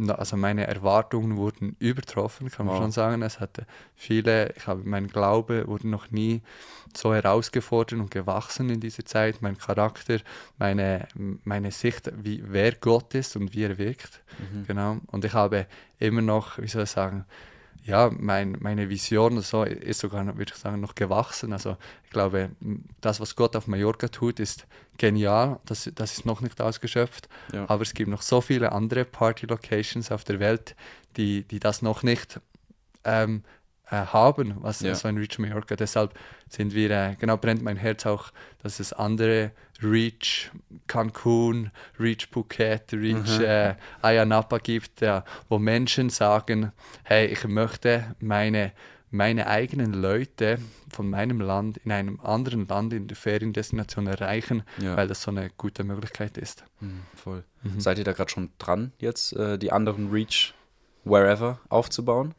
also 0.09 0.37
meine 0.37 0.67
Erwartungen 0.67 1.37
wurden 1.37 1.77
übertroffen, 1.79 2.51
kann 2.51 2.67
man 2.67 2.75
Wow. 2.75 2.83
schon 2.83 2.91
sagen. 2.91 3.23
Es 3.23 3.39
hatte 3.39 3.67
viele, 3.95 4.53
ich 4.57 4.67
habe, 4.67 4.83
mein 4.85 5.07
Glaube 5.07 5.69
wurde 5.69 5.89
noch 5.89 6.11
nie 6.11 6.43
so 6.97 7.15
herausgefordert 7.15 8.01
und 8.01 8.11
gewachsen 8.11 8.71
in 8.71 8.81
dieser 8.81 9.05
Zeit. 9.05 9.41
Mein 9.43 9.57
Charakter, 9.59 10.19
meine, 10.59 11.07
meine 11.45 11.71
Sicht, 11.71 12.11
wie, 12.25 12.43
wer 12.47 12.73
Gott 12.73 13.15
ist 13.15 13.37
und 13.37 13.55
wie 13.55 13.65
er 13.65 13.79
wirkt. 13.79 14.23
Mhm. 14.39 14.65
Genau. 14.67 14.97
Und 15.09 15.25
ich 15.25 15.33
habe 15.35 15.67
immer 15.99 16.23
noch, 16.23 16.59
wie 16.59 16.67
soll 16.69 16.85
ich 16.85 16.91
sagen, 16.91 17.25
ja, 17.85 18.11
mein, 18.19 18.57
meine 18.61 18.89
Vision 18.89 19.41
so 19.43 19.63
ist 19.63 20.01
sogar, 20.01 20.25
noch, 20.25 20.37
würde 20.37 20.53
ich 20.55 20.59
sagen, 20.59 20.81
noch 20.81 20.95
gewachsen. 20.95 21.53
Also 21.53 21.77
ich 22.05 22.11
glaube, 22.11 22.51
das, 23.03 23.21
was 23.21 23.37
Gott 23.37 23.55
auf 23.57 23.67
Mallorca 23.67 24.09
tut, 24.09 24.41
ist 24.41 24.67
genial. 24.97 25.61
Das, 25.67 25.91
das 25.95 26.13
ist 26.13 26.25
noch 26.25 26.41
nicht 26.41 26.61
ausgeschöpft. 26.63 27.29
Ja. 27.53 27.69
Aber 27.69 27.83
es 27.83 27.93
gibt 27.93 28.09
noch 28.09 28.23
so 28.23 28.41
viele 28.41 28.73
andere 28.73 29.05
Party-Locations 29.05 30.11
auf 30.11 30.25
der 30.25 30.41
Welt, 30.41 30.75
die, 31.19 31.43
die 31.43 31.61
das 31.61 31.83
noch 31.83 32.03
nicht 32.03 32.41
ähm, 33.05 33.43
äh, 33.91 33.97
haben, 33.97 34.55
was 34.61 34.81
Ja. 34.81 34.95
so 34.95 35.09
ein 35.09 35.17
Reach 35.19 35.39
Mallorca. 35.39 35.77
Deshalb 35.77 36.15
sind 36.49 36.75
wir, 36.75 36.91
äh, 36.91 37.17
genau, 37.19 37.37
brennt 37.37 37.63
mein 37.63 37.77
Herz 37.77 38.07
auch, 38.07 38.33
dass 38.63 38.81
es 38.81 38.93
andere 38.93 39.53
Reach 39.83 40.51
Cancun, 40.87 41.71
Reach 41.99 42.29
Phuket, 42.31 42.93
Reach 42.93 43.39
Mhm. 43.39 43.45
äh, 43.45 43.75
Ayia 44.03 44.25
Napa 44.25 44.59
gibt, 44.59 45.01
ja, 45.01 45.25
wo 45.49 45.59
Menschen 45.59 46.11
sagen, 46.11 46.73
hey, 47.03 47.27
ich 47.27 47.45
möchte 47.47 48.15
meine, 48.21 48.73
meine 49.11 49.47
eigenen 49.49 49.93
Leute 49.93 50.59
von 50.91 51.11
meinem 51.11 51.41
Land 51.41 51.77
in 51.79 51.93
einem 51.93 52.21
anderen 52.21 52.67
Land 52.69 52.93
in 52.93 53.09
der 53.09 53.17
Feriendestination 53.17 54.07
erreichen, 54.07 54.63
Ja. 54.79 54.97
weil 54.97 55.09
das 55.09 55.23
so 55.23 55.31
eine 55.31 55.51
gute 55.57 55.85
Möglichkeit 55.85 56.39
ist. 56.39 56.65
Mhm, 56.81 57.01
voll. 57.15 57.45
Mhm. 57.63 57.81
Seid 57.81 57.99
ihr 57.99 58.05
da 58.05 58.13
gerade 58.13 58.31
schon 58.31 58.51
dran, 58.59 58.93
jetzt 58.99 59.33
äh, 59.35 59.59
die 59.59 59.73
anderen 59.73 60.11
Reach 60.11 60.55
wherever 61.05 61.59
aufzubauen? 61.69 62.35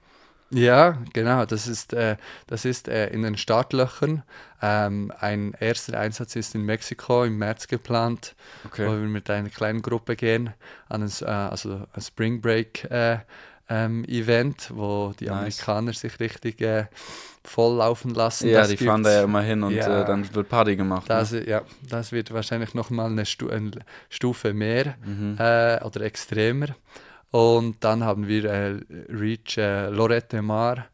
Ja, 0.52 0.98
genau. 1.14 1.46
Das 1.46 1.68
ist, 1.68 1.94
äh, 1.94 2.18
das 2.48 2.66
ist 2.66 2.88
äh, 2.88 3.08
in 3.08 3.24
den 3.24 3.36
Startlöchern. 3.38 4.24
Ähm, 4.62 5.12
ein 5.20 5.54
erster 5.60 6.00
Einsatz 6.00 6.36
ist 6.36 6.56
in 6.56 6.62
Mexiko 6.64 7.24
im 7.26 7.38
März 7.38 7.68
geplant, 7.68 8.36
wo 8.64 8.70
Okay. 8.70 8.86
wir 8.86 9.08
mit 9.08 9.30
einer 9.30 9.50
kleinen 9.50 9.82
Gruppe 9.82 10.16
gehen 10.16 10.54
an 10.88 11.02
ein, 11.04 11.12
äh, 11.22 11.26
also 11.26 11.82
ein 11.94 12.02
Spring 12.02 12.42
Break 12.42 12.84
äh, 12.92 13.20
ähm, 13.68 14.06
Event, 14.06 14.70
wo 14.74 15.14
die 15.20 15.26
Nice. 15.26 15.34
Amerikaner 15.40 15.94
sich 15.94 16.20
richtig 16.20 16.62
äh, 16.62 16.86
voll 17.44 17.78
laufen 17.78 18.14
lassen. 18.14 18.48
Ja, 18.48 18.62
Das 18.62 18.70
die 18.70 18.78
fahren 18.78 19.02
da 19.04 19.12
ja 19.12 19.24
immer 19.24 19.42
hin 19.42 19.64
und 19.64 19.74
Ja. 19.74 20.04
äh, 20.04 20.06
dann 20.06 20.32
wird 20.36 20.48
Party 20.50 20.76
gemacht. 20.76 21.10
Das, 21.10 21.32
ne? 21.32 21.48
ja, 21.50 21.62
das 21.90 22.12
wird 22.12 22.32
wahrscheinlich 22.32 22.76
nochmal 22.76 23.08
eine, 23.10 23.26
Stu 23.26 23.50
eine 23.50 23.72
Stufe 24.10 24.54
mehr 24.54 24.96
Mhm. 25.04 25.36
äh, 25.40 25.84
oder 25.84 26.02
extremer. 26.02 26.68
Und 27.36 27.84
dann 27.84 28.06
haben 28.06 28.30
wir 28.30 28.46
äh, 28.46 28.80
Reach 29.10 29.58
äh, 29.58 29.90
Lorette 29.90 30.42
Mar 30.42 30.86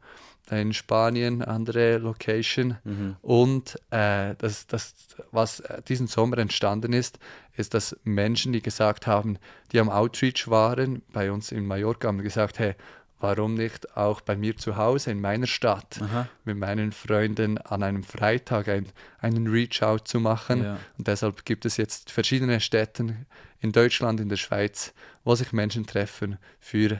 in 0.49 0.73
Spanien, 0.73 1.43
andere 1.43 1.99
Location. 1.99 2.77
Mhm. 2.83 3.15
Und 3.21 3.75
äh, 3.91 4.33
das, 4.39 4.65
das, 4.65 4.95
was 5.29 5.59
äh, 5.59 5.83
diesen 5.83 6.07
Sommer 6.07 6.39
entstanden 6.39 6.93
ist, 6.93 7.19
ist, 7.57 7.75
dass 7.75 7.95
Menschen, 8.05 8.53
die 8.53 8.61
gesagt 8.63 9.05
haben, 9.05 9.37
die 9.71 9.79
am 9.79 9.91
Outreach 9.91 10.47
waren, 10.47 11.03
bei 11.13 11.31
uns 11.31 11.51
in 11.51 11.67
Mallorca, 11.67 12.07
haben 12.07 12.23
gesagt, 12.23 12.57
hey, 12.57 12.73
warum 13.21 13.53
nicht 13.53 13.95
auch 13.95 14.21
bei 14.21 14.35
mir 14.35 14.57
zu 14.57 14.75
Hause 14.77 15.11
in 15.11 15.21
meiner 15.21 15.47
Stadt 15.47 15.99
Aha. 16.01 16.27
mit 16.43 16.57
meinen 16.57 16.91
Freunden 16.91 17.57
an 17.59 17.83
einem 17.83 18.03
Freitag 18.03 18.67
ein, 18.67 18.87
einen 19.19 19.47
Reach-out 19.47 20.07
zu 20.07 20.19
machen. 20.19 20.63
Ja. 20.63 20.77
Und 20.97 21.07
deshalb 21.07 21.45
gibt 21.45 21.65
es 21.65 21.77
jetzt 21.77 22.11
verschiedene 22.11 22.59
Städte 22.59 23.15
in 23.59 23.71
Deutschland, 23.71 24.19
in 24.19 24.29
der 24.29 24.37
Schweiz, 24.37 24.93
wo 25.23 25.35
sich 25.35 25.53
Menschen 25.53 25.85
treffen 25.85 26.37
für 26.59 26.99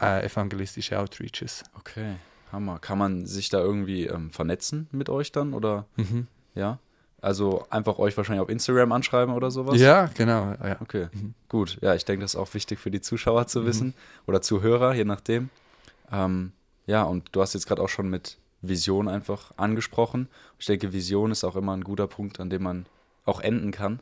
äh, 0.00 0.24
evangelistische 0.26 0.98
Outreaches. 0.98 1.64
Okay, 1.74 2.16
Hammer. 2.52 2.78
Kann 2.78 2.98
man 2.98 3.24
sich 3.26 3.48
da 3.48 3.58
irgendwie 3.60 4.06
ähm, 4.06 4.30
vernetzen 4.30 4.88
mit 4.92 5.08
euch 5.08 5.32
dann 5.32 5.54
oder 5.54 5.86
Mhm. 5.96 6.26
ja? 6.54 6.78
Also 7.20 7.66
einfach 7.70 7.98
euch 7.98 8.16
wahrscheinlich 8.16 8.42
auf 8.42 8.48
Instagram 8.50 8.92
anschreiben 8.92 9.34
oder 9.34 9.50
sowas? 9.50 9.80
Ja, 9.80 10.06
genau. 10.14 10.54
Ja. 10.62 10.76
Okay, 10.80 11.08
Mhm. 11.12 11.34
gut. 11.48 11.78
Ja, 11.80 11.94
ich 11.94 12.04
denke, 12.04 12.22
das 12.22 12.34
ist 12.34 12.40
auch 12.40 12.52
wichtig 12.54 12.78
für 12.78 12.90
die 12.90 13.00
Zuschauer 13.00 13.46
zu 13.46 13.64
wissen 13.66 13.94
oder 14.26 14.42
Zuhörer, 14.42 14.94
je 14.94 15.04
nachdem. 15.04 15.48
Ähm, 16.12 16.52
ja, 16.86 17.02
und 17.02 17.28
du 17.32 17.40
hast 17.40 17.54
jetzt 17.54 17.66
gerade 17.66 17.82
auch 17.82 17.88
schon 17.88 18.08
mit 18.10 18.36
Vision 18.62 19.08
einfach 19.08 19.52
angesprochen. 19.56 20.28
Ich 20.58 20.66
denke, 20.66 20.92
Vision 20.92 21.30
ist 21.32 21.42
auch 21.44 21.56
immer 21.56 21.74
ein 21.76 21.84
guter 21.84 22.06
Punkt, 22.06 22.38
an 22.38 22.50
dem 22.50 22.62
man 22.62 22.86
auch 23.24 23.40
enden 23.40 23.70
kann. 23.72 24.00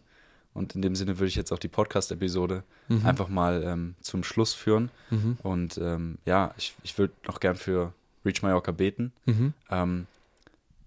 Und 0.53 0.75
in 0.77 0.83
dem 0.83 0.95
Sinne 0.95 1.19
würde 1.19 1.27
ich 1.29 1.35
jetzt 1.35 1.53
auch 1.53 1.59
die 1.59 1.69
Podcast-Episode 1.69 2.63
Mhm. 2.89 3.07
einfach 3.07 3.29
mal 3.29 3.63
ähm, 3.65 3.95
zum 4.03 4.23
Schluss 4.23 4.53
führen. 4.55 4.91
Mhm. 5.11 5.39
Und 5.43 5.79
ähm, 5.79 6.19
ja, 6.27 6.53
ich, 6.59 6.75
ich 6.83 6.97
würde 6.99 7.15
noch 7.27 7.41
gern 7.41 7.57
für 7.57 7.93
Reach 8.25 8.43
Mallorca 8.43 8.71
beten. 8.73 9.13
Mhm. 9.25 9.55
Ähm, 9.71 10.07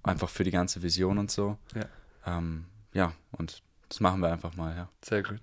einfach 0.03 0.30
für 0.30 0.43
die 0.43 0.51
ganze 0.51 0.84
Vision 0.84 1.17
und 1.17 1.32
so. 1.32 1.57
Ja. 1.75 1.82
Ähm, 2.28 2.65
ja, 2.93 3.13
und 3.32 3.63
das 3.89 3.99
machen 3.99 4.19
wir 4.19 4.32
einfach 4.32 4.55
mal, 4.55 4.75
ja. 4.75 4.89
Sehr 5.01 5.23
gut. 5.23 5.39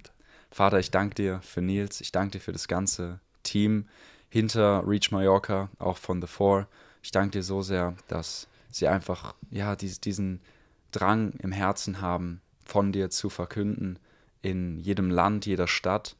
Vater, 0.50 0.78
ich 0.78 0.90
danke 0.90 1.14
dir 1.14 1.40
für 1.40 1.62
Nils, 1.62 2.00
ich 2.00 2.12
danke 2.12 2.38
dir 2.38 2.40
für 2.40 2.52
das 2.52 2.68
ganze 2.68 3.18
Team 3.42 3.88
hinter 4.28 4.86
Reach 4.86 5.10
Mallorca, 5.10 5.70
auch 5.78 5.96
von 5.96 6.20
The 6.20 6.28
Four. 6.28 6.68
Ich 7.02 7.10
danke 7.10 7.38
dir 7.38 7.42
so 7.42 7.62
sehr, 7.62 7.96
dass 8.08 8.46
sie 8.70 8.86
einfach, 8.86 9.34
ja, 9.50 9.76
dies, 9.76 10.00
diesen 10.00 10.40
Drang 10.92 11.32
im 11.42 11.52
Herzen 11.52 12.00
haben, 12.00 12.40
von 12.64 12.92
dir 12.92 13.10
zu 13.10 13.30
verkünden, 13.30 13.98
in 14.42 14.78
jedem 14.78 15.10
Land, 15.10 15.46
jeder 15.46 15.66
Stadt 15.66 16.16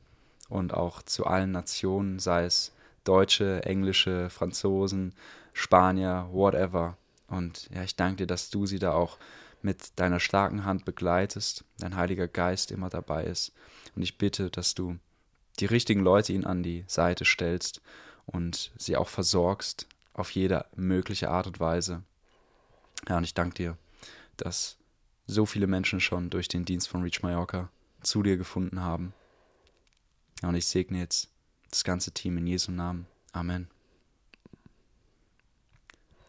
und 0.48 0.74
auch 0.74 1.02
zu 1.02 1.26
allen 1.26 1.52
Nationen, 1.52 2.18
sei 2.18 2.44
es 2.44 2.72
Deutsche, 3.04 3.64
Englische, 3.64 4.30
Franzosen, 4.30 5.14
Spanier, 5.52 6.28
whatever. 6.32 6.96
Und 7.28 7.68
ja, 7.74 7.82
ich 7.82 7.96
danke 7.96 8.16
dir, 8.16 8.26
dass 8.26 8.50
du 8.50 8.66
sie 8.66 8.78
da 8.78 8.92
auch 8.92 9.18
mit 9.64 9.98
deiner 9.98 10.20
starken 10.20 10.64
Hand 10.64 10.84
begleitest, 10.84 11.64
dein 11.78 11.96
Heiliger 11.96 12.28
Geist 12.28 12.70
immer 12.70 12.90
dabei 12.90 13.24
ist. 13.24 13.52
Und 13.96 14.02
ich 14.02 14.18
bitte, 14.18 14.50
dass 14.50 14.74
du 14.74 14.98
die 15.60 15.66
richtigen 15.66 16.00
Leute 16.00 16.32
ihnen 16.32 16.44
an 16.44 16.62
die 16.62 16.84
Seite 16.86 17.24
stellst 17.24 17.80
und 18.26 18.72
sie 18.76 18.96
auch 18.96 19.08
versorgst 19.08 19.86
auf 20.12 20.30
jede 20.30 20.66
mögliche 20.76 21.30
Art 21.30 21.46
und 21.46 21.60
Weise. 21.60 22.02
Ja, 23.08 23.18
und 23.18 23.24
ich 23.24 23.34
danke 23.34 23.54
dir, 23.54 23.78
dass 24.36 24.76
so 25.26 25.46
viele 25.46 25.66
Menschen 25.66 26.00
schon 26.00 26.30
durch 26.30 26.48
den 26.48 26.64
Dienst 26.64 26.88
von 26.88 27.02
Reach 27.02 27.22
Mallorca 27.22 27.70
zu 28.02 28.22
dir 28.22 28.36
gefunden 28.36 28.80
haben. 28.80 29.14
Ja, 30.42 30.50
und 30.50 30.54
ich 30.56 30.66
segne 30.66 30.98
jetzt 30.98 31.30
das 31.70 31.84
ganze 31.84 32.12
Team 32.12 32.36
in 32.38 32.46
Jesu 32.46 32.70
Namen. 32.70 33.06
Amen. 33.32 33.68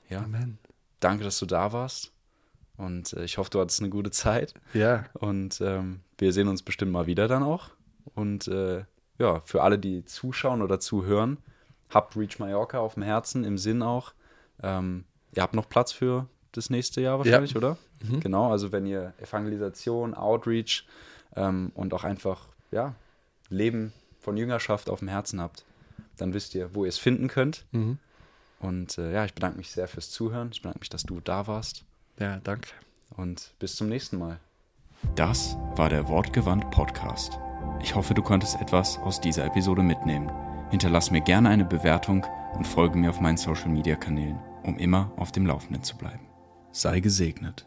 Ja. 0.10 0.24
Amen. 0.24 0.58
Danke, 1.00 1.24
dass 1.24 1.40
du 1.40 1.46
da 1.46 1.74
warst. 1.74 2.15
Und 2.78 3.14
äh, 3.14 3.24
ich 3.24 3.38
hoffe, 3.38 3.50
du 3.50 3.60
hattest 3.60 3.80
eine 3.82 3.90
gute 3.90 4.12
Zeit. 4.12 4.54
Ja. 4.74 5.06
Und 5.14 5.62
ähm, 5.62 6.02
wir 6.18 6.34
sehen 6.34 6.48
uns 6.48 6.62
bestimmt 6.62 6.92
mal 6.92 7.08
wieder 7.08 7.28
dann 7.28 7.44
auch. 7.44 7.70
Und 8.14 8.48
äh, 8.48 8.84
ja, 9.18 9.40
für 9.42 9.64
alle, 9.64 9.80
die 9.80 10.06
zuschauen 10.06 10.62
oder 10.62 10.80
zuhören, 10.80 11.38
habt 11.90 12.16
Reach 12.16 12.40
Mallorca 12.40 12.80
auf 12.80 12.96
dem 12.96 13.04
Herzen, 13.04 13.44
im 13.44 13.58
Sinn 13.58 13.82
auch. 13.82 14.14
Ähm, 14.62 15.06
ihr 15.34 15.42
habt 15.42 15.54
noch 15.54 15.70
Platz 15.70 15.92
für 15.92 16.28
das 16.52 16.70
nächste 16.70 17.02
Jahr 17.02 17.18
wahrscheinlich, 17.20 17.52
ja. 17.52 17.58
oder? 17.58 17.78
Mhm. 18.04 18.20
Genau, 18.20 18.52
also 18.52 18.72
wenn 18.72 18.86
ihr 18.86 19.14
Evangelisation, 19.20 20.14
Outreach 20.14 20.86
ähm, 21.36 21.72
und 21.76 21.94
auch 21.94 22.04
einfach, 22.04 22.48
ja, 22.72 22.96
Leben 23.50 23.94
von 24.20 24.38
Jüngerschaft 24.38 24.90
auf 24.90 25.00
dem 25.00 25.08
Herzen 25.08 25.40
habt, 25.40 25.66
dann 26.18 26.34
wisst 26.34 26.56
ihr, 26.56 26.74
wo 26.74 26.84
ihr 26.86 26.90
es 26.90 26.98
finden 26.98 27.28
könnt. 27.28 27.66
Mhm. 27.72 28.00
Und 28.60 28.98
äh, 28.98 29.14
ja, 29.14 29.26
ich 29.26 29.34
bedanke 29.34 29.58
mich 29.58 29.70
sehr 29.70 29.88
fürs 29.88 30.10
Zuhören. 30.10 30.50
Ich 30.52 30.62
bedanke 30.62 30.80
mich, 30.80 30.90
dass 30.90 31.04
du 31.04 31.20
da 31.20 31.48
warst. 31.48 31.84
Ja, 32.20 32.40
danke. 32.44 32.70
Und 33.18 33.54
bis 33.60 33.76
zum 33.76 33.90
nächsten 33.90 34.18
Mal. 34.18 34.40
Das 35.16 35.58
war 35.76 35.90
der 35.90 36.08
Wortgewandt 36.08 36.70
Podcast. 36.72 37.40
Ich 37.82 37.96
hoffe, 37.96 38.14
du 38.14 38.22
konntest 38.22 38.60
etwas 38.62 38.98
aus 39.00 39.22
dieser 39.22 39.46
Episode 39.46 39.84
mitnehmen. 39.84 40.32
Hinterlass 40.72 41.12
mir 41.12 41.22
gerne 41.22 41.50
eine 41.50 41.66
Bewertung 41.66 42.26
und 42.56 42.66
folge 42.66 42.98
mir 42.98 43.10
auf 43.10 43.22
meinen 43.22 43.38
Social 43.38 43.70
Media 43.70 43.96
Kanälen, 43.96 44.40
um 44.64 44.78
immer 44.78 45.12
auf 45.18 45.32
dem 45.32 45.46
Laufenden 45.46 45.84
zu 45.84 45.98
bleiben. 45.98 46.28
Sei 46.72 47.00
gesegnet. 47.00 47.66